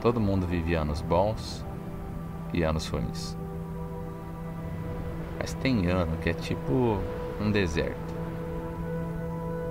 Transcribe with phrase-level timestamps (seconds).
[0.00, 1.64] Todo mundo vive anos bons
[2.52, 3.36] e anos ruins.
[5.38, 6.98] Mas tem ano que é tipo
[7.40, 8.14] um deserto.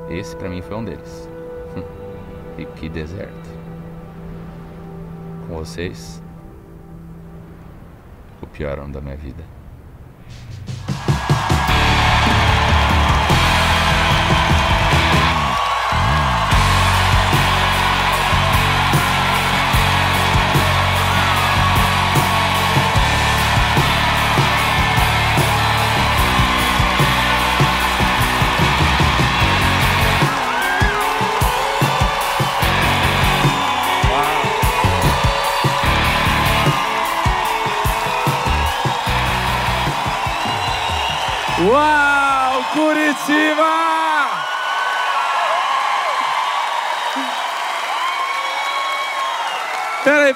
[0.10, 1.30] Esse para mim foi um deles.
[2.58, 3.58] e que deserto.
[5.48, 6.22] Com vocês,
[8.42, 9.57] o pior ano da minha vida.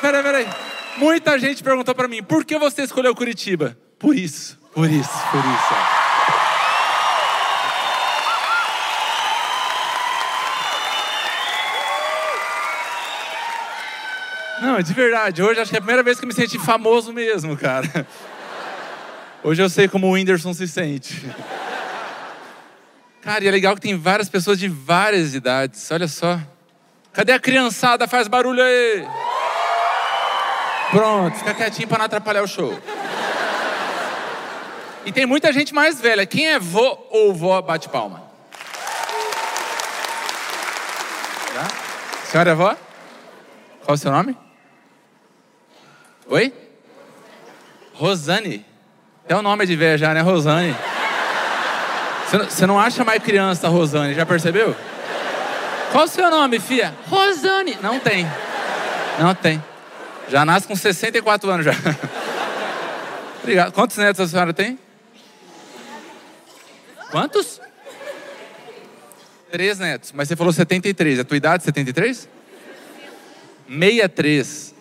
[0.01, 0.47] Peraí, peraí.
[0.97, 3.77] Muita gente perguntou para mim, por que você escolheu Curitiba?
[3.99, 6.01] Por isso, por isso, por isso.
[14.61, 17.13] Não, de verdade, hoje acho que é a primeira vez que eu me senti famoso
[17.13, 18.05] mesmo, cara.
[19.43, 21.25] Hoje eu sei como o Whindersson se sente.
[23.21, 25.89] Cara, e é legal que tem várias pessoas de várias idades.
[25.91, 26.39] Olha só.
[27.13, 28.07] Cadê a criançada?
[28.07, 29.05] Faz barulho aí.
[30.91, 32.77] Pronto, fica quietinho para não atrapalhar o show.
[35.05, 36.25] E tem muita gente mais velha.
[36.25, 38.23] Quem é vô ou vó, bate palma.
[41.53, 41.67] Tá?
[42.25, 42.75] Senhora é vó?
[43.83, 44.37] Qual o seu nome?
[46.27, 46.53] Oi?
[47.93, 48.65] Rosane.
[49.25, 50.21] Até o nome é de velha já, né?
[50.21, 50.75] Rosane.
[52.49, 54.75] Você não acha mais criança, Rosane, já percebeu?
[55.91, 56.93] Qual o seu nome, filha?
[57.09, 57.77] Rosane.
[57.81, 58.25] Não tem.
[59.19, 59.61] Não tem.
[60.31, 61.73] Já nasce com 64 anos já.
[63.43, 63.73] Obrigado.
[63.73, 64.79] Quantos netos a senhora tem?
[67.11, 67.59] Quantos?
[69.51, 70.13] Três netos.
[70.13, 71.19] Mas você falou 73.
[71.19, 72.29] A tua idade 73?
[73.67, 74.73] 63.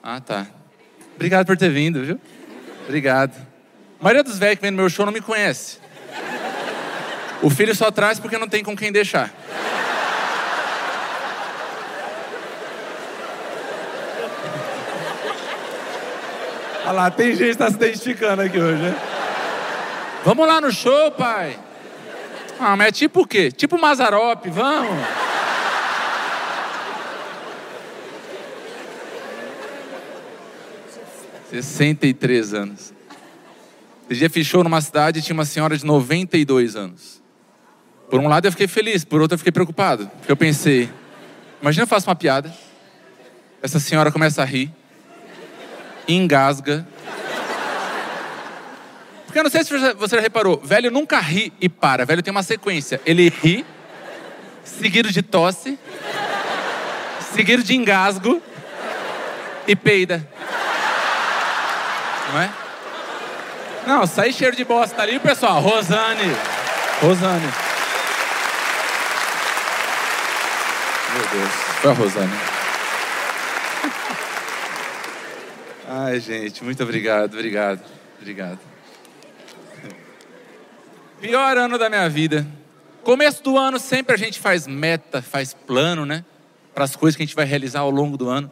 [0.00, 0.46] Ah, tá.
[1.16, 2.20] Obrigado por ter vindo, viu?
[2.84, 3.34] Obrigado.
[3.98, 5.78] A maioria dos velhos que vem no meu show não me conhece.
[7.42, 9.34] O filho só traz porque não tem com quem deixar.
[16.90, 18.96] Olha lá, tem gente que está se identificando aqui hoje, né?
[20.24, 21.56] Vamos lá no show, pai.
[22.58, 23.52] Ah, mas é tipo o quê?
[23.52, 24.98] Tipo Mazarop, vamos.
[31.50, 32.92] 63 anos.
[34.10, 37.22] Esse dia fechou numa cidade e tinha uma senhora de 92 anos.
[38.10, 40.10] Por um lado eu fiquei feliz, por outro eu fiquei preocupado.
[40.18, 40.90] Porque eu pensei,
[41.62, 42.52] imagina eu faço uma piada,
[43.62, 44.74] essa senhora começa a rir,
[46.14, 46.86] engasga.
[49.24, 52.42] Porque eu não sei se você reparou, velho nunca ri e para, velho tem uma
[52.42, 53.00] sequência.
[53.06, 53.64] Ele ri,
[54.64, 55.78] seguido de tosse,
[57.32, 58.42] seguido de engasgo
[59.68, 60.28] e peida.
[62.32, 62.50] Não é?
[63.86, 65.60] Não, sai cheiro de bosta ali, pessoal.
[65.60, 66.36] Rosane.
[67.00, 67.52] Rosane.
[71.14, 72.59] Meu Deus, foi a Rosane.
[75.92, 77.82] Ai, gente, muito obrigado, obrigado,
[78.20, 78.60] obrigado.
[81.20, 82.46] Pior ano da minha vida.
[83.02, 86.24] Começo do ano sempre a gente faz meta, faz plano, né?
[86.72, 88.48] Para as coisas que a gente vai realizar ao longo do ano.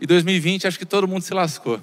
[0.00, 1.80] E 2020 acho que todo mundo se lascou.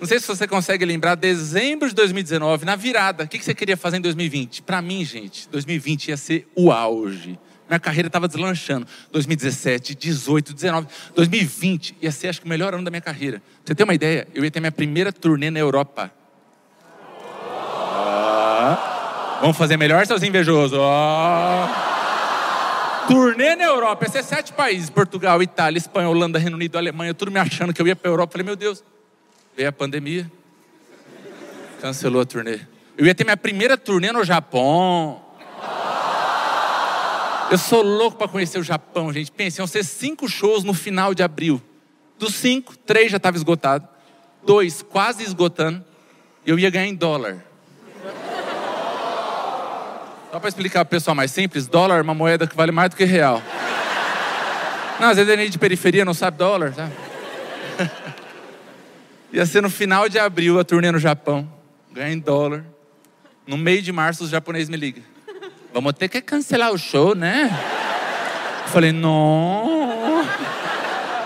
[0.00, 3.76] Não sei se você consegue lembrar, dezembro de 2019, na virada, o que você queria
[3.76, 4.62] fazer em 2020?
[4.62, 7.38] Para mim, gente, 2020 ia ser o auge.
[7.68, 8.86] Minha carreira estava deslanchando.
[9.10, 13.38] 2017, 18, 19, 2020 ia ser, acho que, o melhor ano da minha carreira.
[13.38, 16.10] Pra você ter uma ideia, eu ia ter minha primeira turnê na Europa.
[17.96, 20.78] Ah, vamos fazer melhor, seus invejosos?
[20.80, 21.90] Ah.
[23.08, 27.30] Turnê na Europa, ia ser sete países: Portugal, Itália, Espanha, Holanda, Reino Unido, Alemanha, tudo
[27.30, 28.32] me achando que eu ia para a Europa.
[28.32, 28.82] Falei, meu Deus,
[29.56, 30.30] Veio a pandemia,
[31.80, 32.58] cancelou a turnê.
[32.98, 35.23] Eu ia ter minha primeira turnê no Japão.
[37.54, 39.30] Eu sou louco para conhecer o Japão, gente.
[39.30, 41.62] Pense, iam ser cinco shows no final de abril.
[42.18, 43.86] Dos cinco, três já estavam esgotados.
[44.44, 45.84] Dois quase esgotando.
[46.44, 47.44] Eu ia ganhar em dólar.
[50.32, 52.90] Só para explicar para o pessoal mais simples, dólar é uma moeda que vale mais
[52.90, 53.40] do que real.
[54.98, 56.92] Não, às vezes ele é de periferia, não sabe dólar, sabe?
[59.32, 61.48] Ia ser no final de abril a turnê no Japão.
[61.92, 62.64] Ganha em dólar.
[63.46, 65.13] No meio de março, os japoneses me ligam.
[65.74, 67.50] Vamos ter que cancelar o show, né?
[68.62, 70.24] Eu falei, não.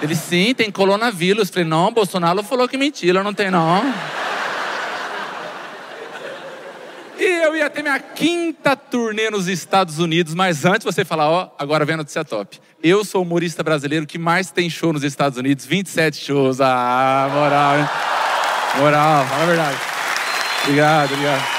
[0.00, 1.50] Ele, sim, tem coronavírus.
[1.50, 3.82] Falei, não, Bolsonaro falou que mentira, não tem não.
[7.18, 11.50] E eu ia ter minha quinta turnê nos Estados Unidos, mas antes você falar, ó,
[11.58, 12.58] agora a notícia top.
[12.82, 16.58] Eu sou o humorista brasileiro que mais tem show nos Estados Unidos, 27 shows.
[16.62, 17.88] Ah, moral, hein?
[18.78, 19.78] Moral, fala a verdade.
[20.62, 21.57] Obrigado, obrigado.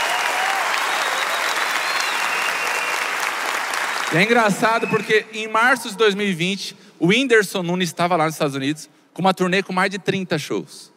[4.12, 8.56] E é engraçado porque em março de 2020, o Whindersson Nunes estava lá nos Estados
[8.56, 10.92] Unidos com uma turnê com mais de 30 shows.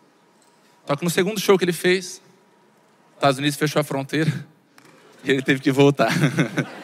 [0.87, 2.23] Só que no segundo show que ele fez, os
[3.17, 4.33] Estados Unidos fechou a fronteira
[5.23, 6.11] e ele teve que voltar.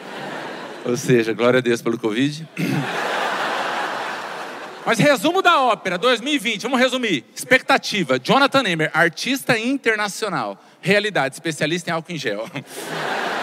[0.85, 2.47] Ou seja, glória a Deus pelo Covid.
[4.85, 7.25] Mas resumo da ópera 2020, vamos resumir.
[7.35, 10.63] Expectativa: Jonathan Emer, artista internacional.
[10.79, 12.47] Realidade, especialista em álcool em gel.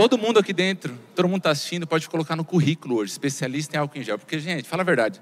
[0.00, 3.80] Todo mundo aqui dentro, todo mundo está assistindo, pode colocar no currículo hoje, especialista em
[3.80, 4.18] álcool em gel.
[4.18, 5.20] Porque, gente, fala a verdade,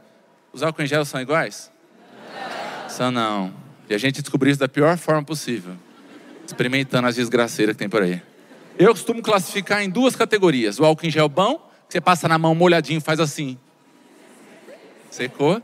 [0.53, 1.69] os álcool em gel são iguais?
[2.85, 2.89] Não.
[2.89, 3.53] São não.
[3.91, 5.75] E a gente descobriu isso da pior forma possível.
[6.47, 8.23] Experimentando as desgraceiras que tem por aí.
[8.79, 10.79] Eu costumo classificar em duas categorias.
[10.79, 11.57] O álcool em gel bom,
[11.89, 13.59] que você passa na mão molhadinho, faz assim.
[15.11, 15.61] Secou.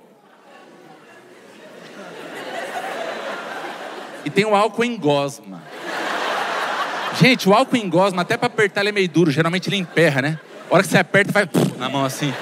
[4.24, 5.62] E tem o álcool em gosma.
[7.20, 9.30] Gente, o álcool em gosma, até para apertar ele é meio duro.
[9.30, 10.40] Geralmente ele emperra, né?
[10.70, 12.32] A hora que você aperta, vai na mão assim.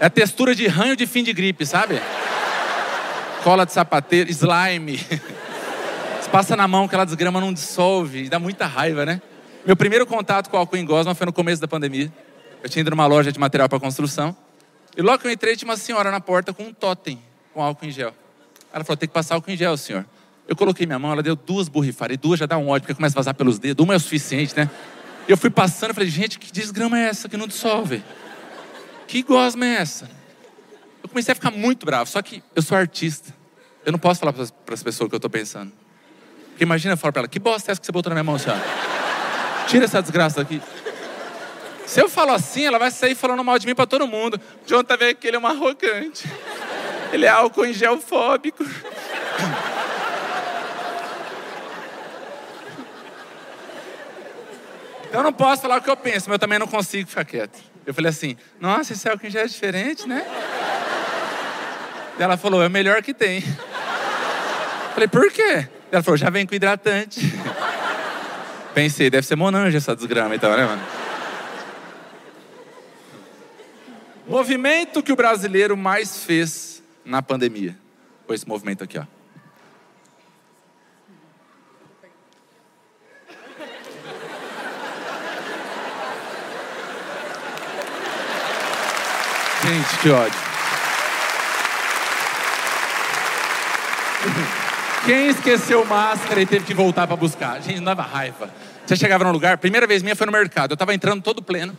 [0.00, 2.00] É a textura de ranho de fim de gripe, sabe?
[3.42, 4.98] Cola de sapateiro, slime.
[4.98, 8.28] Você passa na mão, aquela desgrama não dissolve.
[8.28, 9.22] Dá muita raiva, né?
[9.64, 12.12] Meu primeiro contato com álcool em gosma foi no começo da pandemia.
[12.62, 14.36] Eu tinha ido numa loja de material para construção.
[14.96, 17.18] E logo que eu entrei, tinha uma senhora na porta com um totem
[17.54, 18.12] com álcool em gel.
[18.72, 20.04] Ela falou: tem que passar álcool em gel, senhor.
[20.52, 22.12] Eu coloquei minha mão, ela deu duas borrifadas.
[22.14, 23.82] E duas já dá um ódio, porque começa a vazar pelos dedos.
[23.82, 24.68] Uma é o suficiente, né?
[25.26, 28.04] Eu fui passando e falei: gente, que desgrama é essa que não dissolve?
[29.06, 30.10] Que gosma é essa?
[31.02, 32.10] Eu comecei a ficar muito bravo.
[32.10, 33.34] Só que eu sou artista.
[33.82, 35.72] Eu não posso falar para as pessoas o que eu estou pensando.
[36.50, 38.24] Porque imagina eu falo para ela: que bosta é essa que você botou na minha
[38.24, 38.62] mão, senhora?
[39.68, 40.60] Tira essa desgraça daqui.
[41.86, 44.38] Se eu falo assim, ela vai sair falando mal de mim para todo mundo.
[44.66, 46.28] John tá vendo que ele é um arrogante.
[47.10, 48.62] Ele é álcool em gel fóbico.
[55.12, 57.58] Eu não posso falar o que eu penso, mas eu também não consigo ficar quieto.
[57.84, 60.24] Eu falei assim, nossa, esse álcool em gel é diferente, né?
[62.18, 63.38] Ela falou, é o melhor que tem.
[63.38, 65.68] Eu falei, por quê?
[65.90, 67.20] Ela falou, já vem com hidratante.
[68.74, 70.82] Pensei, deve ser Monange essa desgrama então, né, mano?
[74.26, 77.76] Movimento que o brasileiro mais fez na pandemia.
[78.26, 79.04] Foi esse movimento aqui, ó.
[89.64, 90.40] Gente, que ódio.
[95.04, 97.60] Quem esqueceu máscara e teve que voltar para buscar?
[97.60, 98.50] Gente, não dava raiva.
[98.84, 100.72] Você chegava num lugar, primeira vez minha foi no mercado.
[100.72, 101.76] Eu estava entrando todo pleno.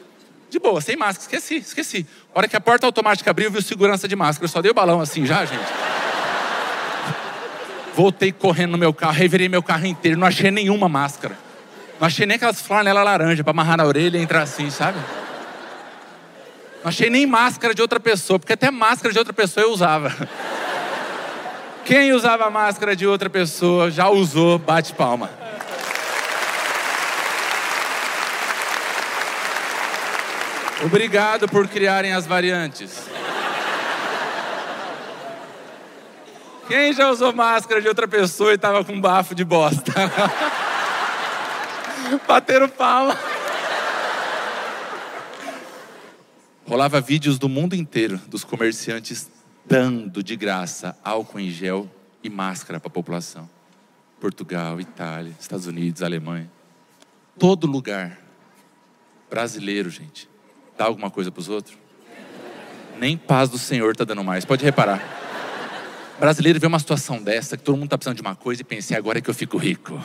[0.50, 1.24] De boa, sem máscara.
[1.24, 2.07] Esqueci, esqueci.
[2.33, 4.45] A hora que a porta automática abriu, viu segurança de máscara.
[4.45, 5.63] Eu só dei o balão assim já, gente.
[7.95, 10.18] Voltei correndo no meu carro, revirei meu carro inteiro.
[10.18, 11.38] Não achei nenhuma máscara.
[12.00, 15.00] Não achei nem aquelas flanelas laranja para amarrar na orelha e entrar assim, sabe?
[16.84, 20.13] Não achei nem máscara de outra pessoa, porque até máscara de outra pessoa eu usava.
[21.86, 25.30] Quem usava máscara de outra pessoa já usou, bate palma.
[30.84, 33.08] Obrigado por criarem as variantes.
[36.68, 39.94] Quem já usou máscara de outra pessoa e estava com bafo de bosta?
[42.28, 43.18] Bateram palma.
[46.74, 49.30] Rolava vídeos do mundo inteiro dos comerciantes
[49.63, 51.88] dando de graça álcool em gel
[52.24, 53.48] e máscara para a população.
[54.20, 56.50] Portugal, Itália, Estados Unidos, Alemanha.
[57.38, 58.20] Todo lugar.
[59.30, 60.27] Brasileiro, gente
[60.75, 61.77] dá alguma coisa para os outros?
[62.98, 65.00] Nem paz do Senhor está dando mais, pode reparar.
[66.20, 68.96] brasileiro vê uma situação dessa, que todo mundo está precisando de uma coisa e pensa,
[68.96, 70.01] é agora que eu fico rico.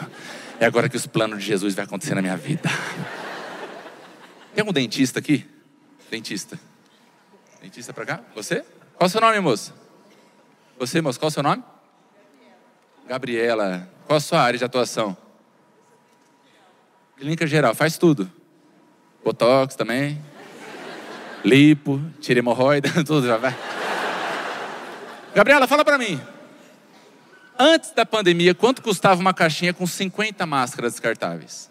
[0.60, 2.68] É agora que os planos de Jesus vai acontecer na minha vida.
[4.54, 5.46] Tem algum dentista aqui?
[6.10, 6.58] Dentista.
[7.60, 8.20] Dentista para cá?
[8.34, 8.64] Você?
[8.96, 9.72] Qual o seu nome, moça?
[10.78, 11.62] Você, moça, qual o seu nome?
[13.06, 13.88] Gabriela.
[14.06, 15.16] Qual a sua área de atuação?
[17.16, 18.30] Clínica geral, faz tudo.
[19.24, 20.20] Botox também
[21.44, 23.56] lipo, tira hemorroida, tudo já vai.
[25.34, 26.20] Gabriela, fala para mim.
[27.58, 31.70] Antes da pandemia, quanto custava uma caixinha com 50 máscaras descartáveis?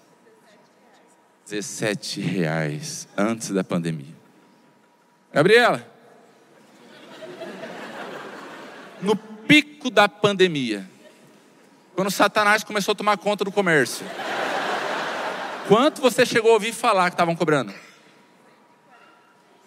[1.46, 4.17] 17 reais antes da pandemia.
[5.34, 5.98] Gabriela.
[9.02, 10.88] no pico da pandemia.
[11.96, 14.06] Quando Satanás começou a tomar conta do comércio.
[15.68, 17.74] Quanto você chegou a ouvir falar que estavam cobrando?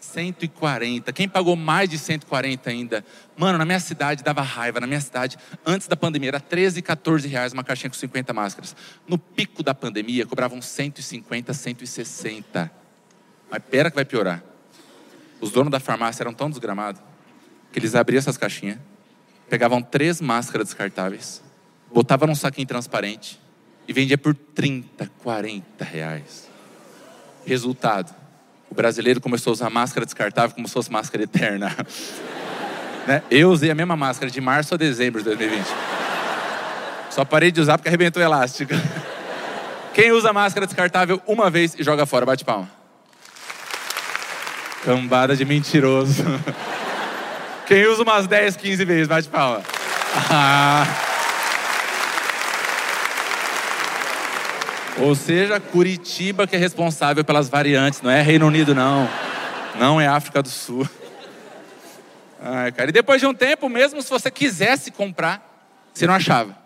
[0.00, 1.12] 140.
[1.12, 3.04] Quem pagou mais de 140 ainda?
[3.36, 4.80] Mano, na minha cidade dava raiva.
[4.80, 8.74] Na minha cidade, antes da pandemia, era 13, 14 reais uma caixinha com 50 máscaras.
[9.06, 12.70] No pico da pandemia, cobravam 150, 160.
[13.50, 14.42] Mas pera que vai piorar.
[15.40, 17.00] Os donos da farmácia eram tão desgramados
[17.72, 18.78] que eles abriam essas caixinhas,
[19.48, 21.42] pegavam três máscaras descartáveis,
[21.92, 23.40] botavam num saquinho transparente
[23.86, 26.48] e vendia por 30, 40 reais.
[27.46, 28.14] Resultado:
[28.70, 31.74] o brasileiro começou a usar máscara descartável como se fosse máscara eterna.
[33.06, 33.22] né?
[33.30, 35.66] Eu usei a mesma máscara de março a dezembro de 2020.
[37.10, 38.72] Só parei de usar porque arrebentou o elástico.
[39.92, 42.79] Quem usa máscara descartável uma vez e joga fora, bate palma.
[44.84, 46.24] Cambada de mentiroso.
[47.66, 49.62] Quem usa umas 10, 15 vezes, bate palma.
[50.30, 50.86] Ah.
[54.98, 59.08] Ou seja, Curitiba que é responsável pelas variantes, não é Reino Unido, não.
[59.78, 60.88] Não é África do Sul.
[62.42, 62.90] Ai, cara.
[62.90, 65.42] E depois de um tempo, mesmo se você quisesse comprar,
[65.92, 66.56] você não achava.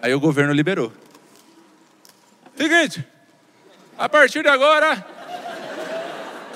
[0.00, 0.92] Aí o governo liberou.
[2.56, 3.04] Seguinte,
[3.98, 5.04] a partir de agora,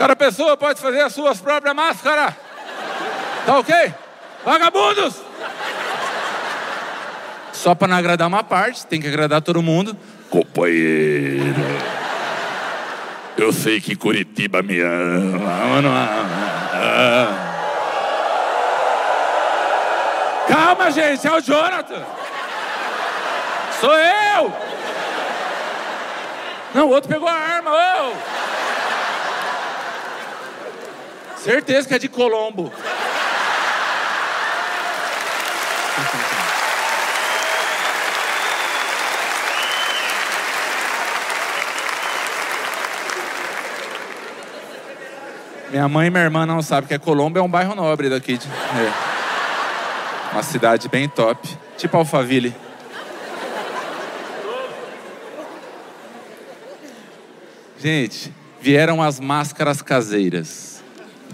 [0.00, 2.35] cada pessoa pode fazer as suas próprias máscaras.
[3.45, 3.95] Tá ok?
[4.42, 5.16] Vagabundos!
[7.52, 9.95] Só para não agradar uma parte, tem que agradar todo mundo.
[10.30, 11.54] Companheiro,
[13.37, 16.09] eu sei que Curitiba me ama, ama.
[20.49, 22.02] Calma, gente, é o Jonathan.
[23.78, 24.52] Sou eu.
[26.73, 27.71] Não, o outro pegou a arma.
[27.71, 28.39] Oh.
[31.42, 32.70] Certeza que é de Colombo.
[45.70, 48.37] Minha mãe e minha irmã não sabem que é Colombo é um bairro nobre daqui.
[48.37, 48.47] De...
[48.47, 50.32] É.
[50.32, 51.49] Uma cidade bem top.
[51.78, 52.54] Tipo Alphaville.
[57.78, 60.79] Gente, vieram as máscaras caseiras.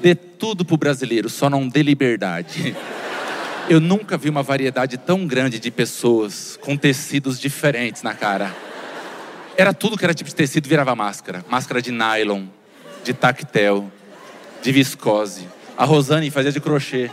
[0.01, 2.77] Dê tudo pro brasileiro, só não dê liberdade.
[3.69, 8.55] Eu nunca vi uma variedade tão grande de pessoas com tecidos diferentes na cara.
[9.57, 11.45] Era tudo que era tipo de tecido virava máscara.
[11.49, 12.45] Máscara de nylon,
[13.03, 13.91] de tactel,
[14.63, 15.49] de viscose.
[15.77, 17.11] A Rosane fazia de crochê.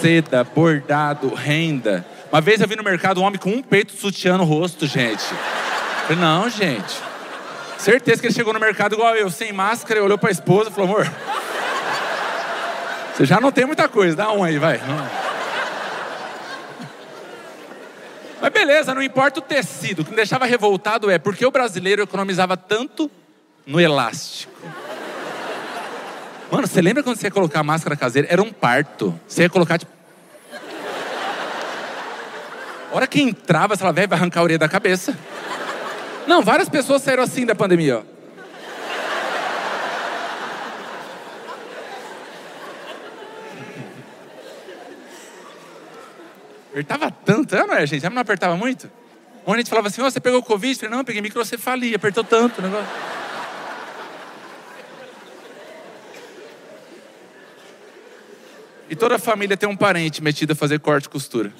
[0.00, 2.06] Seda, bordado, renda.
[2.32, 5.24] Uma vez eu vi no mercado um homem com um peito sutiã no rosto, gente.
[6.06, 6.96] falei, não, gente.
[7.78, 10.72] Certeza que ele chegou no mercado igual eu, sem máscara, olhou para a esposa e
[10.72, 11.12] falou, amor,
[13.14, 14.80] você já não tem muita coisa, dá um aí, vai.
[18.40, 20.00] Mas beleza, não importa o tecido.
[20.00, 23.10] O que me deixava revoltado é porque o brasileiro economizava tanto
[23.66, 24.52] no elástico.
[26.50, 28.28] Mano, você lembra quando você ia colocar a máscara caseira?
[28.30, 29.18] Era um parto.
[29.26, 29.90] Você ia colocar tipo.
[32.92, 35.18] A hora que entrava, ela velho vai arrancar a orelha da cabeça.
[36.26, 38.16] Não, várias pessoas saíram assim da pandemia, ó.
[46.70, 48.06] Apertava tanto, não é, gente?
[48.06, 48.90] Não apertava muito?
[49.46, 50.72] Onde a gente falava assim, oh, você pegou Covid?
[50.72, 52.86] Eu falei, não, eu peguei microcefalia, apertou tanto o negócio.
[58.90, 61.52] E toda família tem um parente metido a fazer corte e costura.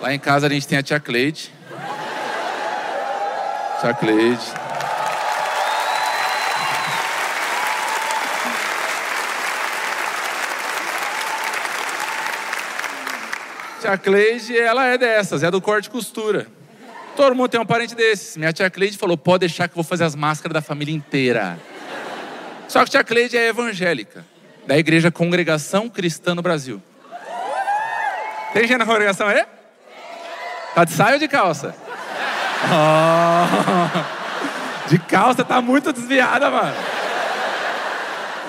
[0.00, 1.52] Lá em casa a gente tem a tia Cleide.
[3.82, 4.38] Tia Cleide.
[13.80, 16.46] Tia Cleide, ela é dessas, é do corte e costura.
[17.16, 18.36] Todo mundo tem um parente desses.
[18.36, 21.58] Minha tia Cleide falou: pode deixar que eu vou fazer as máscaras da família inteira.
[22.68, 24.24] Só que tia Cleide é evangélica
[24.64, 26.80] da Igreja Congregação Cristã no Brasil.
[28.52, 29.44] Tem gente na congregação aí?
[30.72, 31.81] Tá de saia ou de calça?
[32.70, 33.88] Oh,
[34.88, 36.76] de calça tá muito desviada, mano.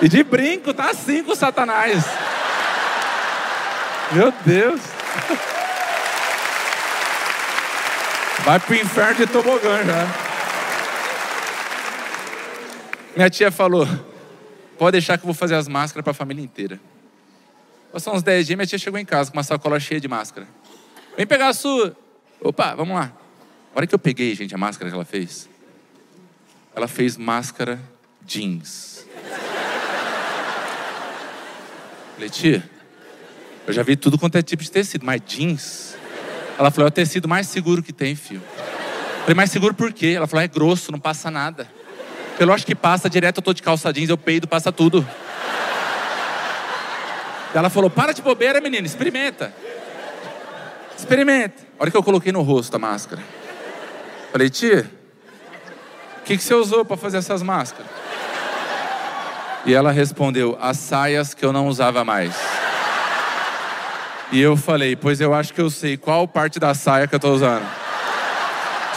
[0.02, 2.04] E de brinco tá assim com Satanás.
[4.12, 4.80] Meu Deus.
[8.44, 10.06] Vai pro inferno de tobogã já.
[13.16, 13.88] Minha tia falou:
[14.78, 16.80] Pode deixar que eu vou fazer as máscaras para a família inteira.
[17.92, 20.46] Passou uns 10 dias, minha tia chegou em casa com uma sacola cheia de máscara.
[21.16, 21.96] Vem pegar a sua.
[22.40, 23.12] Opa, vamos lá.
[23.74, 25.48] A hora que eu peguei, gente, a máscara que ela fez,
[26.76, 27.80] ela fez máscara
[28.24, 29.04] jeans.
[32.14, 32.70] Falei, tia,
[33.66, 35.96] eu já vi tudo quanto é tipo de tecido, mas jeans.
[36.56, 38.42] Ela falou, é o tecido mais seguro que tem, filho.
[39.22, 40.14] Falei, mais seguro por quê?
[40.16, 41.68] Ela falou, é grosso, não passa nada.
[42.38, 45.04] Eu acho que passa direto, eu tô de calça jeans, eu peido, passa tudo.
[47.52, 49.52] Ela falou, para de bobeira, menina, experimenta.
[50.96, 51.60] Experimenta.
[51.76, 53.20] A hora que eu coloquei no rosto a máscara.
[54.34, 54.90] Falei, tia,
[56.18, 57.86] o que, que você usou para fazer essas máscaras?
[59.64, 62.34] E ela respondeu, as saias que eu não usava mais.
[64.32, 67.20] E eu falei, pois eu acho que eu sei qual parte da saia que eu
[67.20, 67.64] tô usando.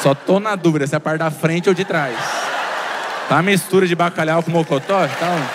[0.01, 2.17] Só tô na dúvida se é a parte da frente ou de trás.
[3.29, 5.07] Tá mistura de bacalhau com mocotó?
[5.07, 5.51] Tá.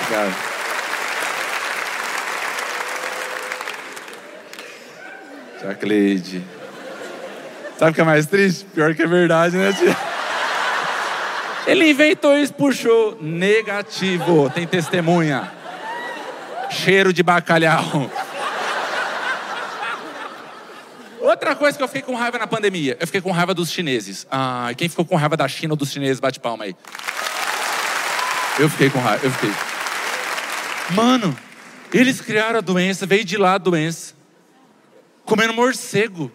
[0.00, 0.55] Obrigado.
[5.66, 6.44] Jacleide.
[7.78, 8.64] Sabe o que é mais triste?
[8.74, 9.96] Pior que é verdade, né, tia?
[11.66, 13.18] Ele inventou isso, puxou.
[13.20, 14.48] Negativo.
[14.50, 15.50] Tem testemunha.
[16.70, 18.10] Cheiro de bacalhau.
[21.20, 24.26] Outra coisa que eu fiquei com raiva na pandemia, eu fiquei com raiva dos chineses.
[24.30, 26.76] Ah, quem ficou com raiva da China ou dos chineses, bate palma aí.
[28.60, 29.52] Eu fiquei com raiva, eu fiquei.
[30.90, 31.36] Mano,
[31.92, 34.15] eles criaram a doença, veio de lá a doença.
[35.26, 36.32] Comendo morcego.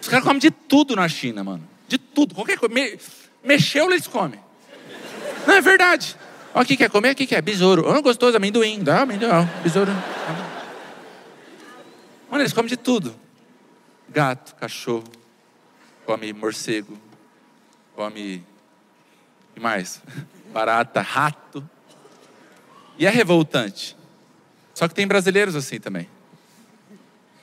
[0.00, 1.68] Os caras comem de tudo na China, mano.
[1.86, 2.74] De tudo, qualquer coisa.
[2.74, 2.98] Me...
[3.44, 4.40] Mexeu, eles comem.
[5.46, 6.16] Não, é verdade.
[6.54, 7.42] Olha o que quer comer, o que quer?
[7.42, 7.84] Besouro.
[7.86, 8.82] Oh, gostoso, amendoim.
[8.82, 9.92] Dá amendoim, besouro.
[12.30, 13.14] Mano, eles comem de tudo.
[14.08, 15.04] Gato, cachorro,
[16.04, 16.98] come morcego,
[17.94, 18.44] come.
[19.54, 20.02] que mais?
[20.52, 21.68] Barata, rato.
[22.98, 23.96] E é revoltante.
[24.74, 26.08] Só que tem brasileiros assim também.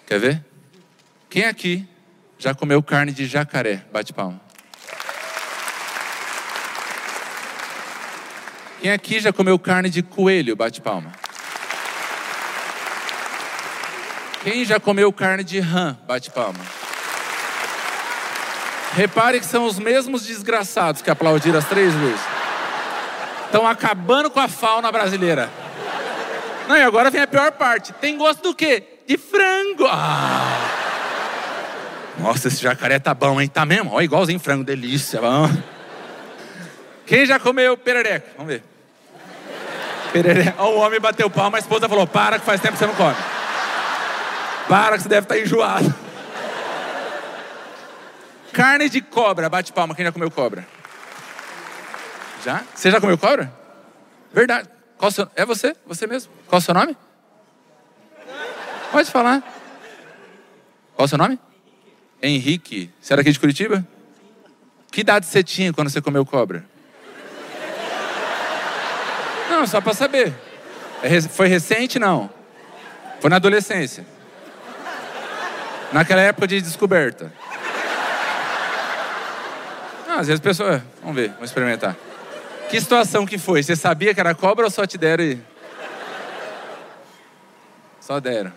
[0.06, 0.46] Quer ver?
[1.30, 1.88] Quem aqui
[2.38, 3.84] já comeu carne de jacaré?
[3.92, 4.40] Bate palma.
[8.82, 10.56] Quem aqui já comeu carne de coelho?
[10.56, 11.12] Bate palma.
[14.44, 15.98] Quem já comeu carne de rã?
[16.08, 16.60] Bate palma.
[18.94, 22.22] Repare que são os mesmos desgraçados que aplaudiram as três vezes.
[23.46, 25.50] Estão acabando com a fauna brasileira.
[26.68, 27.92] Não, e agora vem a pior parte.
[27.94, 28.84] Tem gosto do quê?
[29.06, 29.86] De frango.
[29.86, 30.57] Ah.
[32.20, 33.48] Nossa, esse jacaré tá bom, hein?
[33.48, 33.92] Tá mesmo?
[33.94, 35.22] Ó, igualzinho frango, delícia.
[35.22, 35.50] Bom.
[37.06, 38.28] Quem já comeu perereca?
[38.36, 38.64] Vamos ver.
[40.12, 40.56] Perereca.
[40.58, 42.96] Ó, o homem bateu palma, a esposa falou: Para, que faz tempo que você não
[42.96, 43.16] come.
[44.68, 45.96] Para, que você deve estar tá enjoado.
[48.52, 49.94] Carne de cobra, bate palma.
[49.94, 50.68] Quem já comeu cobra?
[52.44, 52.64] Já?
[52.74, 53.54] Você já comeu cobra?
[54.34, 54.68] Verdade.
[54.98, 55.30] Qual seu...
[55.36, 55.76] É você?
[55.86, 56.32] Você mesmo?
[56.48, 56.98] Qual o seu nome?
[58.92, 59.42] Pode falar.
[60.96, 61.40] Qual o seu nome?
[62.22, 62.90] Henrique.
[63.02, 63.86] Você era aqui de Curitiba?
[64.92, 66.66] Que idade você tinha quando você comeu cobra?
[69.50, 70.34] Não, só para saber.
[71.02, 72.00] É foi recente?
[72.00, 72.30] Não.
[73.20, 74.06] Foi na adolescência.
[75.92, 77.32] Naquela época de descoberta.
[80.08, 80.84] Ah, às vezes a pessoa.
[81.02, 81.96] Vamos ver, vamos experimentar.
[82.70, 83.64] Que situação que foi?
[83.64, 85.40] Você sabia que era cobra ou só te deram e...
[88.02, 88.52] Só deram.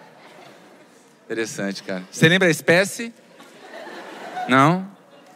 [1.25, 2.03] Interessante, cara.
[2.11, 3.13] Você lembra a espécie?
[4.49, 4.89] Não?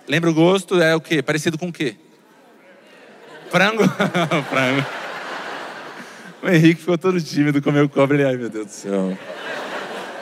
[0.08, 0.80] Lembra o gosto?
[0.80, 1.22] É o quê?
[1.22, 1.96] Parecido com o quê?
[3.50, 3.84] Frango?
[4.50, 4.86] Frango.
[6.42, 8.16] O Henrique ficou todo tímido, comeu cobra.
[8.16, 9.18] Ele, ai meu Deus do céu.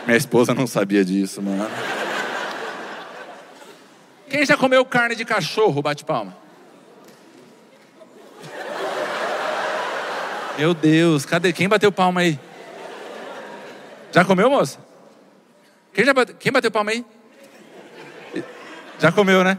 [0.07, 1.69] Minha esposa não sabia disso, mano.
[4.29, 5.83] Quem já comeu carne de cachorro?
[5.83, 6.37] Bate palma.
[10.59, 11.53] Meu Deus, cadê?
[11.53, 12.39] Quem bateu palma aí?
[14.13, 14.79] Já comeu, moça?
[15.93, 16.35] Quem, já bate...
[16.35, 17.05] Quem bateu palma aí?
[19.03, 19.59] Já comeu, né?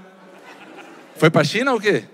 [1.17, 2.05] Foi pra China ou o quê?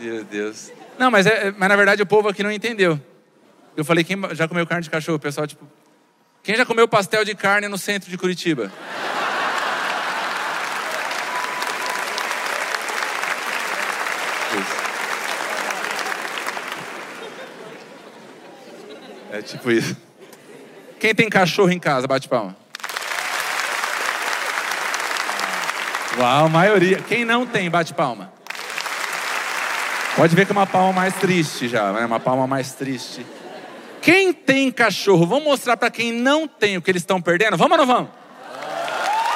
[0.00, 0.72] Meu Deus.
[0.98, 2.98] Não, mas, é, mas na verdade o povo aqui não entendeu.
[3.76, 5.16] Eu falei, quem já comeu carne de cachorro?
[5.16, 5.68] O pessoal, tipo,
[6.42, 8.72] quem já comeu pastel de carne no centro de Curitiba?
[19.30, 19.94] É tipo isso.
[20.98, 22.63] Quem tem cachorro em casa, bate palma.
[26.18, 26.98] Uau, maioria.
[26.98, 28.32] Quem não tem, bate palma.
[30.16, 32.06] Pode ver que é uma palma mais triste já, né?
[32.06, 33.26] Uma palma mais triste.
[34.00, 37.56] Quem tem cachorro, vamos mostrar para quem não tem o que eles estão perdendo?
[37.56, 38.10] Vamos ou não vamos?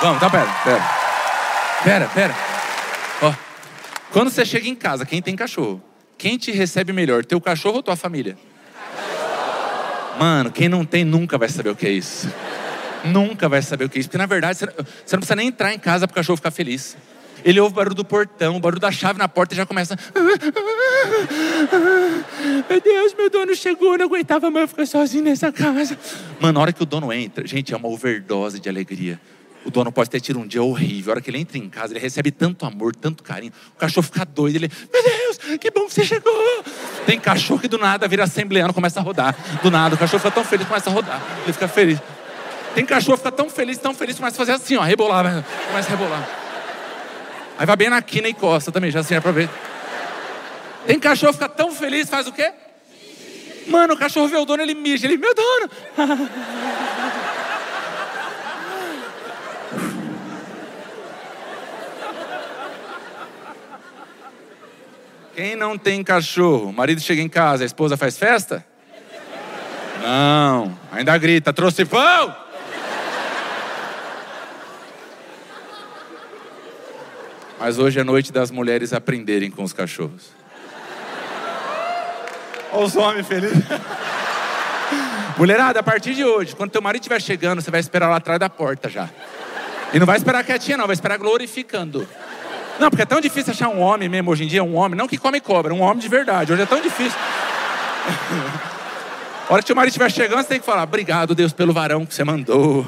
[0.00, 0.82] Vamos, então pera, pera.
[1.82, 2.34] Pera, pera.
[3.22, 3.32] Ó,
[4.12, 5.82] quando você chega em casa, quem tem cachorro,
[6.16, 8.36] quem te recebe melhor, teu cachorro ou tua família?
[10.18, 12.28] Mano, quem não tem nunca vai saber o que é isso.
[13.04, 14.08] Nunca vai saber o que é isso.
[14.08, 16.96] Porque na verdade, você não precisa nem entrar em casa para o cachorro ficar feliz.
[17.44, 19.96] Ele ouve o barulho do portão, o barulho da chave na porta e já começa.
[22.68, 25.96] Meu Deus, meu dono chegou, não aguentava mais ficar sozinho nessa casa.
[26.40, 29.20] Mano, na hora que o dono entra, gente, é uma overdose de alegria.
[29.64, 31.12] O dono pode ter tido um dia horrível.
[31.12, 33.52] A hora que ele entra em casa, ele recebe tanto amor, tanto carinho.
[33.76, 34.56] O cachorro fica doido.
[34.56, 36.32] Ele, meu Deus, que bom que você chegou.
[37.04, 39.36] Tem cachorro que do nada vira assembleano, começa a rodar.
[39.62, 41.22] Do nada, o cachorro fica tão feliz, começa a rodar.
[41.44, 41.98] Ele fica feliz.
[42.78, 45.88] Tem cachorro que fica tão feliz, tão feliz, começa a fazer assim, ó, rebolar, começa
[45.88, 46.28] a rebolar.
[47.58, 49.50] Aí vai bem na quina e costa também, já assim é pra ver.
[50.86, 52.52] Tem cachorro que fica tão feliz, faz o quê?
[53.66, 55.68] Mano, o cachorro vê o dono, ele mija, ele, meu dono.
[65.34, 68.64] Quem não tem cachorro, o marido chega em casa, a esposa faz festa?
[70.00, 72.46] Não, ainda grita, trouxe pão?
[77.58, 80.28] Mas hoje é noite das mulheres aprenderem com os cachorros.
[82.72, 83.64] Olha os homens felizes.
[85.36, 88.38] Mulherada, a partir de hoje, quando teu marido estiver chegando, você vai esperar lá atrás
[88.38, 89.08] da porta já.
[89.92, 92.06] E não vai esperar quietinha, não, vai esperar glorificando.
[92.78, 95.08] Não, porque é tão difícil achar um homem mesmo hoje em dia, um homem, não
[95.08, 96.52] que come cobra, um homem de verdade.
[96.52, 97.18] Hoje é tão difícil.
[99.48, 102.04] A hora que o marido estiver chegando, você tem que falar: Obrigado, Deus, pelo varão
[102.04, 102.86] que você mandou.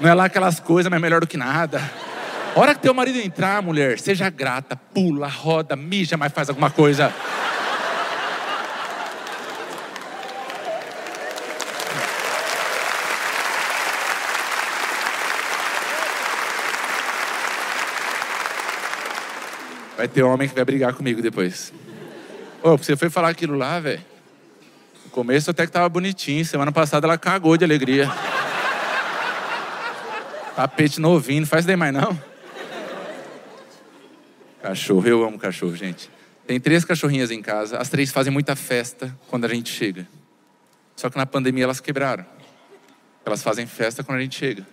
[0.00, 1.82] Não é lá aquelas coisas, mas é melhor do que nada.
[2.54, 7.12] Hora que teu marido entrar, mulher, seja grata, pula, roda, mija, mas faz alguma coisa.
[19.96, 21.72] Vai ter homem que vai brigar comigo depois.
[22.62, 24.00] Ô, você foi falar aquilo lá, velho.
[25.04, 26.44] No começo até que tava bonitinho.
[26.44, 28.10] Semana passada ela cagou de alegria.
[30.56, 32.29] Tapete novinho, não faz daí mais não.
[34.62, 36.10] Cachorro, eu amo cachorro, gente.
[36.46, 37.78] Tem três cachorrinhas em casa.
[37.78, 40.06] As três fazem muita festa quando a gente chega.
[40.96, 42.26] Só que na pandemia elas quebraram.
[43.24, 44.66] Elas fazem festa quando a gente chega.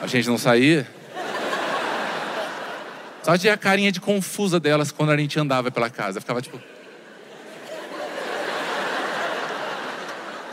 [0.00, 0.86] A gente não saía.
[3.22, 6.20] Só tinha a carinha de confusa delas quando a gente andava pela casa.
[6.20, 6.60] Ficava tipo.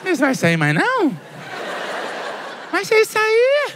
[0.01, 1.19] Vocês vão sair mais não?
[2.71, 3.73] Mas vocês sair?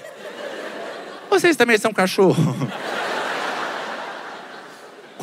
[1.30, 2.36] Vocês também são cachorro?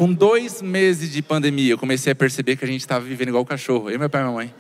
[0.00, 3.44] Com dois meses de pandemia, eu comecei a perceber que a gente estava vivendo igual
[3.44, 3.90] cachorro.
[3.90, 4.54] Eu, meu pai e minha mãe.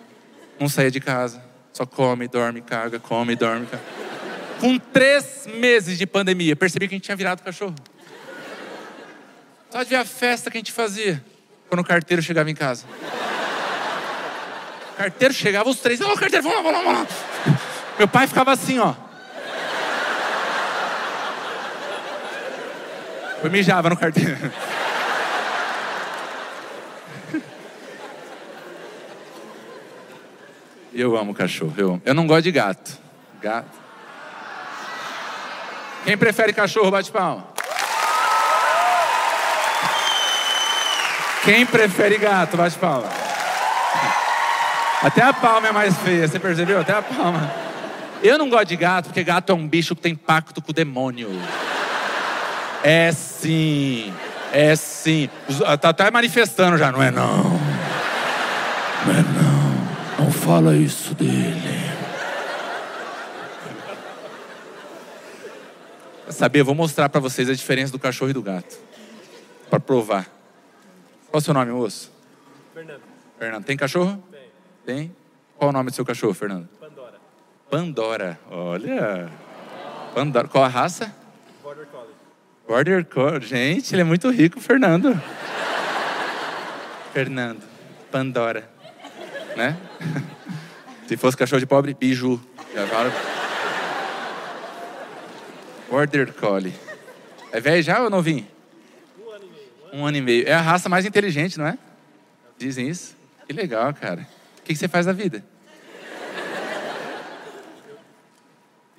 [0.58, 1.42] Não saía de casa.
[1.72, 3.82] Só come, dorme, caga, come, dorme, caga.
[4.60, 7.74] Com três meses de pandemia, percebi que a gente tinha virado cachorro.
[9.70, 11.24] Só de ver a festa que a gente fazia
[11.70, 12.84] quando o carteiro chegava em casa.
[14.92, 17.58] O carteiro chegava, os três, ô carteiro, vamos lá, vamos lá, vamos lá.
[17.98, 18.94] Meu pai ficava assim, ó.
[23.42, 24.36] Eu mijava no carteiro.
[31.00, 32.02] Eu amo cachorro, eu.
[32.04, 32.98] Eu não gosto de gato.
[33.40, 33.78] Gato.
[36.04, 37.46] Quem prefere cachorro, bate palma.
[41.42, 42.58] Quem prefere gato?
[42.58, 43.08] Bate palma.
[45.02, 46.78] Até a palma é mais feia, você percebeu?
[46.78, 47.50] Até a palma.
[48.22, 50.74] Eu não gosto de gato porque gato é um bicho que tem pacto com o
[50.74, 51.30] demônio.
[52.84, 54.12] É sim.
[54.52, 55.30] É sim.
[55.80, 57.44] Tá até manifestando já, não é não.
[59.06, 59.39] Não é não.
[60.44, 61.60] Fala isso dele.
[66.30, 68.78] Saber, eu vou mostrar para vocês a diferença do cachorro e do gato.
[69.68, 70.24] Para provar.
[71.30, 72.10] Qual é o seu nome, moço?
[72.72, 73.02] Fernando.
[73.38, 73.64] Fernando.
[73.64, 74.22] Tem cachorro?
[74.30, 74.50] Tem.
[74.86, 75.16] Tem?
[75.58, 76.68] Qual o nome do seu cachorro, Fernando?
[76.80, 77.18] Pandora.
[77.68, 78.40] Pandora.
[78.50, 79.30] Olha.
[80.14, 80.48] Pandora.
[80.48, 81.14] Qual a raça?
[81.62, 82.14] Border Collie.
[82.66, 83.46] Border Collie.
[83.46, 85.20] Gente, ele é muito rico, Fernando.
[87.12, 87.62] Fernando.
[88.10, 88.79] Pandora.
[89.60, 89.76] Né?
[91.06, 92.40] Se fosse cachorro de pobre, biju.
[95.90, 96.72] Border Collie.
[97.52, 98.46] É velho já ou novinho?
[99.18, 99.70] Um ano e meio.
[99.92, 100.48] Um ano e meio.
[100.48, 101.76] É a raça mais inteligente, não é?
[102.56, 103.16] Dizem isso.
[103.46, 104.26] Que legal, cara.
[104.58, 105.44] O que que você faz da vida?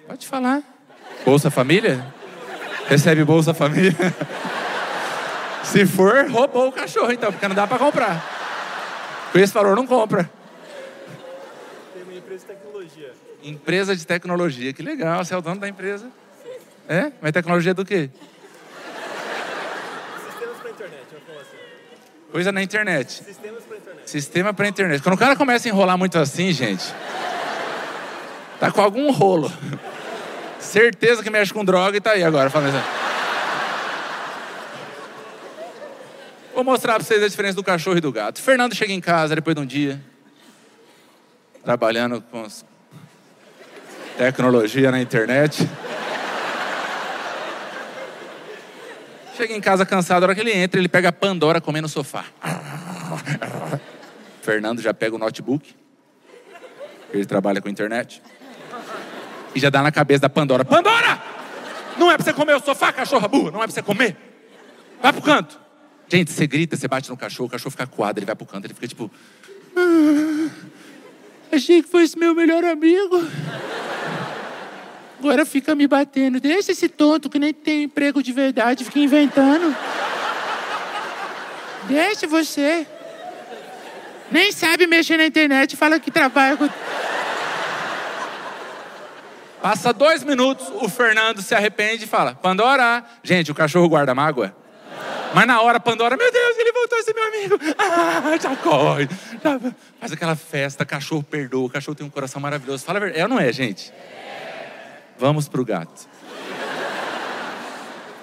[0.05, 0.61] Pode falar.
[1.23, 2.05] Bolsa Família?
[2.87, 3.95] Recebe Bolsa Família?
[5.63, 8.21] Se for, roubou o cachorro, então, porque não dá para comprar.
[9.31, 10.29] Com esse valor, não compra.
[11.93, 12.53] Tem uma empresa de
[12.91, 13.13] tecnologia.
[13.43, 14.73] Empresa de tecnologia.
[14.73, 16.07] Que legal, você é o dono da empresa.
[16.87, 17.11] É?
[17.21, 18.09] Mas tecnologia do quê?
[20.25, 21.57] Sistemas para internet, vamos falar assim.
[22.31, 23.23] Coisa na internet.
[23.23, 24.09] Sistemas para internet.
[24.09, 25.01] Sistema para internet.
[25.01, 26.83] Quando o cara começa a enrolar muito assim, gente,
[28.59, 29.51] tá com algum rolo.
[30.59, 32.49] Certeza que mexe com droga e tá aí agora.
[32.49, 32.85] Falando assim.
[36.53, 38.41] Vou mostrar para vocês a diferença do cachorro e do gato.
[38.41, 39.99] Fernando chega em casa depois de um dia,
[41.63, 42.65] trabalhando com os-
[44.17, 45.67] tecnologia na internet.
[49.35, 51.89] Chega em casa cansado, a hora que ele entra, ele pega a Pandora comendo no
[51.89, 52.25] sofá.
[54.41, 55.75] Fernando já pega o notebook,
[57.13, 58.21] ele trabalha com internet,
[59.55, 61.21] e já dá na cabeça da Pandora: Pandora!
[61.97, 64.15] Não é pra você comer o sofá, cachorra burra, não é pra você comer.
[65.01, 65.59] Vai pro canto.
[66.07, 68.65] Gente, você grita, você bate no cachorro, o cachorro fica coado, ele vai pro canto,
[68.65, 69.09] ele fica tipo.
[69.75, 70.49] "Ah,
[71.51, 73.25] achei que fosse meu melhor amigo.
[75.21, 76.39] Agora fica me batendo.
[76.39, 79.75] Deixa esse tonto que nem tem emprego de verdade, fica inventando.
[81.83, 82.87] Deixa você.
[84.31, 86.67] Nem sabe mexer na internet, fala que trabalha com.
[89.61, 94.55] Passa dois minutos, o Fernando se arrepende e fala: Pandora, gente, o cachorro guarda mágoa.
[95.35, 97.59] Mas na hora, Pandora, meu Deus, ele voltou a ser meu amigo.
[97.77, 99.07] Ah, já corre.
[99.43, 99.59] Já
[99.99, 102.83] faz aquela festa, cachorro perdoa, o cachorro tem um coração maravilhoso.
[102.83, 103.93] Fala a verdade, é ou não é, gente?
[105.21, 106.09] Vamos pro gato.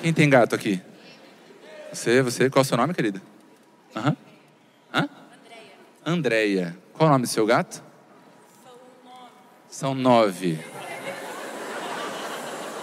[0.02, 0.82] Quem tem gato aqui?
[1.92, 3.22] Você, você, qual é o seu nome, querida?
[3.94, 4.16] Aham.
[4.92, 5.08] Hã?
[6.04, 6.76] Andréia.
[6.92, 7.84] Qual é o nome do seu gato?
[9.70, 10.58] São nove.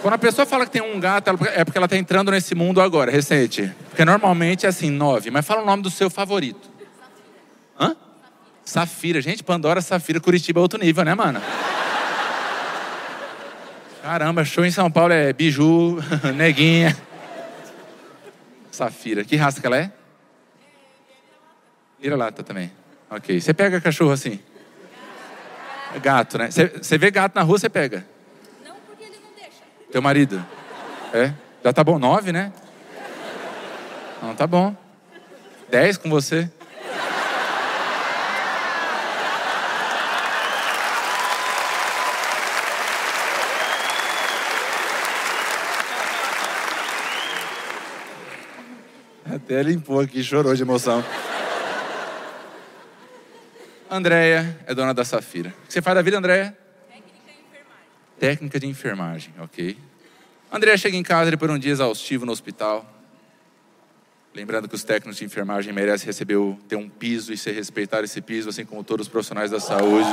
[0.01, 2.79] Quando a pessoa fala que tem um gato, é porque ela está entrando nesse mundo
[2.79, 3.69] agora, recente.
[3.89, 5.29] Porque normalmente é assim, nove.
[5.29, 6.69] Mas fala o nome do seu favorito.
[7.77, 7.97] Hã?
[8.63, 9.19] Safira.
[9.19, 11.41] Gente, Pandora, Safira, Curitiba é outro nível, né, mano?
[14.05, 15.97] Caramba, show em São Paulo é Biju,
[16.35, 16.95] Neguinha.
[18.71, 19.23] Safira.
[19.23, 19.91] Que raça que ela é?
[21.99, 22.71] Vira-lata também.
[23.09, 23.41] Ok.
[23.41, 24.39] Você pega cachorro assim?
[26.03, 26.51] Gato, né?
[26.51, 28.05] Você- Você vê gato na rua, você pega.
[28.63, 29.63] Não, porque ele não deixa.
[29.91, 30.45] Teu marido?
[31.11, 31.33] É?
[31.63, 31.97] Já tá bom?
[31.97, 32.53] Nove, né?
[34.21, 34.75] Não, tá bom.
[35.67, 36.47] Dez com você?
[49.45, 51.05] Até limpou aqui, chorou de emoção.
[53.87, 55.49] Andréia é dona da Safira.
[55.49, 56.57] O que você faz da vida, Andréia?
[56.89, 57.85] Técnica e enfermagem.
[58.19, 59.77] Técnica de enfermagem, ok.
[60.51, 62.91] André chega em casa depois de um dia exaustivo no hospital.
[64.33, 68.03] Lembrando que os técnicos de enfermagem merecem receber o, ter um piso e ser respeitado
[68.03, 70.09] esse piso, assim como todos os profissionais da saúde.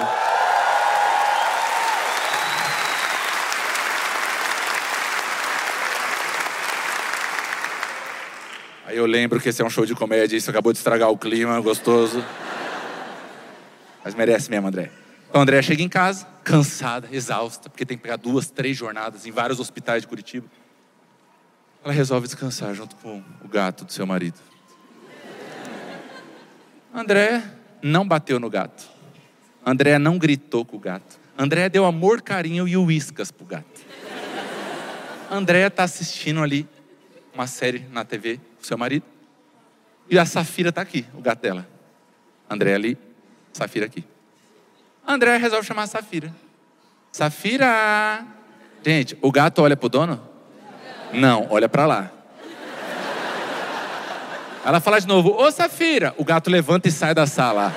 [8.92, 11.58] Eu lembro que esse é um show de comédia, isso acabou de estragar o clima
[11.60, 12.22] gostoso.
[14.04, 14.90] Mas merece mesmo, André.
[15.28, 19.30] Então, André chega em casa, cansada, exausta, porque tem que pegar duas, três jornadas em
[19.30, 20.46] vários hospitais de Curitiba.
[21.82, 24.38] Ela resolve descansar junto com o gato do seu marido.
[26.94, 27.42] André
[27.80, 28.84] não bateu no gato.
[29.64, 31.18] André não gritou com o gato.
[31.38, 33.80] André deu amor, carinho e uíscas pro gato.
[35.30, 36.68] André tá assistindo ali
[37.32, 39.04] uma série na TV seu marido.
[40.08, 41.66] E a Safira tá aqui, o gato dela.
[42.48, 42.98] André ali,
[43.52, 44.04] Safira aqui.
[45.06, 46.32] André resolve chamar a Safira.
[47.10, 48.24] Safira!
[48.84, 50.22] Gente, o gato olha pro dono?
[51.12, 52.10] Não, olha pra lá.
[54.64, 56.14] Ela fala de novo, ô Safira!
[56.16, 57.72] O gato levanta e sai da sala.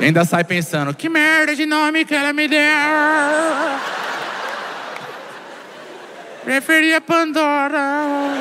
[0.00, 2.58] E ainda sai pensando, que merda de nome que ela me deu!
[6.44, 8.34] Preferia Pandora.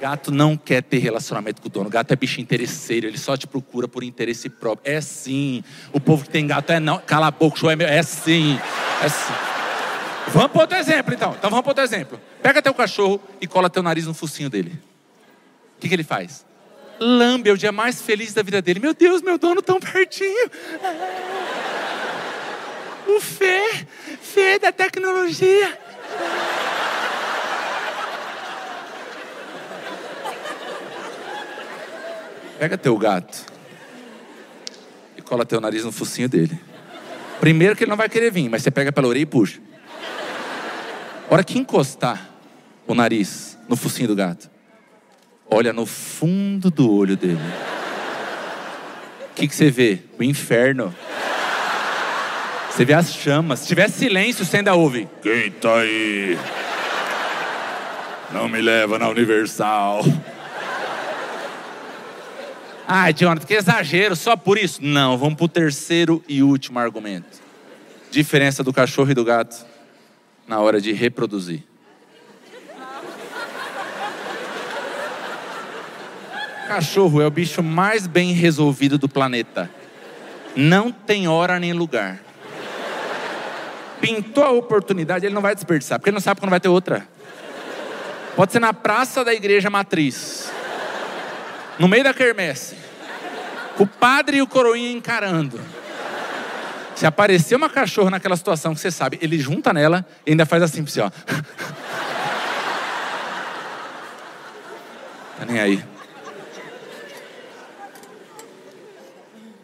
[0.00, 1.88] Gato não quer ter relacionamento com o dono.
[1.88, 4.92] Gato é bicho interesseiro, ele só te procura por interesse próprio.
[4.92, 5.64] É sim.
[5.92, 6.98] O povo que tem gato é não.
[6.98, 7.86] Cala a boca, show é meu.
[7.86, 8.58] É sim.
[9.02, 9.32] É sim.
[10.28, 11.34] Vamos para outro exemplo, então.
[11.38, 12.20] Então vamos para outro exemplo.
[12.42, 14.78] Pega teu cachorro e cola teu nariz no focinho dele.
[15.76, 16.44] O que, que ele faz?
[17.00, 18.80] Lambe, é o dia mais feliz da vida dele.
[18.80, 20.50] Meu Deus, meu dono tão pertinho.
[23.06, 23.86] O Fê,
[24.20, 25.78] Fê da tecnologia.
[32.58, 33.44] Pega teu gato
[35.16, 36.58] e cola teu nariz no focinho dele.
[37.40, 39.60] Primeiro que ele não vai querer vir, mas você pega pela orelha e puxa.
[41.28, 42.30] Hora que encostar
[42.86, 44.50] o nariz no focinho do gato,
[45.50, 47.40] olha no fundo do olho dele.
[49.30, 50.00] O que, que você vê?
[50.18, 50.94] O inferno.
[52.74, 53.60] Você vê as chamas.
[53.60, 55.08] Se tiver silêncio, você ainda ouve.
[55.22, 56.36] Quem tá aí?
[58.32, 60.02] Não me leva na Universal.
[62.88, 64.82] Ai, Jonathan, que exagero, só por isso?
[64.82, 67.38] Não, vamos pro terceiro e último argumento.
[68.10, 69.64] Diferença do cachorro e do gato
[70.48, 71.62] na hora de reproduzir.
[76.66, 79.70] Cachorro é o bicho mais bem resolvido do planeta.
[80.56, 82.33] Não tem hora nem lugar.
[84.04, 87.06] Pintou a oportunidade, ele não vai desperdiçar, porque ele não sabe quando vai ter outra.
[88.36, 90.50] Pode ser na praça da igreja matriz,
[91.78, 92.76] no meio da quermesse,
[93.76, 95.60] com o padre e o coroinha encarando.
[96.94, 100.62] Se aparecer uma cachorra naquela situação que você sabe, ele junta nela e ainda faz
[100.62, 101.10] assim pra você, ó.
[105.38, 105.84] Tá nem aí.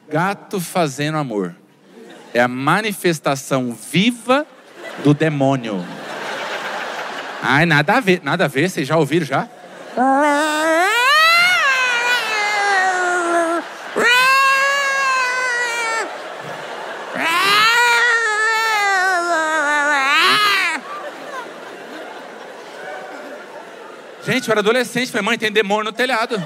[0.08, 1.54] Gato fazendo amor.
[2.32, 4.46] É a manifestação viva
[5.02, 5.84] do demônio.
[7.42, 9.48] Ai, nada a ver, nada a ver, vocês já ouviram já?
[24.22, 26.40] Gente, eu era adolescente, falei, mãe, tem demônio no telhado.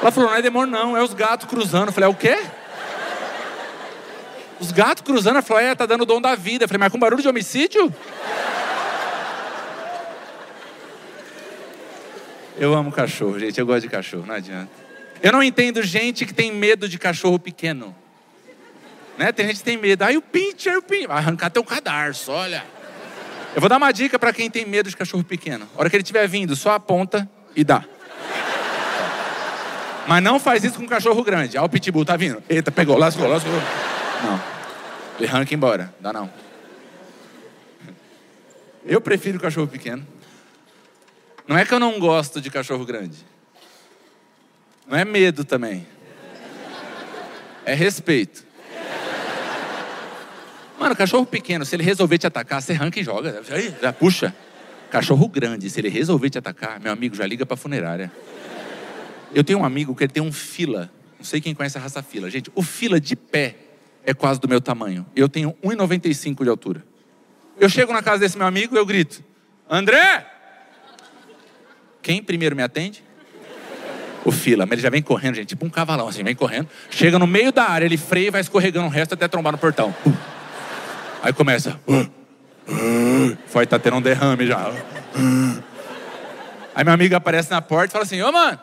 [0.00, 1.88] Ela falou, não é demônio não, é os gatos cruzando.
[1.88, 2.38] Eu falei, é o quê?
[4.60, 6.64] Os gatos cruzando, falou, é, tá dando o dom da vida.
[6.64, 7.92] Eu falei, mas com barulho de homicídio?
[12.56, 14.68] Eu amo cachorro, gente, eu gosto de cachorro, não adianta.
[15.22, 17.94] Eu não entendo gente que tem medo de cachorro pequeno.
[19.16, 19.30] Né?
[19.32, 20.02] Tem gente que tem medo.
[20.02, 22.64] Aí o pincher, o pincher, vai arrancar teu cadarço, olha.
[23.54, 25.68] Eu vou dar uma dica para quem tem medo de cachorro pequeno.
[25.76, 27.84] A hora que ele estiver vindo, só aponta e dá.
[30.06, 31.56] Mas não faz isso com um cachorro grande.
[31.56, 32.42] Ah, o pitbull tá vindo.
[32.48, 33.52] Eita, pegou, lascou, lascou.
[34.24, 34.40] Não.
[35.18, 35.94] Ele arranca embora.
[36.00, 36.30] Dá não.
[38.84, 40.06] Eu prefiro cachorro pequeno.
[41.46, 43.18] Não é que eu não gosto de cachorro grande.
[44.86, 45.86] Não é medo também.
[47.64, 48.46] É respeito.
[50.78, 53.42] Mano, cachorro pequeno, se ele resolver te atacar, você arranca e joga.
[53.82, 54.34] Já puxa.
[54.90, 58.10] Cachorro grande, se ele resolver te atacar, meu amigo, já liga pra funerária.
[59.34, 60.90] Eu tenho um amigo que ele tem um fila.
[61.18, 62.30] Não sei quem conhece a raça fila.
[62.30, 63.56] Gente, o fila de pé
[64.08, 65.04] é quase do meu tamanho.
[65.14, 66.82] Eu tenho 1,95 de altura.
[67.60, 69.22] Eu chego na casa desse meu amigo e eu grito:
[69.68, 70.26] André!
[72.00, 73.04] Quem primeiro me atende?
[74.24, 76.68] O fila, mas ele já vem correndo, gente, tipo um cavalão assim, vem correndo.
[76.88, 79.58] Chega no meio da área, ele freia e vai escorregando o resto até trombar no
[79.58, 79.94] portão.
[81.22, 81.78] Aí começa.
[83.46, 84.72] Foi, tá tendo um derrame já.
[86.74, 88.58] Aí meu amigo aparece na porta e fala assim: Ô mano,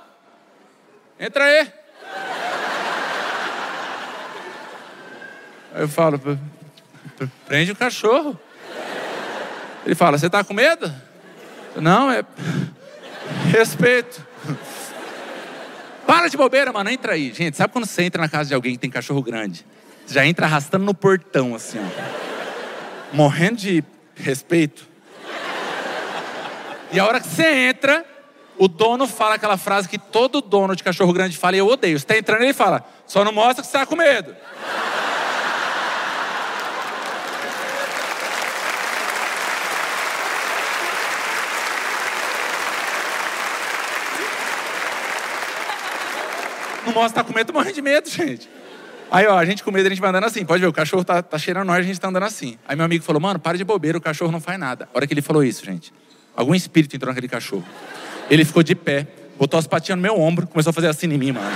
[1.20, 1.72] entra aí.
[5.76, 6.22] Aí eu falo:
[7.46, 8.40] prende o cachorro.
[9.86, 10.92] Ele fala: Você tá com medo?
[11.76, 12.24] Não, é.
[13.52, 14.26] Respeito.
[16.08, 17.34] Para de bobeira, mano, entra aí.
[17.34, 19.66] Gente, sabe quando você entra na casa de alguém que tem cachorro grande?
[20.06, 23.14] Você já entra arrastando no portão, assim, ó.
[23.14, 23.84] Morrendo de
[24.16, 24.88] respeito.
[26.94, 28.06] E a hora que você entra,
[28.58, 32.00] o dono fala aquela frase que todo dono de cachorro grande fala e eu odeio.
[32.00, 34.34] Você tá entrando e ele fala: só não mostra que você tá com medo.
[46.86, 48.50] Não mostra tá com medo, tô morrendo de medo, gente.
[49.12, 50.46] Aí, ó, a gente com medo, a gente vai andando assim.
[50.46, 52.58] Pode ver, o cachorro tá, tá cheirando nós, a gente tá andando assim.
[52.68, 54.90] Aí meu amigo falou, mano, para de bobeira, o cachorro não faz nada.
[54.94, 55.94] A hora que ele falou isso, gente,
[56.36, 57.64] algum espírito entrou naquele cachorro.
[58.30, 61.18] Ele ficou de pé, botou as patinhas no meu ombro, começou a fazer assim em
[61.18, 61.56] mim, mano.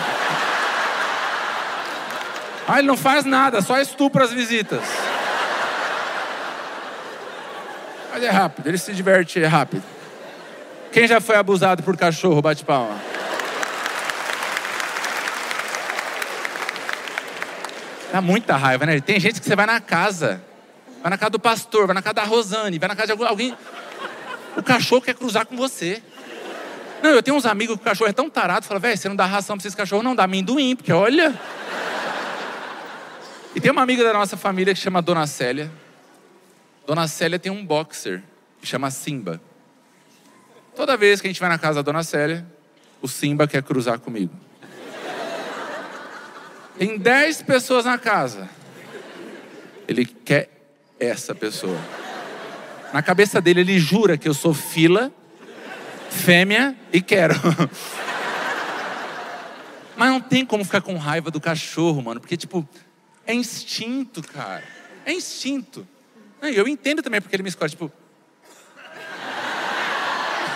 [2.67, 4.83] Ah, ele não faz nada, só estupra as visitas.
[8.11, 9.83] Mas é rápido, ele se diverte rápido.
[10.91, 12.95] Quem já foi abusado por cachorro, bate palma.
[18.11, 18.99] Dá muita raiva, né?
[18.99, 20.41] Tem gente que você vai na casa,
[21.01, 23.55] vai na casa do pastor, vai na casa da Rosane, vai na casa de alguém.
[24.57, 26.01] O cachorro quer cruzar com você.
[27.03, 29.15] Não, eu tenho uns amigos que o cachorro é tão tarado, fala, velho, você não
[29.15, 31.39] dá ração pra esses cachorros, não, dá amendoim, porque olha.
[33.55, 35.71] E tem uma amiga da nossa família que chama Dona Célia.
[36.85, 38.21] Dona Célia tem um boxer
[38.59, 39.39] que chama Simba.
[40.75, 42.45] Toda vez que a gente vai na casa da Dona Célia,
[43.01, 44.33] o Simba quer cruzar comigo.
[46.79, 48.49] Tem 10 pessoas na casa.
[49.85, 50.49] Ele quer
[50.97, 51.77] essa pessoa.
[52.93, 55.11] Na cabeça dele, ele jura que eu sou fila,
[56.09, 57.35] fêmea e quero.
[59.97, 62.65] Mas não tem como ficar com raiva do cachorro, mano, porque, tipo,
[63.27, 64.63] é instinto, cara.
[65.05, 65.85] É instinto.
[66.41, 67.91] Eu entendo também porque ele me escolhe, tipo.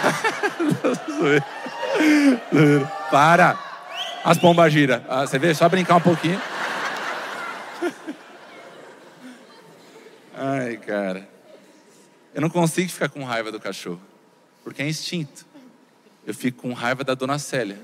[3.12, 3.73] Para!
[4.24, 5.04] As pombas giram.
[5.10, 5.54] Ah, você vê?
[5.54, 6.40] Só brincar um pouquinho.
[10.36, 11.28] Ai, cara.
[12.34, 14.02] Eu não consigo ficar com raiva do cachorro.
[14.64, 15.46] Porque é instinto.
[16.26, 17.78] Eu fico com raiva da dona Célia.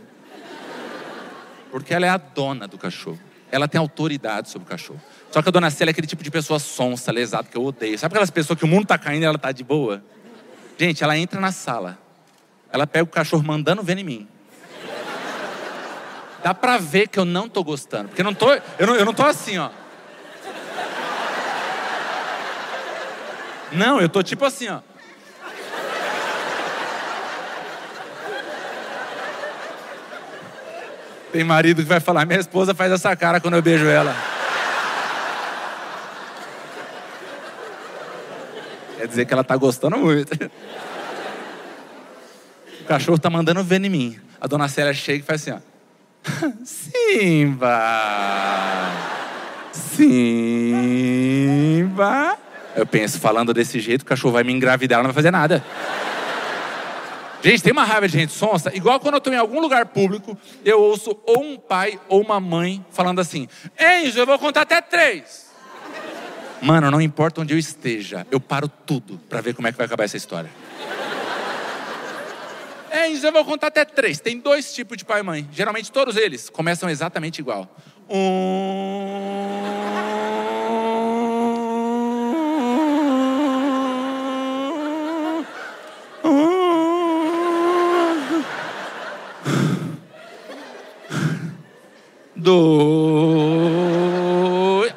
[1.70, 3.20] Porque ela é a dona do cachorro.
[3.52, 5.02] Ela tem autoridade sobre o cachorro.
[5.32, 8.00] Só que a dona Célia é aquele tipo de pessoa sonsa, lesada, que eu odeio.
[8.00, 10.04] Sabe aquelas pessoas que o mundo tá caindo e ela tá de boa?
[10.78, 12.00] Gente, ela entra na sala.
[12.72, 14.28] Ela pega o cachorro mandando ver em mim.
[16.44, 18.10] Dá pra ver que eu não tô gostando.
[18.10, 19.70] Porque eu não tô, eu não, eu não tô assim, ó.
[23.72, 24.80] Não, eu tô tipo assim, ó.
[31.32, 34.16] Tem marido que vai falar, minha esposa faz essa cara quando eu beijo ela.
[38.98, 40.34] Quer dizer que ela tá gostando muito.
[42.82, 44.20] O cachorro tá mandando ver em mim.
[44.42, 45.69] A dona Célia chega e faz assim, ó.
[46.64, 47.80] Simba!
[49.72, 51.20] Simba!
[52.76, 55.64] Eu penso, falando desse jeito, o cachorro vai me engravidar, não vai fazer nada.
[57.42, 60.38] Gente, tem uma raiva de gente sonsa, igual quando eu estou em algum lugar público,
[60.64, 63.48] eu ouço ou um pai ou uma mãe falando assim:
[63.80, 65.48] Enzo, eu vou contar até três.
[66.62, 69.86] Mano, não importa onde eu esteja, eu paro tudo para ver como é que vai
[69.86, 70.50] acabar essa história.
[72.92, 74.20] Enzo, eu vou contar até três.
[74.20, 75.48] Tem dois tipos de pai e mãe.
[75.52, 77.70] Geralmente todos eles começam exatamente igual.
[78.10, 79.30] Um.
[92.36, 93.20] Dois.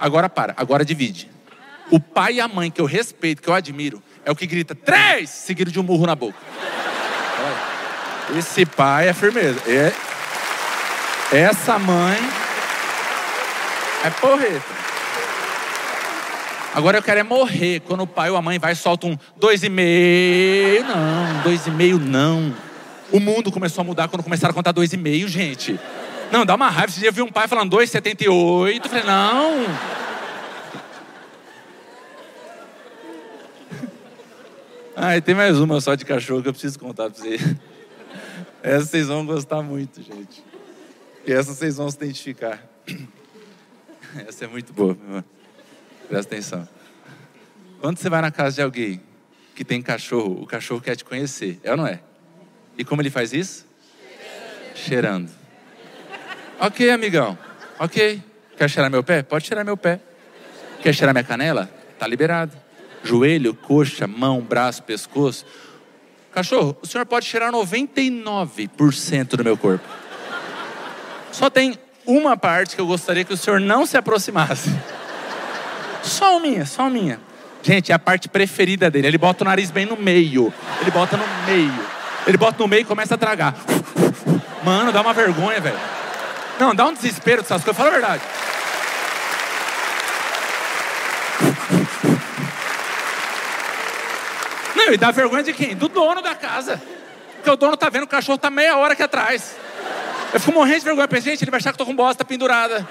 [0.01, 1.31] Agora para, agora divide.
[1.91, 4.75] O pai e a mãe que eu respeito, que eu admiro, é o que grita
[4.75, 6.39] três, seguido de um murro na boca.
[8.37, 9.61] Esse pai é firmeza.
[9.67, 9.93] É...
[11.37, 12.17] Essa mãe
[14.05, 14.83] é porreta.
[16.75, 19.19] Agora eu quero é morrer quando o pai ou a mãe vai e solta um
[19.37, 20.85] dois e meio.
[20.85, 22.55] Não, dois e meio não.
[23.11, 25.79] O mundo começou a mudar quando começaram a contar dois e meio, gente.
[26.31, 26.91] Não, dá uma raiva.
[26.91, 28.25] Esse dia eu vi um pai falando 2,78.
[28.27, 29.67] Eu falei, não.
[34.95, 37.41] Ah, e tem mais uma só de cachorro que eu preciso contar pra vocês.
[38.63, 40.45] Essa vocês vão gostar muito, gente.
[41.27, 42.63] E essa vocês vão se identificar.
[44.29, 44.97] Essa é muito boa.
[46.09, 46.69] Presta atenção.
[47.81, 49.03] Quando você vai na casa de alguém
[49.55, 52.01] que tem cachorro, o cachorro quer te conhecer, é ou não é?
[52.77, 53.67] E como ele faz isso?
[54.75, 55.31] Cheirando.
[56.61, 57.37] Ok, amigão.
[57.79, 58.23] Ok.
[58.57, 59.23] Quer cheirar meu pé?
[59.23, 59.99] Pode cheirar meu pé.
[60.83, 61.69] Quer cheirar minha canela?
[61.99, 62.57] Tá liberado.
[63.03, 65.45] Joelho, coxa, mão, braço, pescoço.
[66.33, 69.85] Cachorro, o senhor pode cheirar 99% do meu corpo.
[71.31, 74.71] Só tem uma parte que eu gostaria que o senhor não se aproximasse.
[76.03, 77.21] Só minha, só minha.
[77.63, 79.07] Gente, é a parte preferida dele.
[79.07, 80.53] Ele bota o nariz bem no meio.
[80.81, 81.89] Ele bota no meio.
[82.27, 83.55] Ele bota no meio e começa a tragar.
[84.65, 85.79] Mano, dá uma vergonha, velho.
[86.59, 87.77] Não, dá um desespero dessas coisas.
[87.77, 88.23] Fala a verdade.
[94.91, 95.77] E dá vergonha de quem?
[95.77, 96.81] Do dono da casa.
[97.37, 99.55] Porque o dono tá vendo o cachorro tá meia hora aqui atrás.
[100.33, 101.09] Eu fico morrendo de vergonha.
[101.09, 102.87] Pensei, gente, ele vai achar que eu tô com bosta pendurada.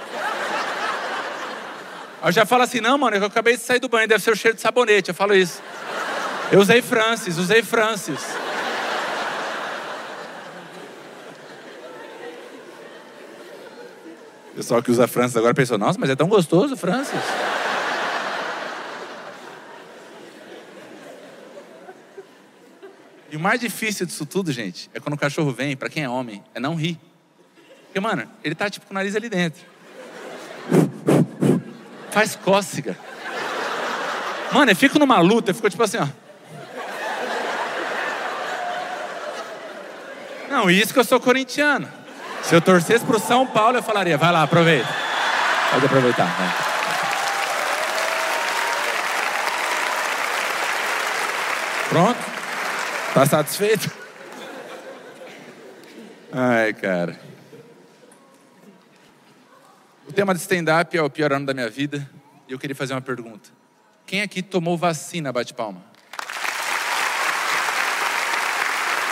[2.21, 4.31] Aí eu já falo assim, não, mano, eu acabei de sair do banho, deve ser
[4.31, 5.09] o cheiro de sabonete.
[5.09, 5.61] Eu falo isso.
[6.51, 8.19] Eu usei Francis, usei Francis.
[14.51, 17.21] O pessoal que usa Francis agora pensou, nossa, mas é tão gostoso, Francis.
[23.31, 26.09] E o mais difícil disso tudo, gente, é quando o cachorro vem, pra quem é
[26.09, 26.99] homem, é não rir.
[27.85, 29.61] Porque, mano, ele tá tipo com o nariz ali dentro.
[32.11, 32.97] Faz cócega.
[34.51, 36.07] Mano, eu fico numa luta, ficou tipo assim, ó.
[40.49, 41.87] Não, isso que eu sou corintiano.
[42.43, 44.89] Se eu torcesse pro São Paulo, eu falaria, vai lá, aproveita.
[45.71, 46.71] Pode aproveitar, vai.
[51.87, 52.30] Pronto?
[53.13, 53.91] Tá satisfeito?
[56.31, 57.19] Ai, cara.
[60.07, 62.09] O tema de stand-up é o pior ano da minha vida.
[62.47, 63.49] E eu queria fazer uma pergunta.
[64.05, 65.31] Quem aqui tomou vacina?
[65.31, 65.81] Bate palma.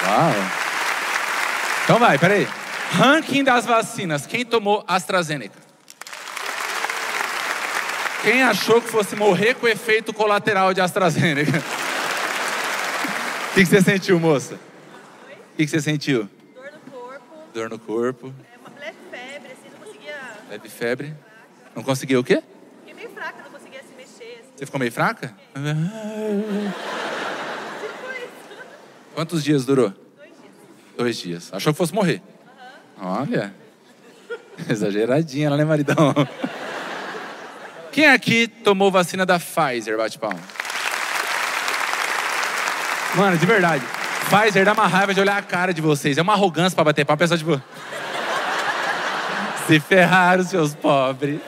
[0.06, 0.34] Uau.
[1.84, 2.48] Então vai, peraí.
[2.92, 4.26] Ranking das vacinas.
[4.26, 5.60] Quem tomou AstraZeneca?
[8.22, 11.64] Quem achou que fosse morrer com efeito colateral de AstraZeneca?
[13.52, 14.56] O que, que você sentiu, moça?
[14.56, 16.30] O que, que você sentiu?
[16.56, 17.24] Dor no corpo,
[17.54, 20.16] Dor no corpo, é uma leve febre, assim, não conseguia.
[20.50, 21.14] leve febre.
[21.76, 22.42] Não conseguiu o quê?
[22.86, 24.40] Fiquei meio fraca, não conseguia se mexer.
[24.40, 24.52] Assim.
[24.56, 25.36] Você ficou meio fraca?
[25.54, 25.72] Tipo
[28.12, 28.64] isso.
[29.16, 29.90] Quantos dias durou?
[29.90, 30.54] Dois dias.
[30.98, 31.54] Dois dias.
[31.54, 32.22] Achou que fosse morrer?
[33.02, 33.54] Olha.
[34.70, 36.14] Exageradinha, ela, né, maridão?
[37.92, 39.98] Quem aqui tomou vacina da Pfizer?
[39.98, 40.40] Bate palma.
[43.16, 43.86] Mano, de verdade.
[44.30, 46.18] Pfizer dá uma raiva de olhar a cara de vocês.
[46.18, 47.18] É uma arrogância pra bater palma.
[47.18, 47.62] Pessoal, tipo.
[49.68, 51.40] Se ferraram, seus pobres.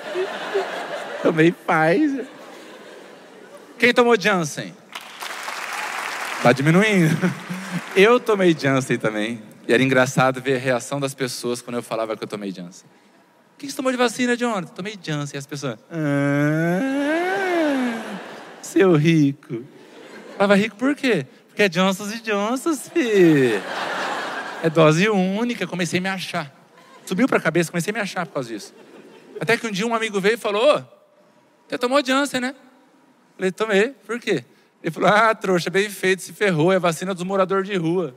[1.22, 2.26] Tomei Pfizer.
[3.78, 4.74] Quem tomou Janssen?
[6.42, 7.16] Tá diminuindo.
[7.96, 9.42] Eu tomei Janssen também.
[9.68, 12.88] E era engraçado ver a reação das pessoas quando eu falava que eu tomei Janssen.
[13.56, 14.74] O que você tomou de vacina, Jonathan?
[14.74, 15.38] Tomei Janssen.
[15.38, 15.78] E as pessoas.
[15.92, 16.82] Ah,
[18.62, 19.64] seu rico.
[20.36, 21.28] Falava rico por quê?
[21.62, 23.62] Porque é Johnson's e Johnson's, fi.
[24.64, 25.68] É dose única.
[25.68, 26.52] Comecei a me achar.
[27.06, 28.74] Subiu pra cabeça, comecei a me achar por causa disso.
[29.40, 30.84] Até que um dia um amigo veio e falou:
[31.68, 32.56] você tomou Janssen, né?
[33.36, 33.90] Falei, tomei.
[33.90, 34.44] Por quê?
[34.82, 36.72] Ele falou: Ah, trouxa, bem feito, se ferrou.
[36.72, 38.16] É vacina dos moradores de rua.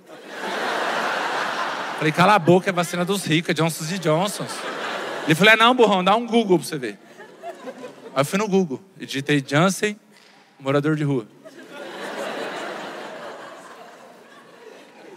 [1.99, 4.53] Falei, cala a boca, é vacina dos ricos, é Johnson's e Johnson's.
[5.25, 6.99] Ele falou: é, não, burrão, dá um Google pra você ver.
[8.15, 10.01] Aí eu fui no Google e digitei Janssen,
[10.59, 11.34] morador de rua.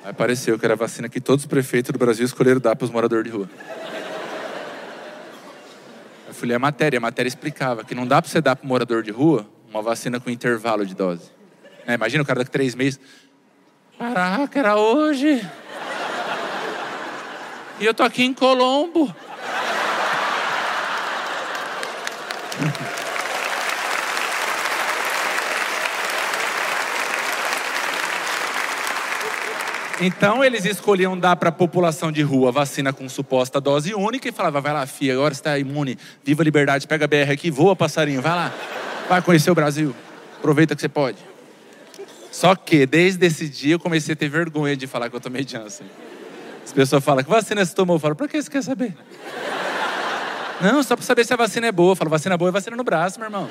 [0.07, 2.85] Aí apareceu que era a vacina que todos os prefeitos do Brasil escolheram dar para
[2.85, 3.49] os moradores de rua.
[6.25, 8.63] Eu fui ler a matéria, a matéria explicava que não dá para você dar para
[8.63, 11.29] o morador de rua uma vacina com intervalo de dose.
[11.85, 13.01] É, imagina o cara daqui três meses.
[13.99, 15.45] Caraca, era hoje.
[17.81, 19.13] E eu tô aqui em Colombo.
[29.99, 34.31] Então eles escolhiam dar para a população de rua vacina com suposta dose única e
[34.31, 37.75] falava: vai lá, filha, agora está imune, viva a liberdade, pega a BR aqui, voa
[37.75, 38.53] passarinho, vai lá,
[39.09, 39.95] vai conhecer o Brasil,
[40.37, 41.17] aproveita que você pode.
[42.31, 45.43] Só que desde esse dia eu comecei a ter vergonha de falar que eu tomei
[45.47, 45.87] Janssen.
[46.63, 47.95] As pessoas falam: que vacina você tomou?
[47.95, 48.95] Eu falo: pra que você quer saber?
[50.61, 51.93] Não, só para saber se a vacina é boa.
[51.93, 53.49] Eu falo: vacina boa é vacina no braço, meu irmão.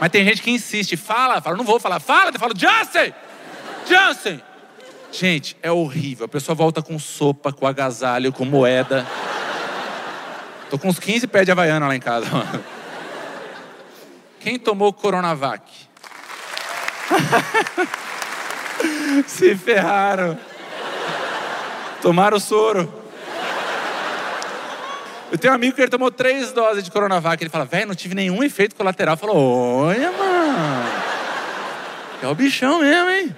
[0.00, 3.14] Mas tem gente que insiste, fala, fala, não vou falar, fala, eu falo: Janssen!
[3.86, 4.49] Janssen!
[5.12, 6.26] Gente, é horrível.
[6.26, 9.06] A pessoa volta com sopa, com agasalho, com moeda.
[10.68, 12.26] Tô com uns 15 pés de havaiana lá em casa.
[14.40, 15.62] Quem tomou Coronavac?
[19.26, 20.38] Se ferraram.
[22.00, 23.00] Tomaram soro.
[25.30, 27.42] Eu tenho um amigo que ele tomou três doses de Coronavac.
[27.42, 29.16] Ele fala, velho, não tive nenhum efeito colateral.
[29.16, 30.88] Falou, olha, mano.
[32.22, 33.36] É o bichão mesmo, hein?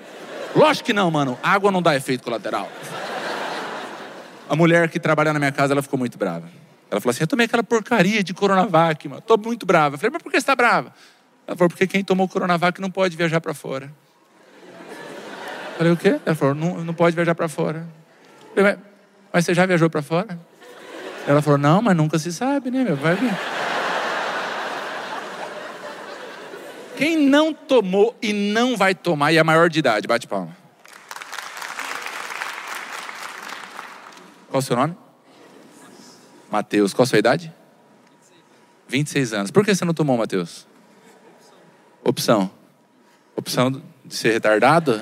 [0.54, 1.38] Lógico que não, mano.
[1.42, 2.70] Água não dá efeito colateral.
[4.48, 6.46] A mulher que trabalha na minha casa, ela ficou muito brava.
[6.90, 9.22] Ela falou assim: Eu tomei aquela porcaria de Coronavac, mano.
[9.22, 9.94] Tô muito brava.
[9.94, 10.92] Eu falei: Mas por que você tá brava?
[11.46, 13.90] Ela falou: Porque quem tomou Coronavac não pode viajar para fora.
[15.70, 16.20] Eu falei: O quê?
[16.26, 17.86] Ela falou: Não, não pode viajar para fora.
[18.54, 18.78] Eu falei,
[19.32, 20.38] mas você já viajou para fora?
[21.26, 22.96] Ela falou: Não, mas nunca se sabe, né, meu?
[22.96, 23.32] Vai ver.
[26.96, 30.56] Quem não tomou e não vai tomar e é maior de idade, bate palma.
[34.50, 34.94] Qual o seu nome?
[36.50, 36.92] Mateus.
[36.92, 37.52] Qual a sua idade?
[38.86, 39.50] 26 anos.
[39.50, 40.66] Por que você não tomou, Mateus?
[42.04, 42.50] Opção.
[43.34, 43.70] Opção
[44.04, 45.00] de ser retardado?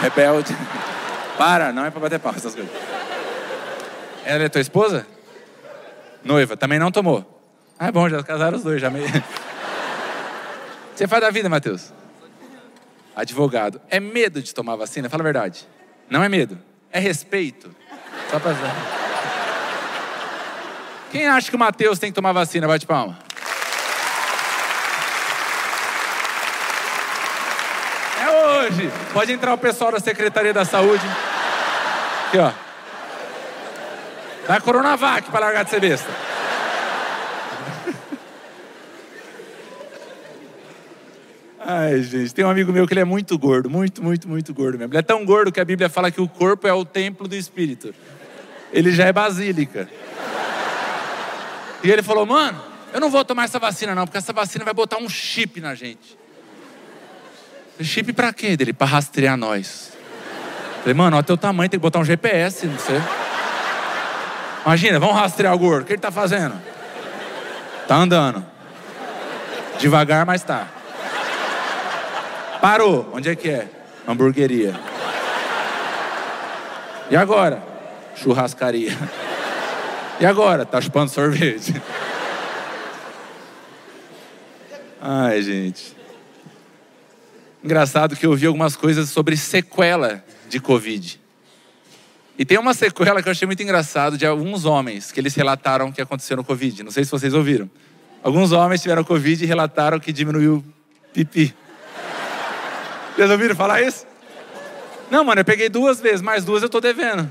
[0.00, 0.56] Rebelde?
[1.36, 2.72] Para, não é para bater palma essas coisas.
[4.24, 5.04] Ela é tua esposa?
[6.22, 7.42] Noiva, também não tomou.
[7.76, 9.08] Ah, é bom, já casaram os dois, já meio.
[10.94, 11.92] Você faz da vida, Matheus?
[13.14, 13.80] Advogado.
[13.90, 15.08] É medo de tomar vacina?
[15.08, 15.66] Fala a verdade.
[16.08, 16.58] Não é medo.
[16.92, 17.74] É respeito.
[18.30, 18.54] Só pra...
[21.10, 22.68] Quem acha que o Matheus tem que tomar vacina?
[22.68, 23.18] Bate palma.
[28.20, 28.90] É hoje.
[29.12, 31.04] Pode entrar o pessoal da Secretaria da Saúde.
[32.28, 32.52] Aqui, ó.
[34.46, 36.29] Dá Coronavac pra largar de ser besta.
[41.72, 44.76] Ai, gente, tem um amigo meu que ele é muito gordo, muito, muito, muito gordo
[44.76, 44.92] mesmo.
[44.92, 47.36] Ele é tão gordo que a Bíblia fala que o corpo é o templo do
[47.36, 47.94] Espírito.
[48.72, 49.88] Ele já é basílica.
[51.84, 52.60] E ele falou, mano,
[52.92, 55.76] eu não vou tomar essa vacina não, porque essa vacina vai botar um chip na
[55.76, 56.18] gente.
[57.80, 58.72] Chip pra quê dele?
[58.72, 59.92] Pra rastrear nós.
[60.80, 63.00] Falei, mano, olha teu tamanho, tem que botar um GPS, não sei.
[64.66, 65.84] Imagina, vamos rastrear o gordo.
[65.84, 66.60] O que ele tá fazendo?
[67.86, 68.44] Tá andando.
[69.78, 70.79] Devagar, mas tá.
[72.60, 73.10] Parou.
[73.12, 73.68] Onde é que é?
[74.06, 74.78] Hamburgueria.
[77.10, 77.62] E agora?
[78.16, 78.96] Churrascaria.
[80.20, 80.66] E agora?
[80.66, 81.74] Tá chupando sorvete.
[85.00, 85.96] Ai, gente.
[87.64, 91.20] Engraçado que eu ouvi algumas coisas sobre sequela de Covid.
[92.38, 95.88] E tem uma sequela que eu achei muito engraçado de alguns homens que eles relataram
[95.88, 96.82] o que aconteceu no Covid.
[96.82, 97.70] Não sei se vocês ouviram.
[98.22, 100.64] Alguns homens tiveram Covid e relataram que diminuiu
[101.12, 101.54] pipi.
[103.14, 104.06] Vocês ouviram falar isso?
[105.10, 107.30] Não, mano, eu peguei duas vezes, mais duas eu tô devendo.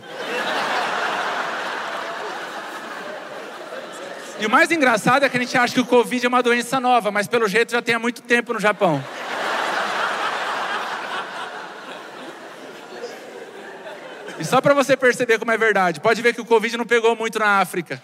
[4.40, 6.80] E o mais engraçado é que a gente acha que o Covid é uma doença
[6.80, 9.04] nova, mas pelo jeito já tem há muito tempo no Japão.
[14.40, 17.14] E só para você perceber como é verdade, pode ver que o Covid não pegou
[17.16, 18.02] muito na África.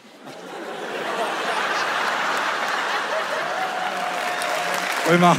[5.05, 5.35] Foi mal.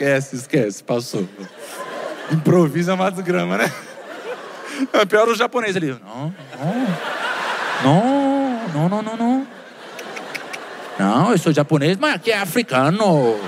[0.00, 1.28] Esquece, esquece, passou.
[2.32, 3.70] Improvisa mais grama, né?
[4.94, 5.88] É pior o japonês ali.
[5.90, 6.34] Não,
[7.84, 9.46] não, não, não, não, não.
[10.98, 13.38] Não, eu sou japonês, mas aqui é africano.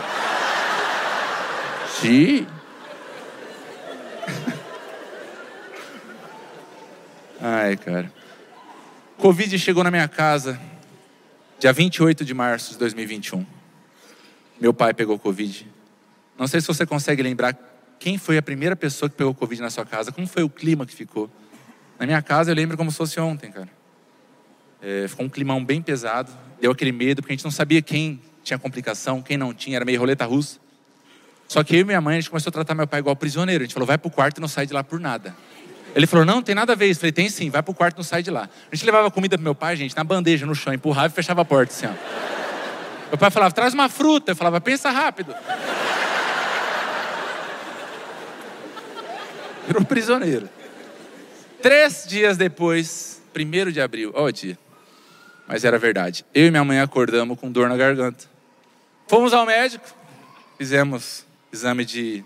[1.98, 2.46] Sim.
[7.40, 8.12] Ai, cara.
[9.16, 10.60] Covid chegou na minha casa
[11.58, 13.46] dia 28 de março de 2021.
[14.60, 15.66] Meu pai pegou Covid.
[16.42, 17.56] Não sei se você consegue lembrar
[18.00, 20.84] quem foi a primeira pessoa que pegou Covid na sua casa, como foi o clima
[20.84, 21.30] que ficou.
[22.00, 23.68] Na minha casa eu lembro como se fosse ontem, cara.
[24.82, 28.20] É, ficou um climão bem pesado, deu aquele medo, porque a gente não sabia quem
[28.42, 30.58] tinha complicação, quem não tinha, era meio roleta russa.
[31.46, 33.62] Só que eu e minha mãe, a gente começou a tratar meu pai igual prisioneiro.
[33.62, 35.32] A gente falou, vai pro quarto e não sai de lá por nada.
[35.94, 36.98] Ele falou, não, não tem nada a ver isso.
[36.98, 38.50] Eu falei, tem sim, vai pro quarto e não sai de lá.
[38.68, 41.42] A gente levava comida pro meu pai, gente, na bandeja, no chão, empurrava e fechava
[41.42, 43.10] a porta, assim, ó.
[43.10, 44.32] Meu pai falava, traz uma fruta.
[44.32, 45.32] Eu falava, pensa rápido.
[49.66, 50.48] Virou prisioneiro.
[51.60, 54.58] Três dias depois, primeiro de abril, ó o dia.
[55.46, 56.24] Mas era verdade.
[56.34, 58.24] Eu e minha mãe acordamos com dor na garganta.
[59.06, 59.86] Fomos ao médico,
[60.58, 62.24] fizemos exame de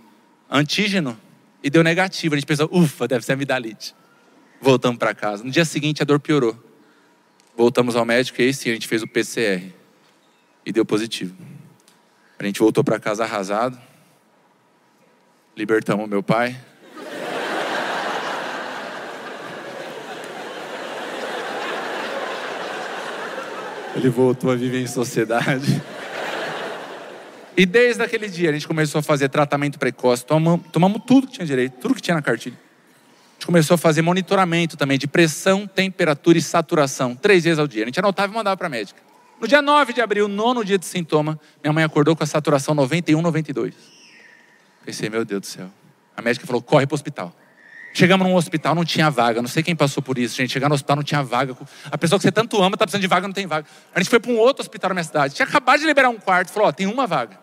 [0.51, 1.19] antígeno
[1.63, 2.35] e deu negativo.
[2.35, 3.95] A gente pensou, ufa, deve ser amidalite.
[4.61, 5.45] Voltamos para casa.
[5.45, 6.57] No dia seguinte a dor piorou.
[7.57, 9.73] Voltamos ao médico e aí sim a gente fez o PCR
[10.65, 11.35] e deu positivo.
[12.39, 13.79] A gente voltou para casa arrasado.
[15.57, 16.57] Libertamos meu pai.
[23.97, 25.83] Ele voltou a viver em sociedade.
[27.57, 31.33] E desde aquele dia a gente começou a fazer tratamento precoce, tomamos, tomamos tudo que
[31.33, 32.55] tinha direito, tudo que tinha na cartilha.
[32.55, 37.67] A gente começou a fazer monitoramento também de pressão, temperatura e saturação, três vezes ao
[37.67, 37.85] dia.
[37.85, 39.01] A gente anotava e mandava para a médica.
[39.41, 42.75] No dia 9 de abril, nono dia de sintoma, minha mãe acordou com a saturação
[42.75, 43.75] 91, 92.
[44.85, 45.71] Pensei, meu Deus do céu.
[46.15, 47.35] A médica falou, corre para o hospital.
[47.97, 49.41] Chegamos num hospital, não tinha vaga.
[49.41, 50.53] Não sei quem passou por isso, gente.
[50.53, 51.57] Chegar no hospital não tinha vaga.
[51.91, 53.67] A pessoa que você tanto ama está precisando de vaga, não tem vaga.
[53.95, 55.35] A gente foi para um outro hospital na minha cidade.
[55.35, 56.53] Tinha acabado de liberar um quarto.
[56.53, 57.39] Falou: Ó, tem uma vaga.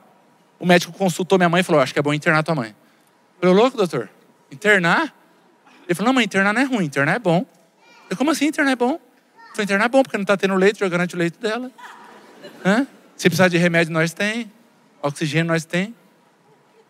[0.59, 2.69] O médico consultou minha mãe e falou: Acho que é bom internar tua mãe.
[2.69, 4.11] Eu falei: Louco, doutor?
[4.51, 5.11] Internar?
[5.87, 7.47] Ele falou: Não, mãe, internar não é ruim, internar é bom.
[8.07, 8.91] Eu Como assim internar é bom?
[8.91, 11.71] Eu falei: Internar é bom porque não está tendo leito, já garante o leito dela.
[12.63, 12.85] Hã?
[13.17, 14.51] Se precisar de remédio, nós tem.
[15.01, 15.95] Oxigênio, nós tem.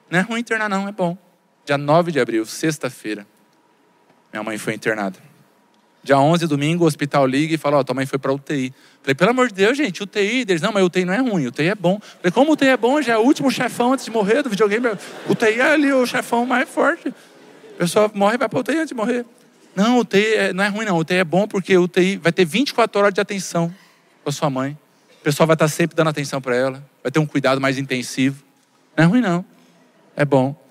[0.09, 1.18] Não é ruim internar, não, é bom.
[1.66, 3.26] Dia 9 de abril, sexta-feira.
[4.34, 5.20] Minha mãe foi internada.
[6.04, 8.74] Dia 11, domingo, o hospital liga e fala: Ó, oh, tua mãe foi para UTI.
[9.02, 10.42] Falei: pelo amor de Deus, gente, UTI.
[10.42, 12.00] Eles: não, mas UTI não é ruim, UTI é bom.
[12.18, 13.02] Falei: como UTI é bom?
[13.02, 14.88] Já é o último chefão antes de morrer do videogame.
[15.30, 17.08] UTI é ali o chefão mais forte.
[17.08, 19.26] A pessoa morre e vai para UTI antes de morrer.
[19.76, 20.98] Não, UTI é, não é ruim, não.
[20.98, 23.74] UTI é bom porque UTI vai ter 24 horas de atenção
[24.24, 24.78] com a sua mãe.
[25.22, 26.84] O pessoal vai estar sempre dando atenção para ela.
[27.02, 28.44] Vai ter um cuidado mais intensivo.
[28.98, 29.46] Não é ruim, não.
[30.18, 30.62] É bom.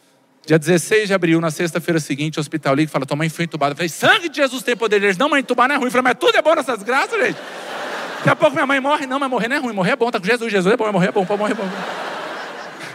[0.45, 3.45] Dia 16 de abril, na sexta-feira seguinte, o hospital liga e fala: Tua mãe foi
[3.45, 3.72] entubada.
[3.72, 4.97] Eu falei: Sangue de Jesus tem poder.
[4.97, 5.86] Eles não, mãe, entubar não é ruim.
[5.86, 7.38] Eu falei: Mas tudo é bom nessas graças, gente.
[8.16, 9.07] Daqui a pouco minha mãe morre.
[9.07, 9.72] Não, mas morrer não é ruim.
[9.72, 10.11] Morrer é bom.
[10.11, 10.51] Tá com Jesus.
[10.51, 10.90] Jesus é bom.
[10.90, 11.24] Morrer é bom.
[11.24, 11.68] Pode morrer é bom.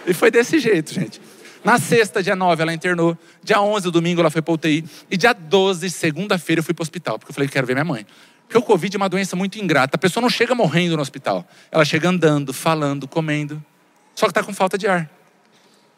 [0.06, 1.22] E foi desse jeito, gente.
[1.64, 3.18] Na sexta, dia 9, ela internou.
[3.44, 4.86] Dia 11, domingo, ela foi para UTI.
[5.10, 7.18] E dia 12, segunda-feira, eu fui para o hospital.
[7.18, 8.06] Porque eu falei: Quero ver minha mãe.
[8.46, 9.96] Porque o Covid é uma doença muito ingrata.
[9.96, 11.46] A pessoa não chega morrendo no hospital.
[11.72, 13.64] Ela chega andando, falando, comendo.
[14.16, 15.17] Só que está com falta de ar.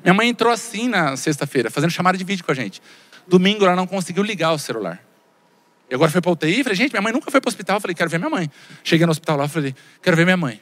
[0.04, 2.82] Minha mãe entrou assim na sexta-feira, fazendo chamada de vídeo com a gente.
[3.28, 5.04] Domingo ela não conseguiu ligar o celular.
[5.90, 7.78] E agora foi para UTI, falei, gente, minha mãe nunca foi para o hospital.
[7.78, 8.50] Eu falei, quero ver minha mãe.
[8.84, 10.62] Cheguei no hospital lá, falei, quero ver minha mãe.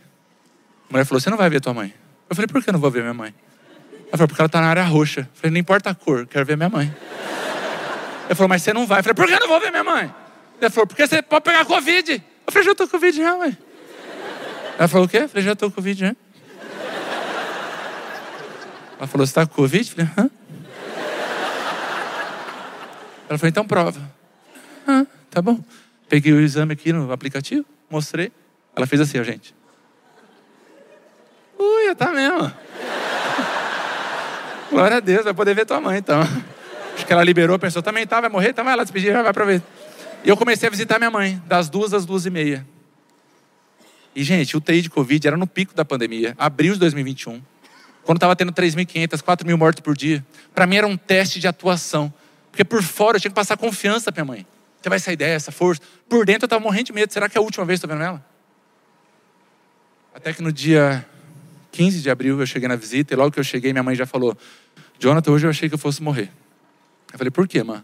[0.89, 1.93] A mulher falou, você não vai ver tua mãe.
[2.29, 3.33] Eu falei, por que eu não vou ver minha mãe?
[4.07, 5.21] Ela falou, porque ela está na área roxa.
[5.21, 6.93] Eu falei, não importa a cor, quero ver minha mãe.
[8.25, 8.99] Ela falou, mas você não vai.
[8.99, 10.13] Eu falei, por que eu não vou ver minha mãe?
[10.61, 12.11] Ela falou, porque você pode pegar Covid.
[12.11, 13.57] Eu falei, já estou com Covid já, mãe.
[14.77, 15.17] Ela falou, o quê?
[15.17, 16.15] Eu falei, já estou com Covid já.
[18.97, 19.89] Ela falou, você está com Covid?
[19.89, 20.29] Eu falei, hã?
[23.29, 24.01] Ela falou, então prova.
[24.87, 25.59] Ah, tá bom.
[26.07, 28.31] Peguei o exame aqui no aplicativo, mostrei.
[28.75, 29.53] Ela fez assim, ó, gente.
[31.85, 32.51] ia, tá mesmo.
[34.71, 36.21] Glória a Deus, vai poder ver tua mãe então.
[36.95, 39.45] Acho que ela liberou, pensou, também tá, vai morrer, então vai lá despedir, vai pra
[39.45, 39.61] ver.
[40.23, 42.65] E eu comecei a visitar minha mãe, das duas às duas e meia.
[44.15, 47.39] E, gente, o UTI de Covid era no pico da pandemia, abril de 2021.
[48.08, 50.26] Quando estava tendo 3.500, 4 mil mortes por dia.
[50.55, 52.12] Para mim era um teste de atuação.
[52.49, 54.47] Porque por fora eu tinha que passar confiança pra minha mãe.
[54.82, 55.82] Você vai sair dessa, força.
[56.08, 57.12] Por dentro eu estava morrendo de medo.
[57.12, 58.26] Será que é a última vez que estou vendo ela?
[60.16, 61.05] Até que no dia
[61.74, 64.05] 15 de abril eu cheguei na visita e logo que eu cheguei minha mãe já
[64.05, 64.38] falou:
[64.97, 66.32] Jonathan, hoje eu achei que eu fosse morrer.
[67.12, 67.84] Eu falei: por quê, mãe?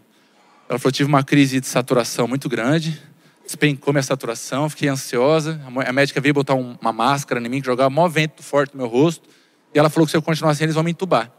[0.70, 2.98] Ela falou: tive uma crise de saturação muito grande,
[3.44, 5.60] despencou minha saturação, fiquei ansiosa.
[5.86, 8.88] A médica veio botar uma máscara em mim, que jogava maior vento forte no meu
[8.88, 9.28] rosto.
[9.74, 11.30] E ela falou que se eu continuar assim, eles vão me entubar.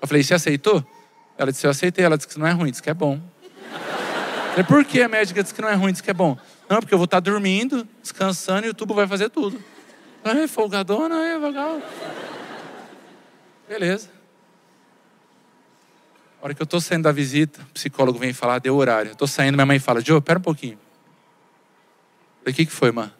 [0.00, 0.84] Eu falei: você aceitou?
[1.38, 2.04] Ela disse: eu aceitei.
[2.04, 3.20] Ela disse que não é ruim, disse que é bom.
[3.72, 6.36] Eu falei: por que a médica disse que não é ruim, disse que é bom?
[6.68, 9.62] Não, porque eu vou estar dormindo, descansando e o tubo vai fazer tudo.
[10.22, 11.80] Ai, folgadona, ai, legal.
[13.68, 14.08] Beleza.
[16.40, 19.10] A hora que eu estou saindo da visita, o psicólogo vem falar, deu horário.
[19.10, 20.74] Eu estou saindo, minha mãe fala, Joe, pera um pouquinho.
[20.74, 23.10] Eu falei, o que, que foi, mãe?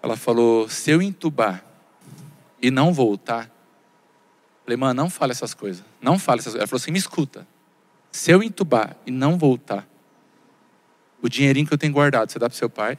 [0.00, 1.64] Ela falou, se eu entubar
[2.60, 3.50] e não voltar.
[4.64, 5.84] Falei, mãe, não fale essas coisas.
[6.00, 6.60] Não fale essas coisas.
[6.60, 7.46] Ela falou assim, me escuta.
[8.10, 9.86] Se eu entubar e não voltar,
[11.22, 12.98] o dinheirinho que eu tenho guardado, você dá para seu pai?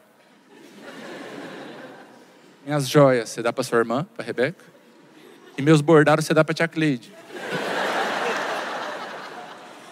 [2.66, 4.64] Minhas joias, você dá para sua irmã, para Rebeca?
[5.58, 7.14] E meus bordados, você dá para tia Cleide.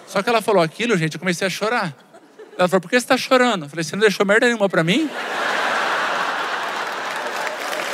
[0.07, 1.95] Só que ela falou aquilo, gente, eu comecei a chorar.
[2.57, 3.66] Ela falou, por que você está chorando?
[3.66, 5.09] Eu falei, você não deixou merda nenhuma para mim?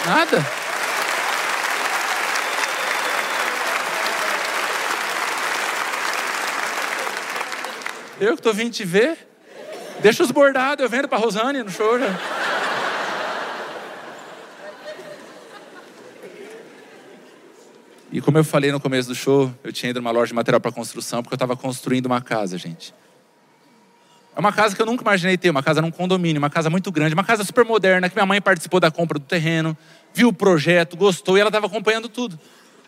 [0.05, 0.61] Nada.
[8.22, 9.17] Eu que estou vindo te ver.
[9.99, 12.05] Deixa os bordados, eu vendo para Rosane, não chora.
[18.11, 20.61] E como eu falei no começo do show, eu tinha ido numa loja de material
[20.61, 22.93] para construção porque eu estava construindo uma casa, gente.
[24.36, 26.91] É uma casa que eu nunca imaginei ter, uma casa num condomínio, uma casa muito
[26.91, 29.76] grande, uma casa super moderna, que minha mãe participou da compra do terreno,
[30.13, 32.39] viu o projeto, gostou e ela estava acompanhando tudo.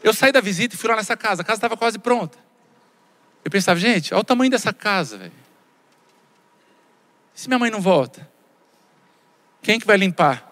[0.03, 2.42] Eu saí da visita e fui lá nessa casa, a casa estava quase pronta.
[3.43, 5.31] Eu pensava, gente, olha o tamanho dessa casa, velho.
[7.33, 8.29] Se minha mãe não volta?
[9.61, 10.51] Quem que vai limpar?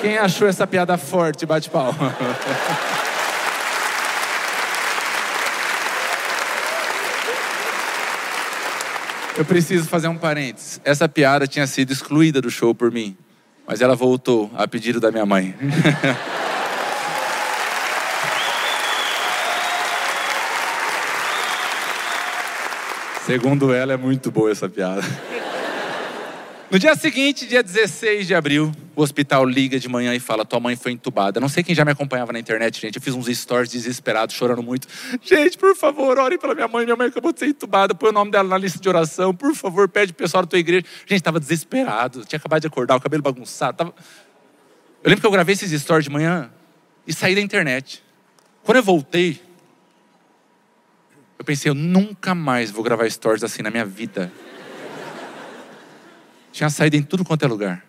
[0.00, 1.94] Quem achou essa piada forte, bate pau.
[9.36, 10.80] Eu preciso fazer um parênteses.
[10.84, 13.16] Essa piada tinha sido excluída do show por mim,
[13.66, 15.54] mas ela voltou a pedido da minha mãe.
[23.24, 25.00] Segundo ela, é muito boa essa piada.
[26.70, 30.58] No dia seguinte, dia 16 de abril, o hospital liga de manhã e fala: Tua
[30.58, 31.38] mãe foi entubada.
[31.38, 32.96] Não sei quem já me acompanhava na internet, gente.
[32.96, 34.88] Eu fiz uns stories desesperados, chorando muito.
[35.22, 36.84] Gente, por favor, orem pela minha mãe.
[36.84, 37.94] Minha mãe acabou de ser entubada.
[37.94, 39.34] Põe o nome dela na lista de oração.
[39.34, 40.84] Por favor, pede pro pessoal da tua igreja.
[41.06, 42.24] Gente, estava desesperado.
[42.24, 43.76] Tinha acabado de acordar, o cabelo bagunçado.
[43.76, 43.94] Tava...
[45.02, 46.50] Eu lembro que eu gravei esses stories de manhã
[47.06, 48.02] e saí da internet.
[48.62, 49.40] Quando eu voltei,
[51.38, 54.32] eu pensei: Eu nunca mais vou gravar stories assim na minha vida.
[56.54, 57.84] Tinha saído em tudo quanto é lugar.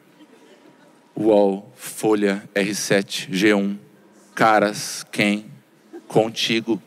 [1.15, 3.77] UOL, Folha, R7, G1,
[4.33, 5.45] Caras, Quem,
[6.07, 6.81] Contigo.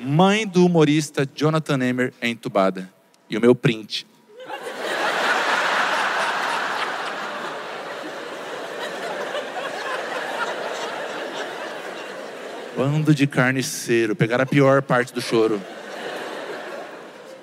[0.00, 2.92] Mãe do humorista Jonathan Emer é entubada.
[3.28, 4.04] E o meu print.
[12.76, 14.16] Bando de carniceiro.
[14.16, 15.62] Pegaram a pior parte do choro.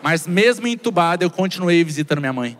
[0.02, 2.58] Mas mesmo entubada, eu continuei visitando minha mãe.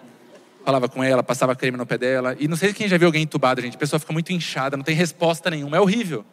[0.66, 2.36] Falava com ela, passava creme no pé dela.
[2.40, 3.76] E não sei quem já viu alguém entubado, gente.
[3.76, 5.78] A pessoa fica muito inchada, não tem resposta nenhuma.
[5.78, 6.26] É horrível.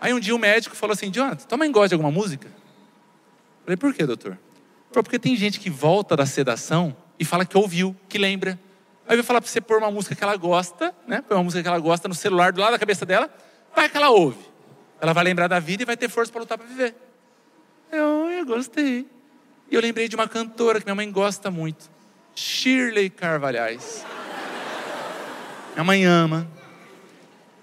[0.00, 2.46] Aí um dia o médico falou assim: Jonathan, tua mãe gosta de alguma música?
[2.46, 4.38] Eu falei, por quê, doutor?
[4.90, 8.60] Falei, porque tem gente que volta da sedação e fala que ouviu, que lembra.
[9.06, 11.22] Aí eu vou falar para você pôr uma música que ela gosta, né?
[11.22, 13.28] Pôr uma música que ela gosta no celular do lado da cabeça dela,
[13.74, 14.38] vai que ela ouve.
[15.00, 16.94] Ela vai lembrar da vida e vai ter força para lutar para viver.
[17.90, 19.06] Eu, eu gostei.
[19.74, 21.90] E eu lembrei de uma cantora que minha mãe gosta muito,
[22.32, 24.06] Shirley Carvalhais.
[25.72, 26.48] Minha mãe ama.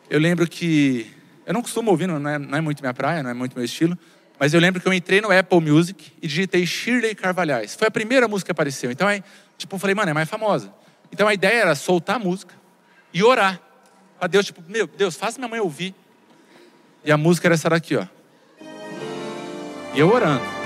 [0.10, 1.10] Eu lembro que.
[1.46, 3.64] Eu não costumo ouvir, não é, não é muito minha praia, não é muito meu
[3.64, 3.98] estilo.
[4.38, 7.76] Mas eu lembro que eu entrei no Apple Music e digitei Shirley Carvalhais.
[7.76, 8.92] Foi a primeira música que apareceu.
[8.92, 9.24] Então, aí,
[9.58, 10.70] tipo, eu falei, mano, é mais famosa.
[11.14, 12.54] Então a ideia era soltar a música
[13.14, 13.58] e orar.
[14.20, 15.96] A Deus, tipo, meu Deus, faça minha mãe ouvir.
[17.06, 18.06] E a música era essa daqui, ó.
[19.94, 20.61] E eu orando.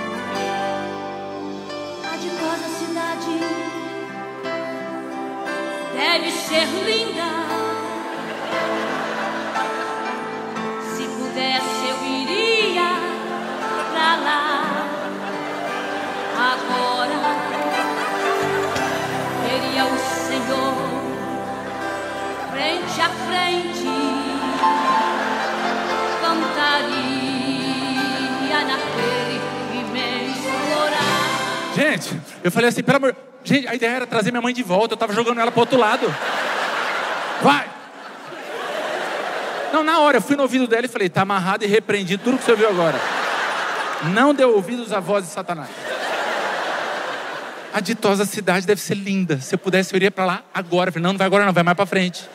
[23.06, 23.86] A frente.
[26.22, 27.00] Cantaria
[28.66, 29.40] naquele
[29.80, 30.50] imenso
[30.82, 31.76] orar.
[31.76, 33.16] Gente, eu falei assim, pelo amor.
[33.44, 34.94] Gente, a ideia era trazer minha mãe de volta.
[34.94, 36.08] Eu tava jogando ela pro outro lado.
[37.42, 37.70] Vai!
[39.72, 42.38] Não, na hora, eu fui no ouvido dela e falei, tá amarrado e repreendido tudo
[42.38, 43.00] que você ouviu agora.
[44.14, 45.70] Não deu ouvidos à voz de Satanás.
[47.74, 49.40] A ditosa cidade deve ser linda.
[49.42, 50.90] Se eu pudesse, eu iria pra lá agora.
[50.90, 52.28] Eu falei, não, não vai agora, não, vai mais pra frente.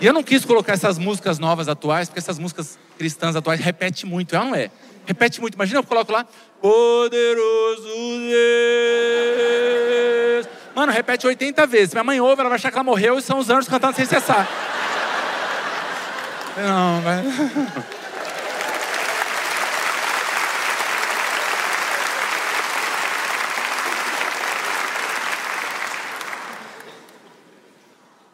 [0.00, 4.04] E eu não quis colocar essas músicas novas atuais, porque essas músicas cristãs atuais repete
[4.04, 4.70] muito, é ou não é?
[5.06, 5.54] Repete muito.
[5.54, 6.26] Imagina eu coloco lá,
[6.60, 7.88] poderoso
[10.36, 10.48] Deus.
[10.74, 11.94] Mano, repete 80 vezes.
[11.94, 14.04] Minha mãe ouve, ela vai achar que ela morreu e são os anjos cantando sem
[14.04, 14.46] cessar.
[16.56, 17.22] Não, vai.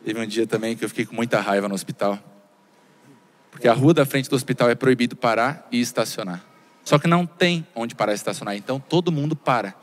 [0.05, 2.19] Teve um dia também que eu fiquei com muita raiva no hospital.
[3.51, 6.45] Porque a rua da frente do hospital é proibido parar e estacionar.
[6.85, 9.75] Só que não tem onde parar e estacionar, então todo mundo para.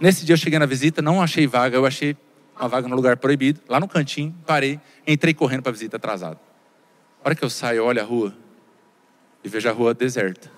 [0.00, 2.16] Nesse dia eu cheguei na visita, não achei vaga, eu achei
[2.58, 6.38] uma vaga no lugar proibido, lá no cantinho, parei, entrei correndo para a visita atrasado.
[7.22, 8.34] A hora que eu saio, eu olho a rua
[9.44, 10.50] e vejo a rua deserta.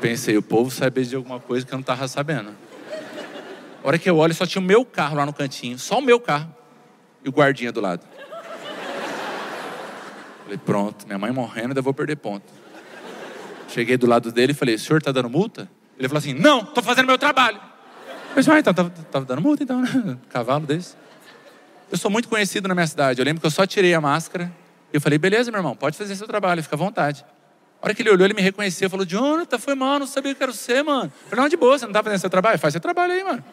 [0.00, 2.50] Pensei, o povo sabe de alguma coisa que eu não estava sabendo.
[3.82, 6.02] A hora que eu olho, só tinha o meu carro lá no cantinho, só o
[6.02, 6.54] meu carro
[7.26, 8.06] e o guardinha do lado.
[10.44, 12.46] Falei, pronto, minha mãe morrendo, ainda vou perder ponto.
[13.68, 15.68] Cheguei do lado dele e falei, senhor está dando multa?
[15.98, 17.60] Ele falou assim, não, estou fazendo meu trabalho.
[18.36, 20.16] Eu falei, ah, então, tava, tava dando multa então, né?
[20.30, 20.94] Cavalo desse.
[21.90, 23.20] Eu sou muito conhecido na minha cidade.
[23.20, 24.52] Eu lembro que eu só tirei a máscara
[24.92, 27.24] e eu falei, beleza, meu irmão, pode fazer seu trabalho, fica à vontade.
[27.82, 30.42] A hora que ele olhou, ele me reconheceu, falou, Jonathan, foi mal, não sabia que
[30.42, 31.12] era você, mano.
[31.24, 32.58] Eu falei, não, de boa, você não tá fazendo seu trabalho?
[32.58, 33.44] Faz seu trabalho aí, mano.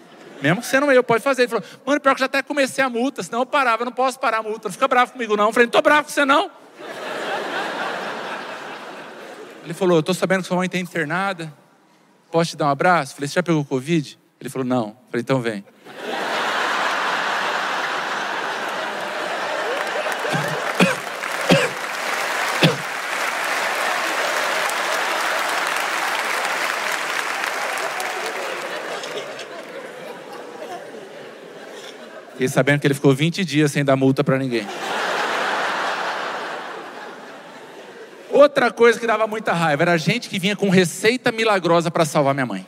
[0.42, 1.44] Mesmo que você não eu, pode fazer.
[1.44, 3.94] Ele falou, mano, pior que já até comecei a multa, senão eu parava, eu não
[3.94, 4.68] posso parar a multa.
[4.68, 5.48] Não fica bravo comigo, não.
[5.48, 6.52] Eu falei, não tô bravo com você, não.
[9.64, 11.54] Ele falou, eu tô sabendo que sua mãe está internada.
[12.32, 13.14] Posso te dar um abraço?
[13.14, 14.20] Eu falei, você já pegou Covid?
[14.40, 14.88] Ele falou, não.
[14.88, 15.64] Eu falei, então vem.
[32.34, 34.68] Fiquei sabendo que ele ficou 20 dias sem dar multa para ninguém.
[38.32, 42.34] Outra coisa que dava muita raiva era gente que vinha com receita milagrosa para salvar
[42.34, 42.66] minha mãe.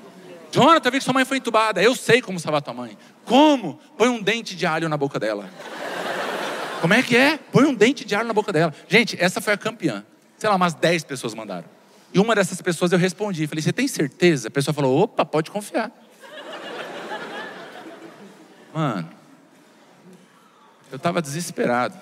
[0.51, 1.81] Jonathan, vi que sua mãe foi entubada.
[1.81, 2.95] Eu sei como salvar tua mãe.
[3.25, 3.79] Como?
[3.97, 5.49] Põe um dente de alho na boca dela.
[6.79, 7.39] Como é que é?
[7.51, 8.71] Põe um dente de alho na boca dela.
[8.87, 10.05] Gente, essa foi a campeã.
[10.37, 11.65] Sei lá, umas 10 pessoas mandaram.
[12.13, 13.47] E uma dessas pessoas eu respondi.
[13.47, 14.49] Falei, você tem certeza?
[14.49, 15.91] A pessoa falou, opa, pode confiar.
[18.71, 19.09] Mano,
[20.91, 21.97] eu estava desesperado.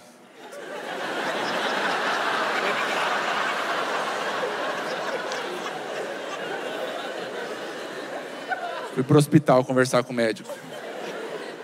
[8.94, 10.50] Fui pro hospital conversar com o médico.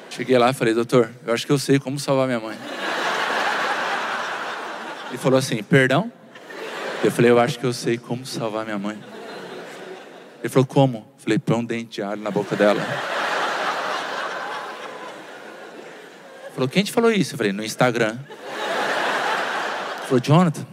[0.09, 2.57] Cheguei lá e falei, doutor, eu acho que eu sei como salvar minha mãe.
[5.09, 6.11] Ele falou assim, perdão?
[7.03, 8.97] Eu falei, eu acho que eu sei como salvar minha mãe.
[10.39, 10.97] Ele falou, como?
[10.97, 12.81] Eu falei, põe um dente de alho na boca dela.
[16.45, 17.33] Ele falou, quem te falou isso?
[17.33, 18.17] Eu falei, no Instagram.
[20.03, 20.65] Falou, Jonathan,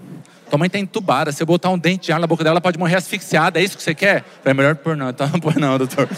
[0.51, 1.31] tua mãe tá entubada.
[1.31, 3.61] Se eu botar um dente de alho na boca dela, ela pode morrer asfixiada.
[3.61, 4.19] É isso que você quer?
[4.19, 5.11] Eu falei, é melhor pôr não.
[5.11, 6.09] Então, pôr não, doutor.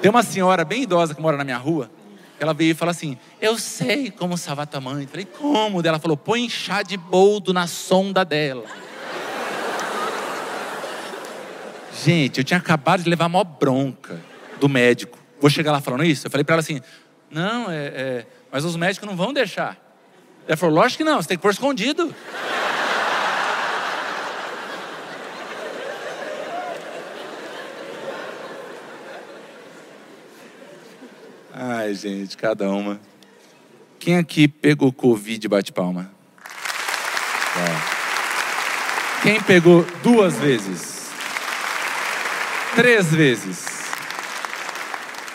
[0.00, 1.90] Tem uma senhora bem idosa que mora na minha rua.
[2.38, 5.02] Ela veio e falou assim: Eu sei como salvar tua mãe.
[5.02, 5.80] Eu falei, como?
[5.84, 8.64] Ela falou: põe chá de boldo na sonda dela.
[12.04, 14.20] Gente, eu tinha acabado de levar a maior bronca
[14.60, 15.18] do médico.
[15.40, 16.26] Vou chegar lá falando isso?
[16.26, 16.80] Eu falei para ela assim:
[17.30, 19.76] Não, é, é, mas os médicos não vão deixar.
[20.46, 22.14] Ela falou: Lógico que não, você tem que pôr escondido.
[31.52, 33.00] Ai, gente, cada uma.
[33.98, 36.08] Quem aqui pegou Covid bate palma?
[37.56, 39.22] Ó.
[39.24, 41.10] Quem pegou duas vezes?
[42.76, 43.66] Três vezes?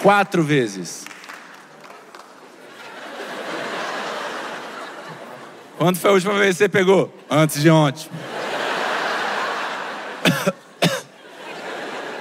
[0.02, 1.09] Quatro vezes?
[5.80, 7.10] Quando foi a última vez que você pegou?
[7.30, 8.10] Antes de ontem.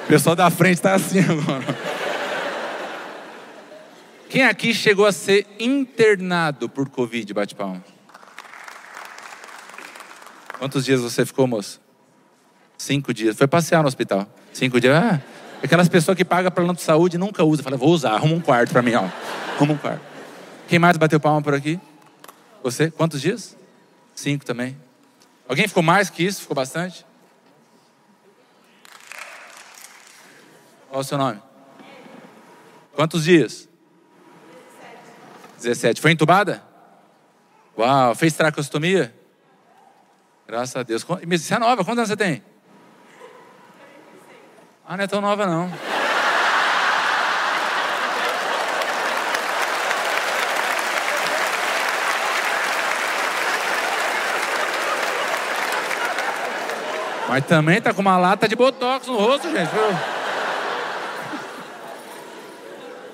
[0.05, 1.67] O pessoal da frente tá assim agora.
[4.31, 7.35] Quem aqui chegou a ser internado por Covid?
[7.35, 7.85] Bate palma.
[10.59, 11.79] Quantos dias você ficou, moço?
[12.79, 13.37] Cinco dias.
[13.37, 14.27] Foi passear no hospital.
[14.51, 14.97] Cinco dias.
[14.97, 15.21] Ah,
[15.63, 17.63] aquelas pessoas que pagam plano de saúde nunca usam.
[17.63, 19.05] Fala, vou usar, arruma um quarto para mim, ó.
[19.57, 20.01] Arruma um quarto.
[20.69, 21.79] Quem mais bateu palma por aqui?
[22.71, 22.91] Você?
[22.91, 23.57] Quantos dias?
[24.15, 24.79] Cinco também.
[25.49, 26.43] Alguém ficou mais que isso?
[26.43, 27.07] Ficou bastante?
[30.91, 31.41] Qual o seu nome?
[32.93, 33.67] Quantos dias?
[35.57, 35.99] 17.
[36.03, 36.63] Foi entubada?
[37.77, 39.15] Uau, fez tracostomia?
[40.47, 41.03] Graças a Deus.
[41.03, 42.43] Você é nova, quantos anos você tem?
[44.85, 45.73] Ah, não é tão nova não.
[57.29, 59.71] Mas também tá com uma lata de botox no rosto, gente.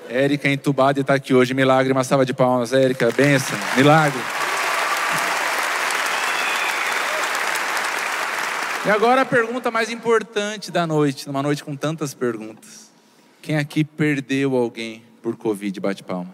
[0.09, 1.53] Érica entubada e está aqui hoje.
[1.53, 2.71] Milagre, uma salva de palmas.
[2.71, 3.57] Érica, benção.
[3.75, 4.21] Milagre.
[8.85, 12.91] E agora a pergunta mais importante da noite, numa noite com tantas perguntas.
[13.41, 15.79] Quem aqui perdeu alguém por Covid?
[15.79, 16.31] Bate palma.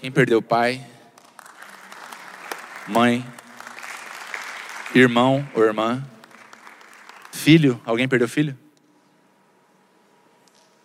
[0.00, 0.80] Quem perdeu pai?
[2.92, 3.24] Mãe?
[4.94, 6.06] Irmão ou irmã?
[7.32, 7.80] Filho?
[7.86, 8.54] Alguém perdeu filho?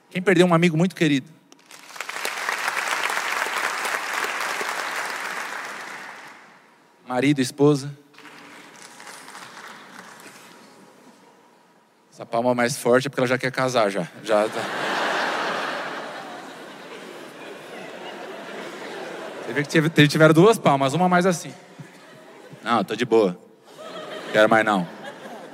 [0.09, 1.27] Quem perdeu um amigo muito querido?
[7.05, 7.93] Marido, esposa?
[12.09, 14.07] Essa palma mais forte é porque ela já quer casar já.
[14.23, 14.61] Já tá.
[19.45, 21.53] Você vê que tiveram duas palmas, uma mais assim.
[22.63, 23.39] Não, tô de boa.
[24.31, 24.87] Quero mais não.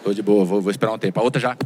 [0.04, 1.20] Tô de boa, vou, vou esperar um tempo.
[1.20, 1.58] A outra já.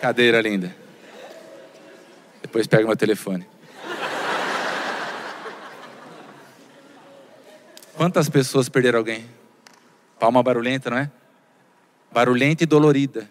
[0.00, 0.74] Cadeira linda.
[2.42, 3.46] Depois pega meu telefone.
[7.96, 9.24] Quantas pessoas perderam alguém?
[10.18, 11.10] Palma barulhenta, não é?
[12.12, 13.30] Barulhenta e dolorida.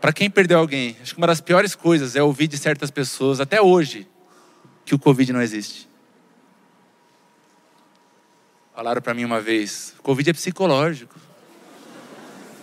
[0.00, 3.40] Para quem perdeu alguém, acho que uma das piores coisas é ouvir de certas pessoas,
[3.40, 4.06] até hoje,
[4.84, 5.88] que o Covid não existe.
[8.74, 11.14] Falaram para mim uma vez, Covid é psicológico.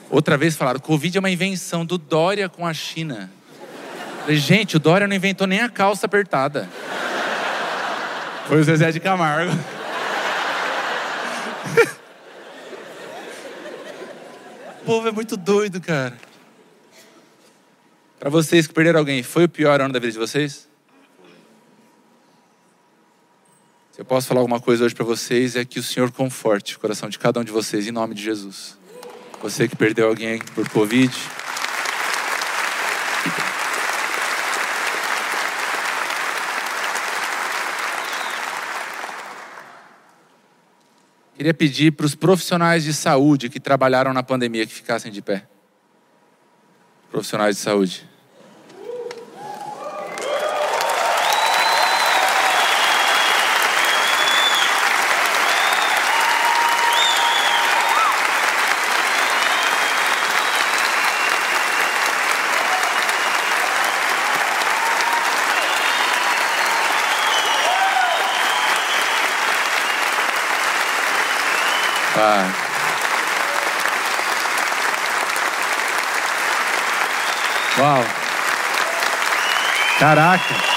[0.09, 3.32] Outra vez falaram, Covid é uma invenção do Dória com a China.
[4.20, 6.70] Falei, gente, o Dória não inventou nem a calça apertada.
[8.45, 9.51] Foi o Zezé de Camargo.
[14.82, 16.18] O povo é muito doido, cara.
[18.20, 20.68] Para vocês que perderam alguém, foi o pior ano da vida de vocês?
[23.91, 26.80] Se eu posso falar alguma coisa hoje para vocês, é que o Senhor conforte o
[26.80, 28.76] coração de cada um de vocês, em nome de Jesus.
[29.43, 31.16] Você que perdeu alguém por Covid.
[41.36, 45.47] Queria pedir para os profissionais de saúde que trabalharam na pandemia que ficassem de pé.
[47.12, 48.10] Profissionais de saúde.
[72.14, 72.45] Pai.
[77.80, 78.04] Uau.
[79.97, 80.72] Caraca.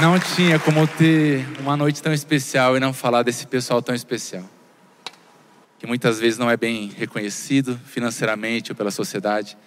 [0.00, 4.44] Não tinha como ter uma noite tão especial e não falar desse pessoal tão especial.
[5.78, 9.58] Que muitas vezes não é bem reconhecido financeiramente ou pela sociedade.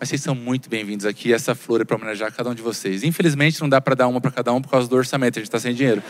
[0.00, 1.34] Mas vocês são muito bem-vindos aqui.
[1.34, 3.04] Essa flor é para homenagear cada um de vocês.
[3.04, 5.38] Infelizmente, não dá para dar uma para cada um por causa do orçamento.
[5.38, 6.02] A gente está sem dinheiro.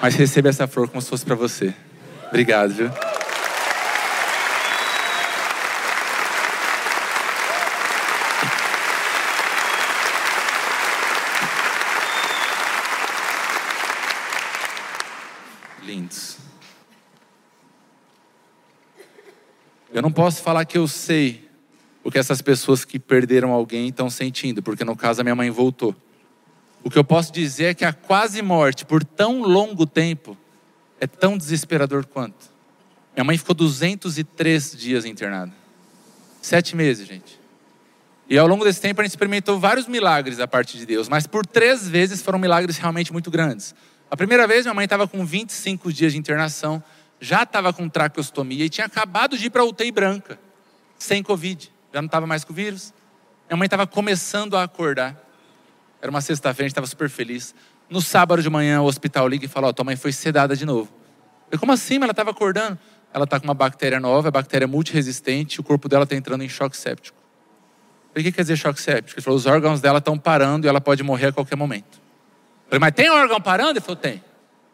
[0.00, 1.74] Mas receba essa flor como se fosse para você.
[2.28, 2.90] Obrigado, viu?
[15.82, 16.36] Lindos.
[19.90, 21.46] Eu não posso falar que eu sei
[22.02, 25.50] o que essas pessoas que perderam alguém estão sentindo, porque no caso a minha mãe
[25.50, 25.94] voltou.
[26.82, 30.34] O que eu posso dizer é que a quase morte por tão longo tempo
[30.98, 32.50] é tão desesperador quanto.
[33.14, 35.52] Minha mãe ficou 203 dias internada.
[36.40, 37.38] Sete meses, gente.
[38.30, 41.26] E ao longo desse tempo a gente experimentou vários milagres da parte de Deus, mas
[41.26, 43.74] por três vezes foram milagres realmente muito grandes.
[44.10, 46.82] A primeira vez minha mãe estava com 25 dias de internação,
[47.20, 50.38] já estava com traqueostomia e tinha acabado de ir para UTI branca,
[50.98, 51.72] sem Covid.
[51.92, 52.92] Já não estava mais com o vírus.
[53.48, 55.16] Minha mãe estava começando a acordar.
[56.00, 57.54] Era uma sexta-feira, a gente estava super feliz.
[57.88, 60.64] No sábado de manhã, o hospital liga e fala: Ó, tua mãe foi sedada de
[60.64, 60.92] novo.
[61.50, 61.96] Eu como assim?
[61.96, 62.78] Ela estava acordando.
[63.12, 66.44] Ela está com uma bactéria nova, a bactéria é multiresistente, o corpo dela está entrando
[66.44, 67.16] em choque séptico.
[67.16, 69.18] Eu falei, o que quer dizer choque séptico?
[69.18, 71.98] Ele falou, os órgãos dela estão parando e ela pode morrer a qualquer momento.
[72.66, 73.72] Eu falei, mas tem órgão parando?
[73.72, 74.22] Ele falou, tem.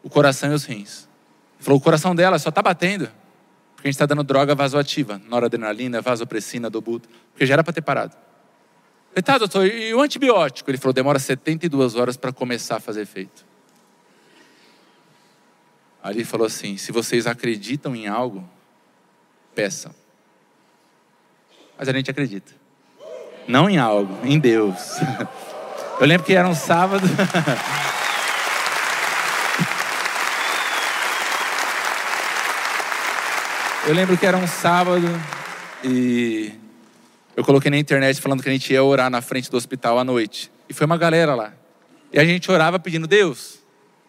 [0.03, 1.07] O coração e os rins.
[1.65, 3.09] Ele falou, o coração dela só está batendo
[3.75, 7.81] porque a gente está dando droga vasoativa, noradrenalina, vasopressina, dobuta, porque já era para ter
[7.81, 8.15] parado.
[9.09, 10.69] Falei, tá, doutor, e o antibiótico?
[10.69, 13.45] Ele falou, demora 72 horas para começar a fazer efeito.
[16.03, 18.47] Ali ele falou assim: se vocês acreditam em algo,
[19.55, 19.91] peçam.
[21.77, 22.51] Mas a gente acredita.
[23.47, 24.97] Não em algo, em Deus.
[25.99, 27.07] Eu lembro que era um sábado.
[33.87, 35.05] Eu lembro que era um sábado
[35.83, 36.51] e
[37.35, 40.03] eu coloquei na internet falando que a gente ia orar na frente do hospital à
[40.03, 40.51] noite.
[40.67, 41.53] E foi uma galera lá.
[42.11, 43.59] E a gente orava pedindo, Deus.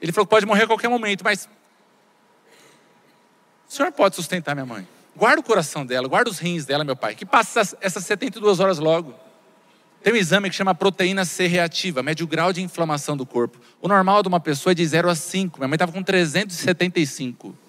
[0.01, 1.47] Ele falou que pode morrer a qualquer momento, mas
[3.69, 4.89] o senhor pode sustentar minha mãe.
[5.15, 7.15] Guarda o coração dela, guarda os rins dela, meu pai.
[7.15, 9.15] Que passa essas 72 horas logo.
[10.03, 13.59] Tem um exame que chama proteína C reativa, mede o grau de inflamação do corpo.
[13.83, 15.59] O normal de uma pessoa é de 0 a 5.
[15.59, 17.66] Minha mãe estava com 375.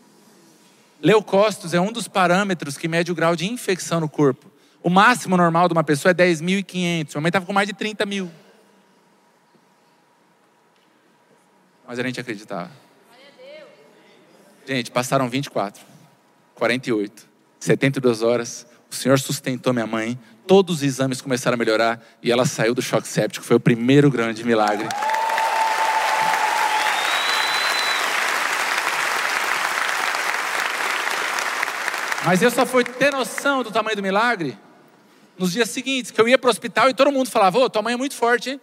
[1.01, 4.51] Leucócitos é um dos parâmetros que mede o grau de infecção no corpo.
[4.81, 7.09] O máximo normal de uma pessoa é 10.500.
[7.09, 8.31] Minha mãe estava com mais de 30 mil.
[11.87, 12.71] Mas a gente acreditava.
[14.67, 15.81] Gente, passaram 24,
[16.55, 17.27] 48,
[17.59, 18.67] 72 horas.
[18.91, 20.19] O Senhor sustentou minha mãe.
[20.45, 23.45] Todos os exames começaram a melhorar e ela saiu do choque séptico.
[23.45, 24.87] Foi o primeiro grande milagre.
[32.27, 34.57] Mas eu só fui ter noção do tamanho do milagre
[35.37, 37.81] nos dias seguintes, que eu ia para o hospital e todo mundo falava: Ô, tua
[37.81, 38.61] mãe é muito forte, hein?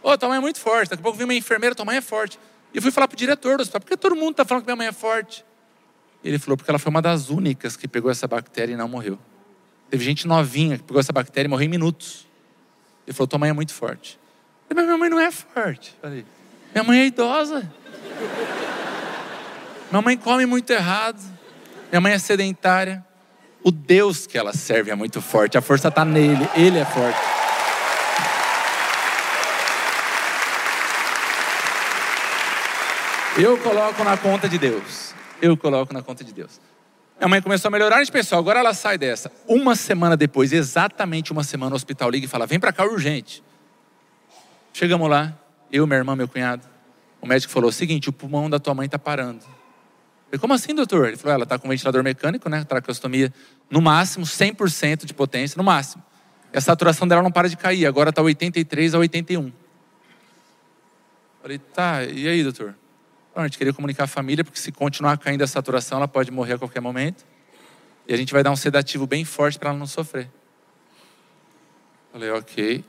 [0.00, 0.90] Ô, tua mãe é muito forte.
[0.90, 2.38] Daqui a pouco vi uma enfermeira, tua mãe é forte.
[2.72, 4.62] E eu fui falar para o diretor do hospital: por que todo mundo está falando
[4.62, 5.44] que minha mãe é forte?
[6.22, 9.18] Ele falou: porque ela foi uma das únicas que pegou essa bactéria e não morreu.
[9.90, 12.28] Teve gente novinha que pegou essa bactéria e morreu em minutos.
[13.04, 14.20] Ele falou: tua mãe é muito forte.
[14.70, 15.96] Eu falei, mas minha mãe não é forte.
[16.00, 16.24] Falei,
[16.72, 17.68] minha mãe é idosa.
[19.90, 21.33] minha mãe come muito errado.
[21.94, 23.04] Minha mãe é sedentária.
[23.62, 25.56] O Deus que ela serve é muito forte.
[25.56, 26.44] A força está nele.
[26.56, 27.16] Ele é forte.
[33.38, 35.14] Eu coloco na conta de Deus.
[35.40, 36.60] Eu coloco na conta de Deus.
[37.16, 39.30] Minha mãe começou a melhorar, a gente pensou, agora ela sai dessa.
[39.46, 43.40] Uma semana depois, exatamente uma semana, o hospital liga e fala: vem para cá urgente.
[44.72, 45.32] Chegamos lá,
[45.70, 46.66] eu, minha irmã, meu cunhado.
[47.20, 49.44] O médico falou: o seguinte, o pulmão da tua mãe está parando.
[50.34, 51.06] Falei, como assim, doutor?
[51.06, 52.64] Ele falou: ela está com ventilador mecânico, né?
[52.64, 53.32] Traqueostomia,
[53.70, 56.02] no máximo, 100% de potência, no máximo.
[56.52, 59.52] E a saturação dela não para de cair, agora está 83 a 81.
[61.40, 62.74] Falei, tá, e aí, doutor?
[63.36, 66.54] A gente queria comunicar à família, porque se continuar caindo a saturação, ela pode morrer
[66.54, 67.24] a qualquer momento.
[68.08, 70.28] E a gente vai dar um sedativo bem forte para ela não sofrer.
[72.12, 72.84] Falei, ok.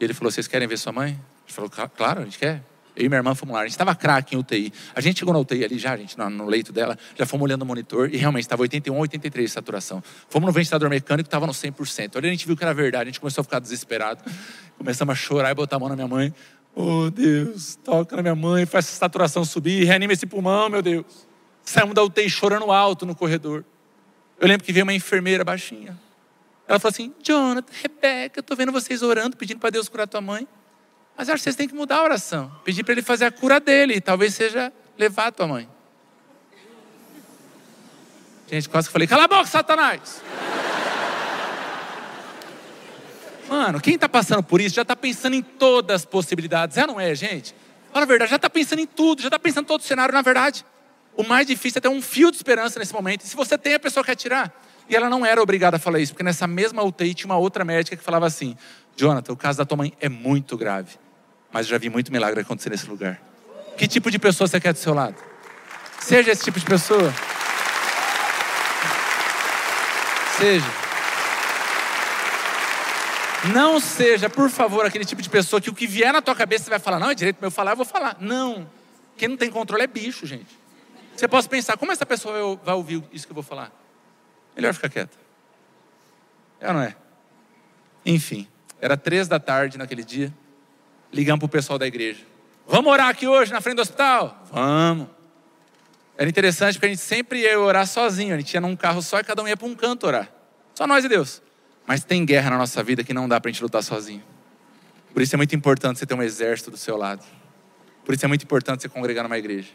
[0.00, 1.12] E ele falou: Vocês querem ver sua mãe?
[1.12, 2.62] A gente falou: Claro, a gente quer.
[2.96, 3.60] Eu e minha irmã fomos lá.
[3.60, 4.72] A gente estava craque em UTI.
[4.94, 7.66] A gente chegou na UTI ali já, gente, no, leito dela, já fomos olhando o
[7.66, 10.02] monitor e realmente estava 81, 83 de saturação.
[10.28, 12.16] Fomos no ventilador mecânico, estava no 100%.
[12.16, 14.22] Ali a gente viu que era verdade, a gente começou a ficar desesperado.
[14.76, 16.34] Começamos a chorar e botar a mão na minha mãe.
[16.74, 21.26] Oh Deus, toca na minha mãe, faz essa saturação subir, reanima esse pulmão, meu Deus.
[21.64, 23.64] Saímos da UTI chorando alto no corredor.
[24.38, 25.98] Eu lembro que veio uma enfermeira baixinha.
[26.66, 30.20] Ela falou assim: Jonathan, Rebeca, eu estou vendo vocês orando, pedindo para Deus curar tua
[30.20, 30.46] mãe.
[31.20, 32.50] Mas acho que vocês têm que mudar a oração.
[32.64, 35.68] Pedir para ele fazer a cura dele, e talvez seja levar a tua mãe.
[38.50, 40.22] Gente, quase que falei: cala a boca, Satanás!
[43.50, 46.78] Mano, quem está passando por isso já está pensando em todas as possibilidades.
[46.78, 47.54] É não é, gente?
[47.92, 50.14] Fala a verdade, já está pensando em tudo, já está pensando em todo o cenário,
[50.14, 50.64] na verdade.
[51.14, 53.26] O mais difícil é ter um fio de esperança nesse momento.
[53.26, 54.58] E se você tem, a pessoa quer tirar.
[54.88, 57.62] E ela não era obrigada a falar isso, porque nessa mesma UTI tinha uma outra
[57.62, 58.56] médica que falava assim:
[58.96, 60.98] Jonathan, o caso da tua mãe é muito grave,
[61.52, 63.20] mas já vi muito milagre acontecer nesse lugar.
[63.76, 65.16] Que tipo de pessoa você quer do seu lado?
[66.00, 67.12] Seja esse tipo de pessoa.
[70.38, 70.66] Seja.
[73.52, 76.64] Não seja, por favor, aquele tipo de pessoa que o que vier na tua cabeça
[76.64, 78.16] você vai falar, não, é direito meu falar, eu vou falar.
[78.20, 78.68] Não.
[79.16, 80.58] Quem não tem controle é bicho, gente.
[81.16, 83.70] Você pode pensar, como essa pessoa vai ouvir isso que eu vou falar?
[84.54, 85.18] Melhor ficar quieto.
[86.60, 86.94] É ou não é?
[88.04, 88.48] Enfim,
[88.80, 90.32] era três da tarde naquele dia.
[91.12, 92.20] Ligamos pro pessoal da igreja.
[92.66, 94.44] Vamos orar aqui hoje na frente do hospital?
[94.52, 95.08] Vamos.
[96.16, 98.34] Era interessante porque a gente sempre ia orar sozinho.
[98.34, 100.30] A gente ia num carro só e cada um ia para um canto orar.
[100.74, 101.42] Só nós e Deus.
[101.86, 104.22] Mas tem guerra na nossa vida que não dá para a gente lutar sozinho.
[105.12, 107.24] Por isso é muito importante você ter um exército do seu lado.
[108.04, 109.68] Por isso é muito importante você congregar numa igreja.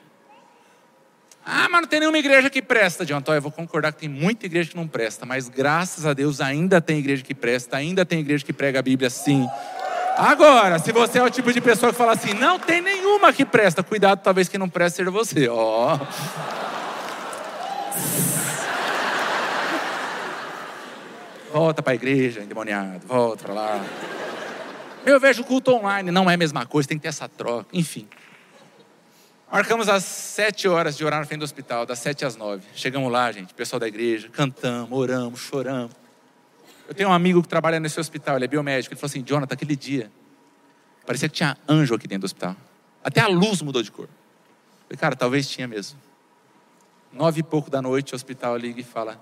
[1.46, 3.18] Ah, mas não tem nenhuma igreja que presta, John.
[3.18, 6.42] Então, eu vou concordar que tem muita igreja que não presta, mas graças a Deus
[6.42, 9.48] ainda tem igreja que presta, ainda tem igreja que prega a Bíblia sim.
[10.18, 13.46] Agora, se você é o tipo de pessoa que fala assim, não tem nenhuma que
[13.46, 15.48] presta, cuidado, talvez quem não presta seja você.
[15.50, 16.00] Ó.
[21.52, 23.86] Volta para a igreja, endemoniado, volta para lá.
[25.06, 28.08] Eu vejo culto online, não é a mesma coisa, tem que ter essa troca, enfim.
[29.52, 32.64] Marcamos às sete horas de orar na frente do hospital, das sete às nove.
[32.74, 36.05] Chegamos lá, gente, pessoal da igreja, cantamos, oramos, choramos.
[36.88, 38.94] Eu tenho um amigo que trabalha nesse hospital, ele é biomédico.
[38.94, 40.12] Ele falou assim: Jonathan, aquele dia,
[41.06, 42.56] parecia que tinha anjo aqui dentro do hospital.
[43.04, 44.06] Até a luz mudou de cor.
[44.06, 46.00] Eu falei, cara, talvez tinha mesmo.
[47.12, 49.20] Nove e pouco da noite, o hospital liga e fala: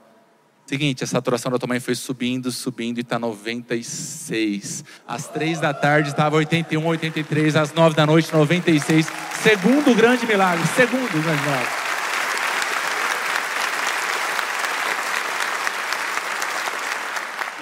[0.66, 4.84] Seguinte, a saturação da tua mãe foi subindo, subindo e está 96.
[5.08, 7.56] Às três da tarde estava 81, 83.
[7.56, 9.08] Às nove da noite, 96.
[9.42, 10.66] Segundo grande milagre.
[10.68, 11.83] Segundo grande milagre.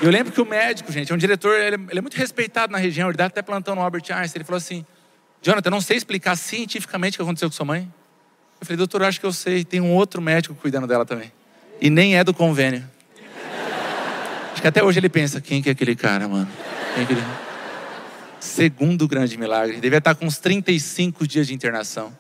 [0.01, 2.77] Eu lembro que o médico, gente, é um diretor, ele, ele é muito respeitado na
[2.77, 4.39] região, ele dá até plantão no Albert Einstein.
[4.39, 4.85] Ele falou assim:
[5.41, 7.91] Jonathan, eu não sei explicar cientificamente o que aconteceu com sua mãe.
[8.59, 9.63] Eu falei, doutor, acho que eu sei.
[9.63, 11.31] Tem um outro médico cuidando dela também.
[11.79, 12.87] E nem é do convênio.
[14.53, 16.47] Acho que até hoje ele pensa: quem que é aquele cara, mano?
[16.93, 17.23] Quem é aquele...
[18.39, 19.79] Segundo grande milagre.
[19.79, 22.15] Devia estar com uns 35 dias de internação.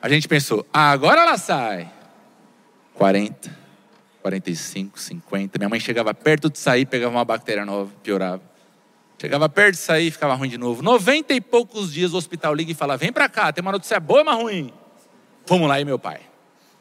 [0.00, 1.88] A gente pensou: ah, agora ela sai.
[2.94, 3.50] 40,
[4.22, 5.58] 45, 50.
[5.58, 8.42] Minha mãe chegava perto de sair, pegava uma bactéria nova, piorava.
[9.20, 10.82] Chegava perto de sair, ficava ruim de novo.
[10.82, 14.00] 90 e poucos dias o hospital liga e fala: vem pra cá, tem uma notícia
[14.00, 14.72] boa, mas ruim.
[15.46, 16.20] Vamos lá, e meu pai.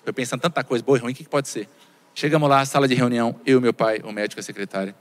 [0.05, 1.67] Eu pensando tanta coisa boa e ruim, o que, que pode ser?
[2.15, 4.95] Chegamos lá, sala de reunião, eu, meu pai, o médico e a secretária.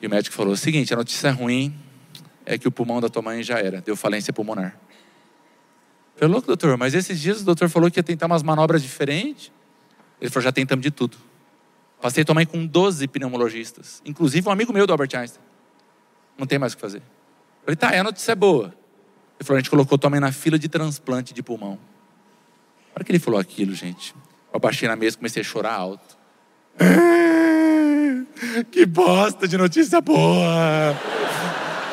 [0.00, 1.74] E o médico falou: seguinte, a notícia ruim
[2.44, 4.78] é que o pulmão da tua mãe já era, deu falência pulmonar.
[6.16, 9.52] Falei, louco, doutor, mas esses dias o doutor falou que ia tentar umas manobras diferentes.
[10.20, 11.16] Ele falou, já tentamos de tudo.
[12.00, 15.42] Passei mãe com 12 pneumologistas, inclusive um amigo meu do Albert Einstein.
[16.36, 16.98] Não tem mais o que fazer.
[16.98, 18.66] Eu falei, tá, é a notícia boa.
[19.38, 21.72] Ele falou, a gente colocou mãe na fila de transplante de pulmão.
[21.72, 24.14] Na hora que ele falou aquilo, gente,
[24.52, 26.16] eu abaixei na mesa e comecei a chorar alto.
[28.70, 30.94] Que bosta de notícia boa!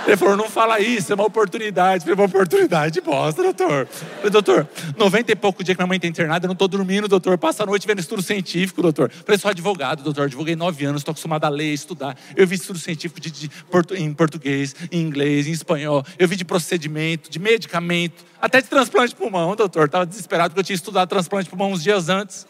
[0.07, 2.07] Ele falou, não fala isso, é uma oportunidade.
[2.07, 3.81] Eu falei, uma oportunidade, bosta, doutor.
[3.81, 4.67] Eu falei, doutor,
[4.97, 7.37] 90 e pouco dia que minha mãe está internada, eu não estou dormindo, doutor.
[7.37, 9.11] Passa a noite vendo estudo científico, doutor.
[9.11, 10.25] Eu falei, sou advogado, doutor.
[10.25, 12.15] Advoguei nove anos, estou acostumado a ler, estudar.
[12.35, 13.51] Eu vi estudo científico de, de,
[13.97, 16.05] em português, em inglês, em espanhol.
[16.19, 19.85] Eu vi de procedimento, de medicamento, até de transplante de pulmão, doutor.
[19.85, 22.45] Estava desesperado porque eu tinha estudado transplante de pulmão uns dias antes.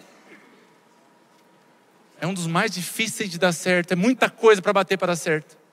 [2.20, 3.94] É um dos mais difíceis de dar certo.
[3.94, 5.65] É muita coisa para bater para dar certo.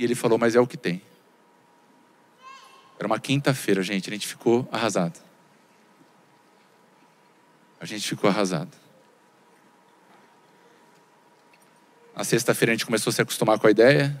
[0.00, 1.02] E ele falou, mas é o que tem.
[2.98, 4.08] Era uma quinta-feira, gente.
[4.08, 5.20] A gente ficou arrasado.
[7.78, 8.74] A gente ficou arrasado.
[12.16, 14.18] Na sexta-feira a gente começou a se acostumar com a ideia.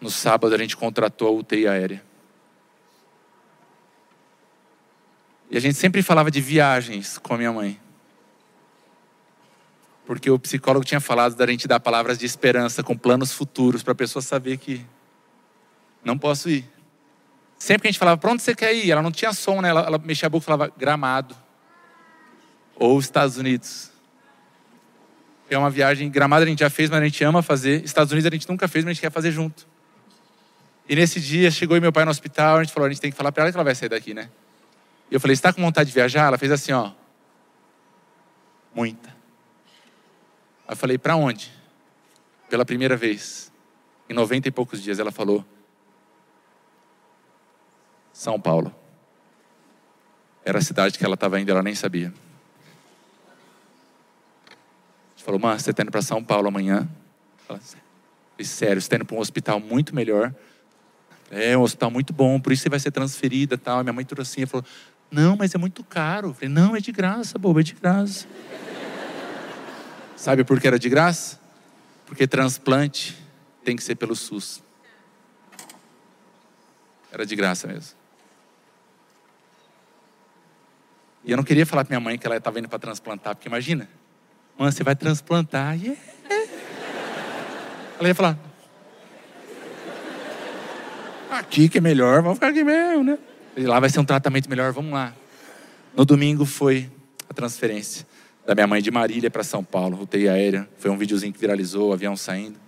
[0.00, 2.04] No sábado a gente contratou a UTI aérea.
[5.50, 7.80] E a gente sempre falava de viagens com a minha mãe.
[10.06, 13.92] Porque o psicólogo tinha falado da gente dar palavras de esperança com planos futuros para
[13.92, 14.84] a pessoa saber que
[16.04, 16.68] não posso ir.
[17.58, 18.90] Sempre que a gente falava, para onde você quer ir?
[18.90, 19.70] Ela não tinha som, né?
[19.70, 21.34] Ela, ela mexia a boca e falava, gramado.
[22.76, 23.90] Ou Estados Unidos.
[25.48, 27.84] É uma viagem, gramado a gente já fez, mas a gente ama fazer.
[27.84, 29.66] Estados Unidos a gente nunca fez, mas a gente quer fazer junto.
[30.88, 33.16] E nesse dia chegou meu pai no hospital, a gente falou, a gente tem que
[33.16, 34.28] falar para ela que ela vai sair daqui, né?
[35.10, 36.26] E eu falei, está com vontade de viajar?
[36.26, 36.90] Ela fez assim, ó.
[38.74, 39.14] Muita.
[40.66, 41.52] Aí eu falei, para onde?
[42.48, 43.52] Pela primeira vez.
[44.08, 45.44] Em noventa e poucos dias ela falou,
[48.12, 48.74] São Paulo.
[50.44, 52.12] Era a cidade que ela estava indo, ela nem sabia.
[55.16, 56.86] A falou, mãe, você está indo para São Paulo amanhã?
[57.48, 57.58] Ela,
[58.40, 60.34] sério, você está indo para um hospital muito melhor.
[61.30, 63.82] É um hospital muito bom, por isso você vai ser transferida tal.
[63.82, 64.66] Minha mãe trouxe assim, falou,
[65.10, 66.28] não, mas é muito caro.
[66.28, 68.26] Eu falei, não, é de graça, boba, é de graça.
[70.16, 71.40] Sabe por que era de graça?
[72.06, 73.16] Porque transplante
[73.64, 74.62] tem que ser pelo SUS.
[77.10, 77.96] Era de graça mesmo.
[81.24, 83.48] E eu não queria falar pra minha mãe que ela estava indo para transplantar, porque
[83.48, 83.88] imagina,
[84.58, 85.74] mãe, você vai transplantar.
[85.78, 86.00] Yeah.
[87.98, 88.38] Ela ia falar,
[91.30, 93.18] aqui que é melhor, vamos ficar aqui mesmo, né?
[93.56, 95.14] E lá vai ser um tratamento melhor, vamos lá.
[95.96, 96.90] No domingo foi
[97.28, 98.06] a transferência
[98.46, 100.68] da minha mãe de Marília para São Paulo, UTI aérea.
[100.78, 102.58] Foi um videozinho que viralizou, avião saindo.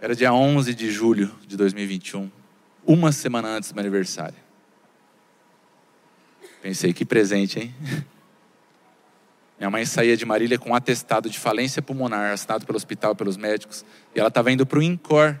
[0.00, 2.30] Era dia 11 de julho de 2021,
[2.86, 4.36] uma semana antes do meu aniversário.
[6.60, 7.74] Pensei, que presente, hein?
[9.58, 13.16] Minha mãe saía de Marília com um atestado de falência pulmonar, assinado pelo hospital e
[13.16, 15.40] pelos médicos, e ela estava indo para o INCOR,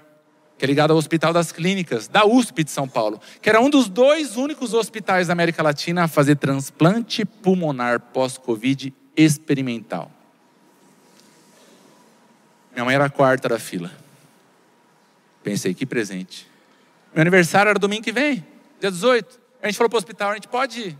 [0.58, 3.68] que é ligado ao Hospital das Clínicas, da USP de São Paulo, que era um
[3.68, 10.10] dos dois únicos hospitais da América Latina a fazer transplante pulmonar pós-Covid experimental.
[12.72, 13.90] Minha mãe era a quarta da fila.
[15.42, 16.46] Pensei, que presente.
[17.14, 18.44] Meu aniversário era domingo que vem,
[18.80, 19.40] dia 18.
[19.62, 20.96] A gente falou para o hospital, a gente pode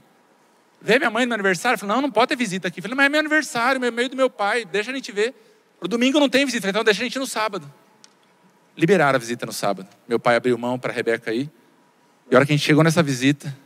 [0.80, 1.78] ver minha mãe no meu aniversário?
[1.78, 2.82] Falei, não, não pode ter visita aqui.
[2.82, 5.34] Falei, mas é meu aniversário, meu meio do meu pai, deixa a gente ver.
[5.80, 7.70] O domingo não tem visita, então deixa a gente no sábado
[8.76, 9.88] liberaram a visita no sábado.
[10.06, 11.50] Meu pai abriu mão para a Rebeca ir.
[12.30, 13.56] E a hora que a gente chegou nessa visita,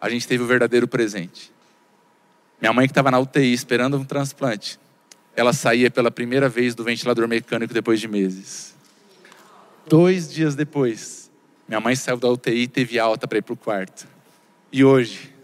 [0.00, 1.52] a gente teve o verdadeiro presente.
[2.60, 4.78] Minha mãe que estava na UTI esperando um transplante,
[5.36, 8.74] ela saía pela primeira vez do ventilador mecânico depois de meses.
[9.86, 11.30] Dois dias depois,
[11.68, 14.06] minha mãe saiu da UTI e teve alta para ir para o quarto.
[14.72, 15.34] E hoje,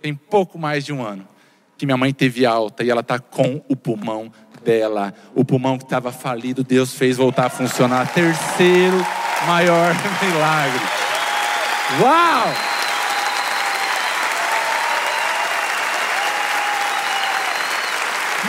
[0.00, 1.26] tem pouco mais de um ano,
[1.76, 4.32] que minha mãe teve alta e ela está com o pulmão
[4.68, 5.14] dela.
[5.34, 8.06] O pulmão que estava falido, Deus fez voltar a funcionar.
[8.12, 8.98] Terceiro
[9.46, 10.80] maior milagre.
[12.02, 12.54] Uau!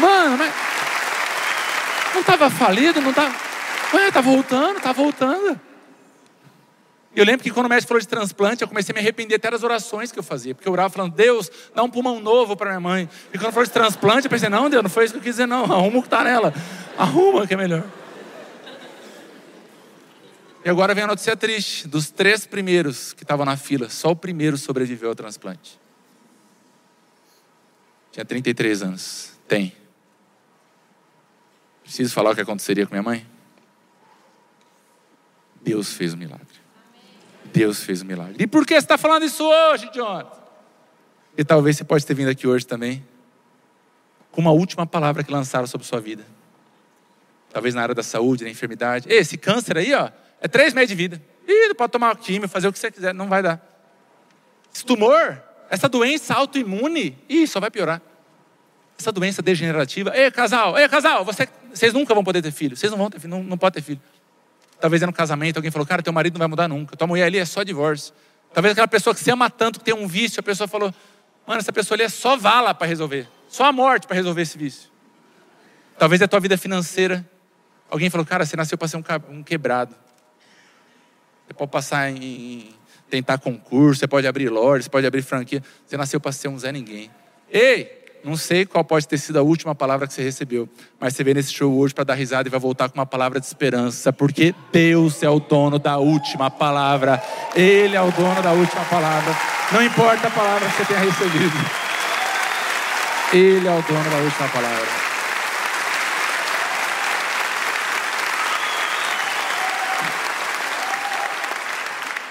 [0.02, 0.54] Mano, mas
[2.14, 3.34] não estava falido, não estava.
[3.94, 5.69] Ué, tá voltando, tá voltando.
[7.16, 9.50] Eu lembro que quando o médico falou de transplante, eu comecei a me arrepender até
[9.50, 10.54] das orações que eu fazia.
[10.54, 13.10] Porque eu orava falando, Deus, dá um pulmão novo para minha mãe.
[13.34, 15.34] E quando falou de transplante, eu pensei, não, Deus, não foi isso que eu quis
[15.36, 15.64] dizer, não.
[15.74, 16.54] Arruma o que está nela.
[16.98, 17.84] Arruma que é melhor.
[20.64, 21.88] E agora vem a notícia triste.
[21.88, 25.80] Dos três primeiros que estavam na fila, só o primeiro sobreviveu ao transplante.
[28.12, 29.32] Tinha 33 anos.
[29.48, 29.74] Tem.
[31.84, 33.26] Preciso falar o que aconteceria com minha mãe?
[35.60, 36.59] Deus fez um milagre.
[37.52, 38.36] Deus fez o um milagre.
[38.40, 40.40] E por que você está falando isso hoje, Jonathan?
[41.38, 43.06] E talvez você pode ter vindo aqui hoje também
[44.32, 46.26] com uma última palavra que lançaram sobre sua vida.
[47.52, 49.12] Talvez na área da saúde, da enfermidade.
[49.12, 50.10] Esse câncer aí, ó,
[50.40, 51.22] é três meses de vida.
[51.48, 53.60] Ih, pode tomar químio, fazer o que você quiser, não vai dar.
[54.74, 58.02] Esse tumor, essa doença autoimune, ih, só vai piorar.
[59.00, 60.16] Essa doença degenerativa.
[60.16, 62.78] Ei, casal, ei, casal, você, vocês nunca vão poder ter filho.
[62.78, 64.02] Vocês não vão ter filho, não, não pode ter filho.
[64.80, 66.96] Talvez é no casamento, alguém falou, cara, teu marido não vai mudar nunca.
[66.96, 68.14] Tua mulher ali é só divórcio.
[68.54, 70.94] Talvez aquela pessoa que se ama tanto, que tem um vício, a pessoa falou,
[71.46, 73.28] mano, essa pessoa ali é só vala para resolver.
[73.50, 74.90] Só a morte para resolver esse vício.
[75.98, 77.28] Talvez é a tua vida financeira.
[77.90, 78.98] Alguém falou, cara, você nasceu para ser
[79.30, 79.96] um quebrado.
[81.46, 82.74] Você pode passar em
[83.10, 85.64] tentar concurso, você pode abrir loja, você pode abrir franquia.
[85.86, 87.12] Você nasceu para ser um Zé Ninguém.
[87.52, 90.68] Ei, não sei qual pode ter sido a última palavra que você recebeu,
[91.00, 93.40] mas você veio nesse show hoje para dar risada e vai voltar com uma palavra
[93.40, 97.22] de esperança, porque Deus é o dono da última palavra.
[97.56, 99.36] Ele é o dono da última palavra.
[99.72, 101.58] Não importa a palavra que você tenha recebido.
[103.32, 105.10] Ele é o dono da última palavra.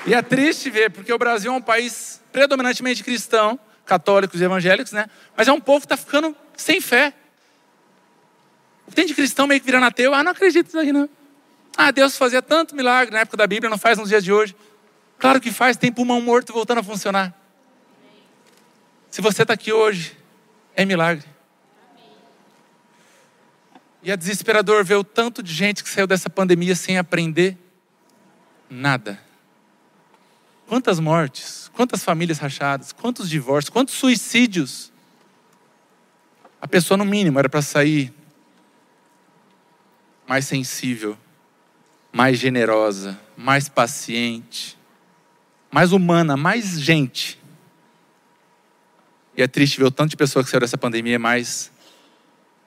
[0.07, 4.93] E é triste ver, porque o Brasil é um país predominantemente cristão, católicos e evangélicos,
[4.93, 5.07] né?
[5.35, 7.15] Mas é um povo que está ficando sem fé.
[8.95, 10.15] Tem de cristão meio que virando ateu.
[10.15, 11.09] Ah, não acredito nisso aqui não.
[11.77, 14.55] Ah, Deus fazia tanto milagre na época da Bíblia, não faz nos dias de hoje.
[15.19, 17.35] Claro que faz, tem pulmão morto voltando a funcionar.
[19.11, 20.17] Se você está aqui hoje,
[20.77, 21.25] é milagre.
[24.03, 27.57] E é desesperador ver o tanto de gente que saiu dessa pandemia sem aprender
[28.69, 29.19] nada.
[30.69, 34.93] Quantas mortes, quantas famílias rachadas, quantos divórcios, quantos suicídios.
[36.61, 38.13] A pessoa, no mínimo, era para sair
[40.29, 41.17] mais sensível,
[42.13, 44.77] mais generosa, mais paciente,
[45.71, 47.41] mais humana, mais gente.
[49.35, 51.73] E é triste ver o tanto de pessoa que saiu dessa pandemia mais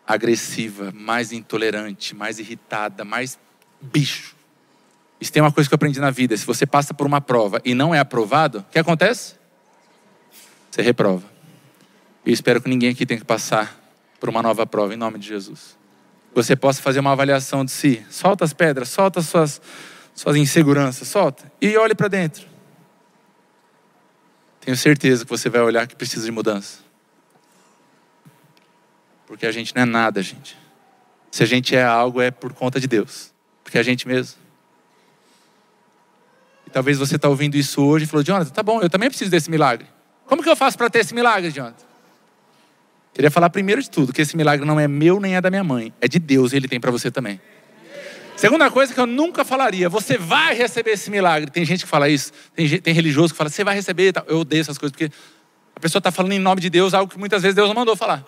[0.08, 3.38] agressiva, mais intolerante, mais irritada, mais
[3.80, 4.41] bicho.
[5.22, 7.62] Isso tem uma coisa que eu aprendi na vida: se você passa por uma prova
[7.64, 9.36] e não é aprovado, o que acontece?
[10.72, 11.30] Você reprova.
[12.26, 13.80] E espero que ninguém aqui tenha que passar
[14.20, 15.78] por uma nova prova, em nome de Jesus.
[16.34, 18.04] Você possa fazer uma avaliação de si.
[18.10, 19.62] Solta as pedras, solta as suas,
[20.16, 21.52] suas inseguranças, solta.
[21.62, 22.48] E olhe para dentro.
[24.60, 26.80] tenho certeza que você vai olhar que precisa de mudança.
[29.28, 30.58] Porque a gente não é nada, gente.
[31.32, 33.34] Se a gente é algo, é por conta de Deus.
[33.64, 34.41] Porque a gente mesmo.
[36.72, 39.50] Talvez você está ouvindo isso hoje e falou, Jonathan, tá bom, eu também preciso desse
[39.50, 39.86] milagre.
[40.26, 41.86] Como que eu faço para ter esse milagre, Jonathan?
[43.14, 45.64] Queria falar primeiro de tudo que esse milagre não é meu nem é da minha
[45.64, 47.42] mãe, é de Deus e Ele tem para você também.
[48.38, 51.52] Segunda coisa que eu nunca falaria, você vai receber esse milagre.
[51.52, 54.14] Tem gente que fala isso, tem, tem religioso que fala, você vai receber.
[54.28, 55.14] Eu odeio essas coisas, porque
[55.76, 57.96] a pessoa está falando em nome de Deus algo que muitas vezes Deus não mandou
[57.96, 58.26] falar.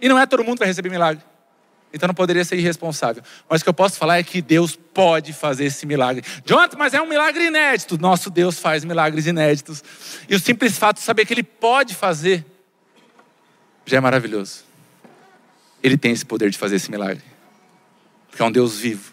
[0.00, 1.22] E não é todo mundo que vai receber milagre.
[1.94, 3.22] Então não poderia ser irresponsável.
[3.48, 6.24] Mas o que eu posso falar é que Deus pode fazer esse milagre.
[6.44, 7.96] Jonathan, mas é um milagre inédito.
[7.96, 9.82] Nosso Deus faz milagres inéditos.
[10.28, 12.44] E o simples fato de saber que Ele pode fazer
[13.86, 14.64] já é maravilhoso.
[15.80, 17.22] Ele tem esse poder de fazer esse milagre.
[18.28, 19.12] Porque é um Deus vivo.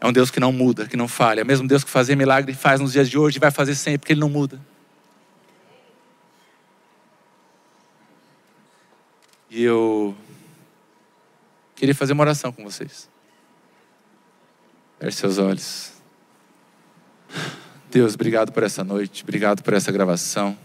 [0.00, 1.40] É um Deus que não muda, que não falha.
[1.40, 3.76] É o mesmo Deus que fazia milagre faz nos dias de hoje e vai fazer
[3.76, 4.60] sempre, porque Ele não muda.
[9.48, 10.16] E eu
[11.76, 13.08] queria fazer uma oração com vocês.
[14.98, 15.92] Feche seus olhos.
[17.90, 20.56] Deus, obrigado por essa noite, obrigado por essa gravação.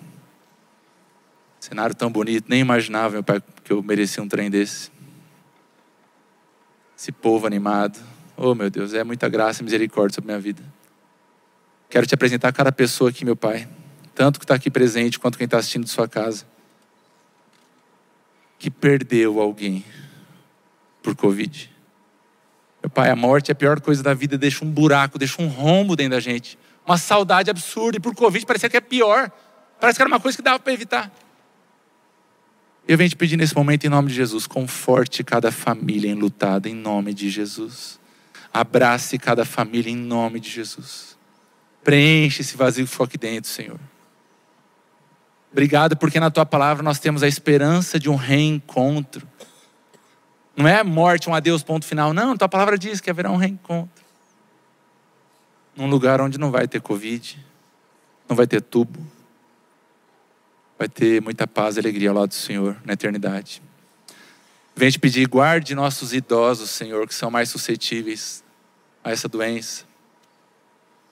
[1.60, 4.90] Cenário tão bonito, nem imaginava, meu pai, que eu merecia um trem desse.
[6.98, 8.00] Esse povo animado.
[8.36, 10.64] Oh, meu Deus, é muita graça e misericórdia sobre minha vida.
[11.90, 13.68] Quero te apresentar cada pessoa aqui, meu pai,
[14.16, 16.46] tanto que está aqui presente quanto quem está assistindo de sua casa,
[18.58, 19.84] que perdeu alguém
[21.02, 21.72] por Covid.
[22.82, 25.48] Meu pai, a morte é a pior coisa da vida, deixa um buraco, deixa um
[25.48, 26.58] rombo dentro da gente.
[26.86, 27.98] Uma saudade absurda.
[27.98, 29.32] E por Covid parecia que é pior.
[29.80, 31.12] Parece que era uma coisa que dava para evitar.
[32.88, 36.74] Eu venho te pedir nesse momento, em nome de Jesus, conforte cada família enlutada, em
[36.74, 38.00] nome de Jesus.
[38.52, 41.18] Abrace cada família, em nome de Jesus.
[41.84, 43.80] Preenche esse vazio que ficou aqui dentro, Senhor.
[45.52, 49.28] Obrigado, porque na tua palavra nós temos a esperança de um reencontro.
[50.56, 52.14] Não é morte, um adeus, ponto final.
[52.14, 54.04] Não, tua palavra diz que haverá um reencontro.
[55.76, 57.40] Num lugar onde não vai ter Covid,
[58.28, 59.00] não vai ter tubo,
[60.78, 63.62] vai ter muita paz e alegria ao lado do Senhor na eternidade.
[64.76, 68.44] Venho te pedir, guarde nossos idosos, Senhor, que são mais suscetíveis
[69.04, 69.86] a essa doença.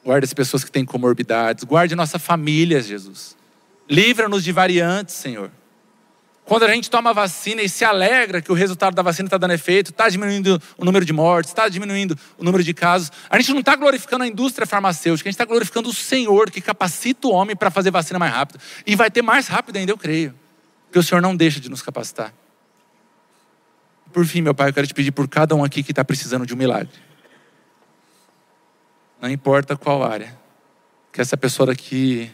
[0.03, 1.63] Guarde as pessoas que têm comorbidades.
[1.63, 3.35] Guarde nossa família, Jesus.
[3.89, 5.51] Livra-nos de variantes, Senhor.
[6.49, 9.51] Quando a gente toma vacina e se alegra que o resultado da vacina está dando
[9.51, 13.51] efeito, está diminuindo o número de mortes, está diminuindo o número de casos, a gente
[13.51, 17.31] não está glorificando a indústria farmacêutica, a gente está glorificando o Senhor que capacita o
[17.31, 18.59] homem para fazer vacina mais rápido.
[18.83, 20.33] E vai ter mais rápido ainda, eu creio.
[20.87, 22.33] Porque o Senhor não deixa de nos capacitar.
[24.11, 26.47] Por fim, meu Pai, eu quero te pedir por cada um aqui que está precisando
[26.47, 26.89] de um milagre.
[29.21, 30.35] Não importa qual área.
[31.13, 32.31] Que essa pessoa daqui,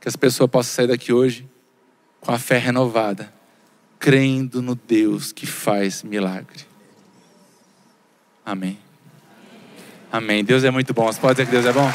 [0.00, 1.50] que essa pessoa possa sair daqui hoje
[2.22, 3.32] com a fé renovada,
[3.98, 6.64] crendo no Deus que faz milagre.
[8.46, 8.78] Amém.
[10.10, 10.44] Amém.
[10.44, 11.06] Deus é muito bom.
[11.06, 11.92] Você pode dizer que Deus é bom?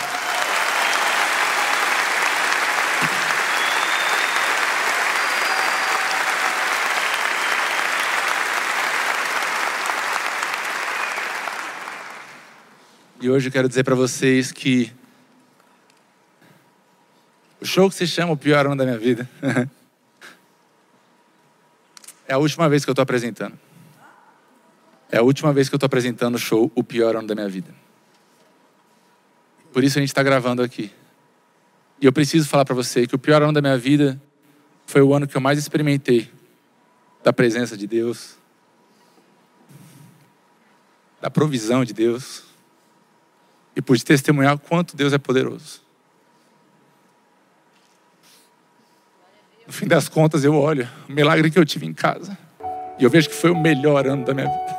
[13.20, 14.92] E hoje eu quero dizer para vocês que
[17.62, 19.28] o show que se chama o pior ano da minha vida
[22.28, 23.58] é a última vez que eu estou apresentando.
[25.10, 27.48] É a última vez que eu estou apresentando o show O Pior Ano da Minha
[27.48, 27.74] Vida.
[29.72, 30.92] Por isso a gente está gravando aqui.
[32.02, 34.22] E eu preciso falar para você que o pior ano da minha vida
[34.86, 36.32] foi o ano que eu mais experimentei
[37.24, 38.38] da presença de Deus,
[41.20, 42.44] da provisão de Deus,
[43.76, 45.82] e pude testemunhar quanto Deus é poderoso.
[49.68, 52.38] No fim das contas, eu olho o milagre que eu tive em casa.
[52.98, 54.78] E eu vejo que foi o melhor ano da minha vida.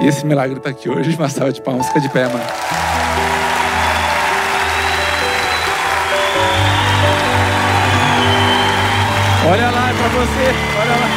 [0.00, 1.14] E esse milagre está aqui hoje.
[1.14, 1.86] Uma salva de palmas.
[1.86, 2.44] Fica de pé, mano.
[9.50, 10.54] Olha lá, é pra você.
[10.80, 11.08] Olha lá.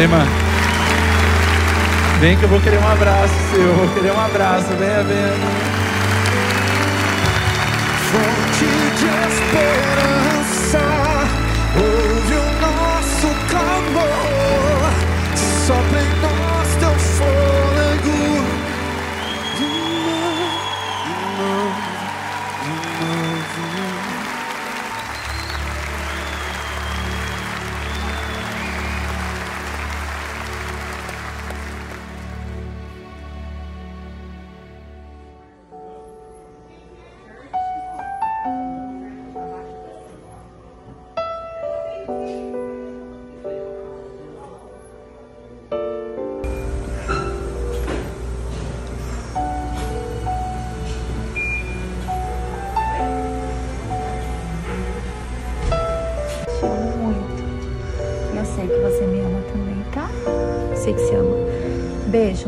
[0.00, 0.30] Ei, mano.
[2.20, 3.60] Vem que eu vou querer um abraço seu.
[3.60, 4.68] Eu vou querer um abraço.
[4.78, 5.26] Venha, venha.
[5.28, 5.77] venha.
[8.10, 8.70] Fonte
[9.00, 10.84] de esperança,
[11.76, 12.17] ouve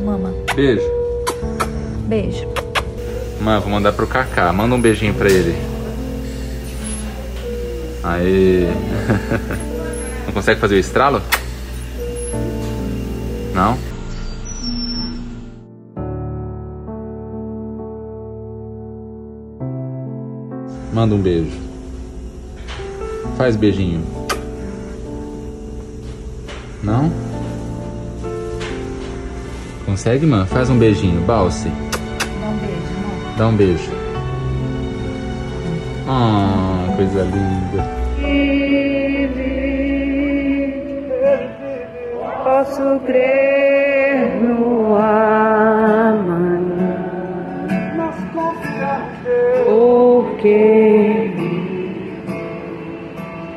[0.01, 0.35] Beijo, mama.
[0.55, 0.91] Beijo.
[2.07, 2.49] Beijo.
[3.41, 4.53] Mano, vou mandar pro Kaká.
[4.53, 5.57] Manda um beijinho pra ele.
[8.03, 8.69] Aí.
[10.27, 11.23] Não consegue fazer o estralo?
[13.55, 13.79] Não?
[20.93, 21.51] Manda um beijo.
[23.37, 24.05] Faz beijinho.
[26.83, 27.30] Não?
[30.01, 30.47] Consegue, mano?
[30.47, 31.21] Faz um beijinho.
[31.27, 31.69] Balse.
[31.69, 33.37] Dá um beijo, amor.
[33.37, 33.93] Dá um beijo.
[36.09, 37.85] Ah, coisa linda.
[42.43, 46.17] Posso crer no amanhã,
[47.95, 49.05] mas confiar
[49.67, 51.31] porque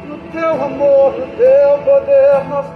[0.10, 2.68] no teu amor, no teu poder nós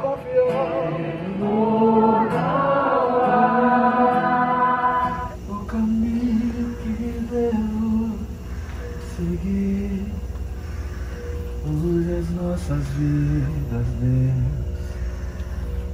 [12.68, 14.68] nossas vidas, Deus.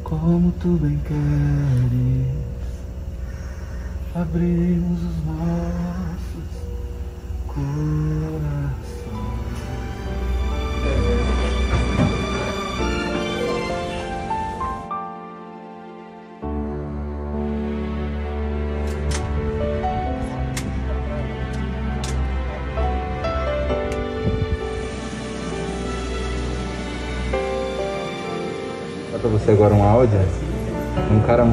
[0.04, 2.28] Como tu bem queres,
[4.16, 5.53] abrimos os nossos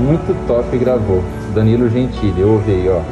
[0.01, 1.23] muito top gravou.
[1.55, 3.03] Danilo Gentili, eu aí, ó.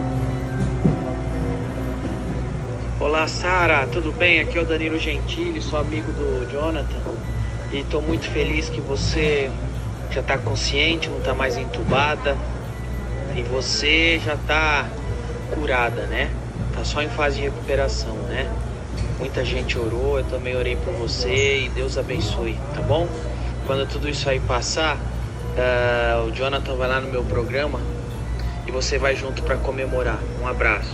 [2.98, 4.40] Olá Sara, tudo bem?
[4.40, 6.96] Aqui é o Danilo Gentili, sou amigo do Jonathan
[7.70, 9.50] e estou muito feliz que você
[10.10, 12.34] já está consciente, não está mais entubada
[13.36, 14.86] e você já está
[15.54, 16.30] curada, né?
[16.74, 18.50] Tá só em fase de recuperação, né?
[19.18, 23.06] Muita gente orou, eu também orei por você e Deus abençoe, tá bom?
[23.66, 24.96] Quando tudo isso aí passar,
[25.58, 27.80] ah, o Jonathan vai lá no meu programa
[28.66, 30.18] e você vai junto para comemorar.
[30.42, 30.92] Um abraço.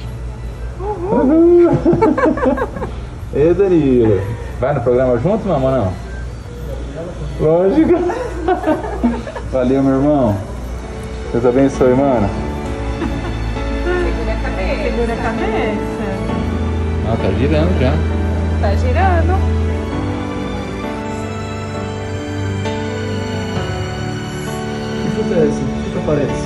[3.35, 4.23] Ei, Danilo.
[4.61, 5.93] Vai no programa junto, mamãe, não?
[7.41, 7.93] Lógico.
[9.53, 10.37] Valeu, meu irmão.
[11.33, 12.31] Deus abençoe, mano.
[13.85, 14.83] Segura a cabeça.
[14.85, 16.05] Segura a cabeça.
[17.07, 17.93] Ah, tá girando já.
[18.61, 19.64] Tá girando.
[25.25, 25.61] Que fruta é essa?
[25.61, 26.45] O que aparece?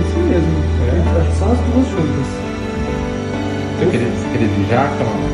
[0.00, 0.56] Isso mesmo.
[0.88, 0.92] É.
[1.38, 2.28] Só as duas juntas.
[3.78, 5.28] Você queria, você queria de jaca, mano?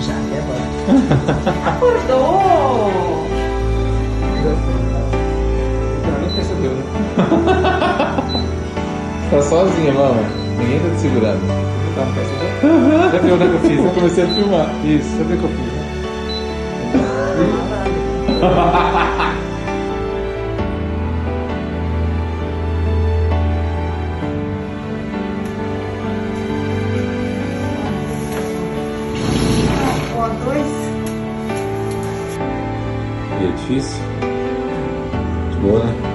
[0.00, 0.64] Já, é agora.
[1.76, 3.26] Acordou!
[6.20, 6.84] Nem percebeu, né?
[9.30, 10.22] Tá sozinha, mama.
[10.58, 11.40] Ninguém tá te segurando.
[11.94, 12.50] Tá, não percebeu?
[13.12, 13.84] Já viu, né, que eu fiz?
[13.84, 14.68] Eu comecei a filmar.
[14.84, 15.08] Isso.
[15.16, 15.79] Você viu que eu fiz, né?
[33.40, 33.98] E é difícil?
[35.50, 36.09] De boa, né?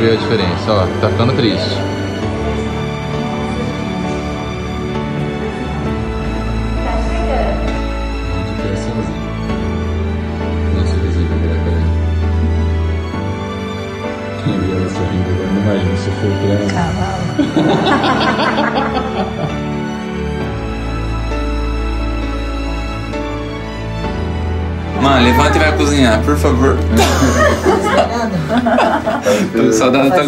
[0.00, 0.86] Ver a diferença, ó.
[1.00, 1.79] Tá ficando triste.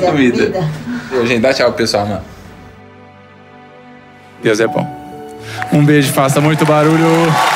[0.02, 0.68] Com saudade da tua
[1.10, 1.26] comida.
[1.26, 2.22] Gente, dá tchau pro pessoal, mano.
[4.42, 4.86] Deus é bom.
[5.72, 7.51] Um beijo, faça muito barulho.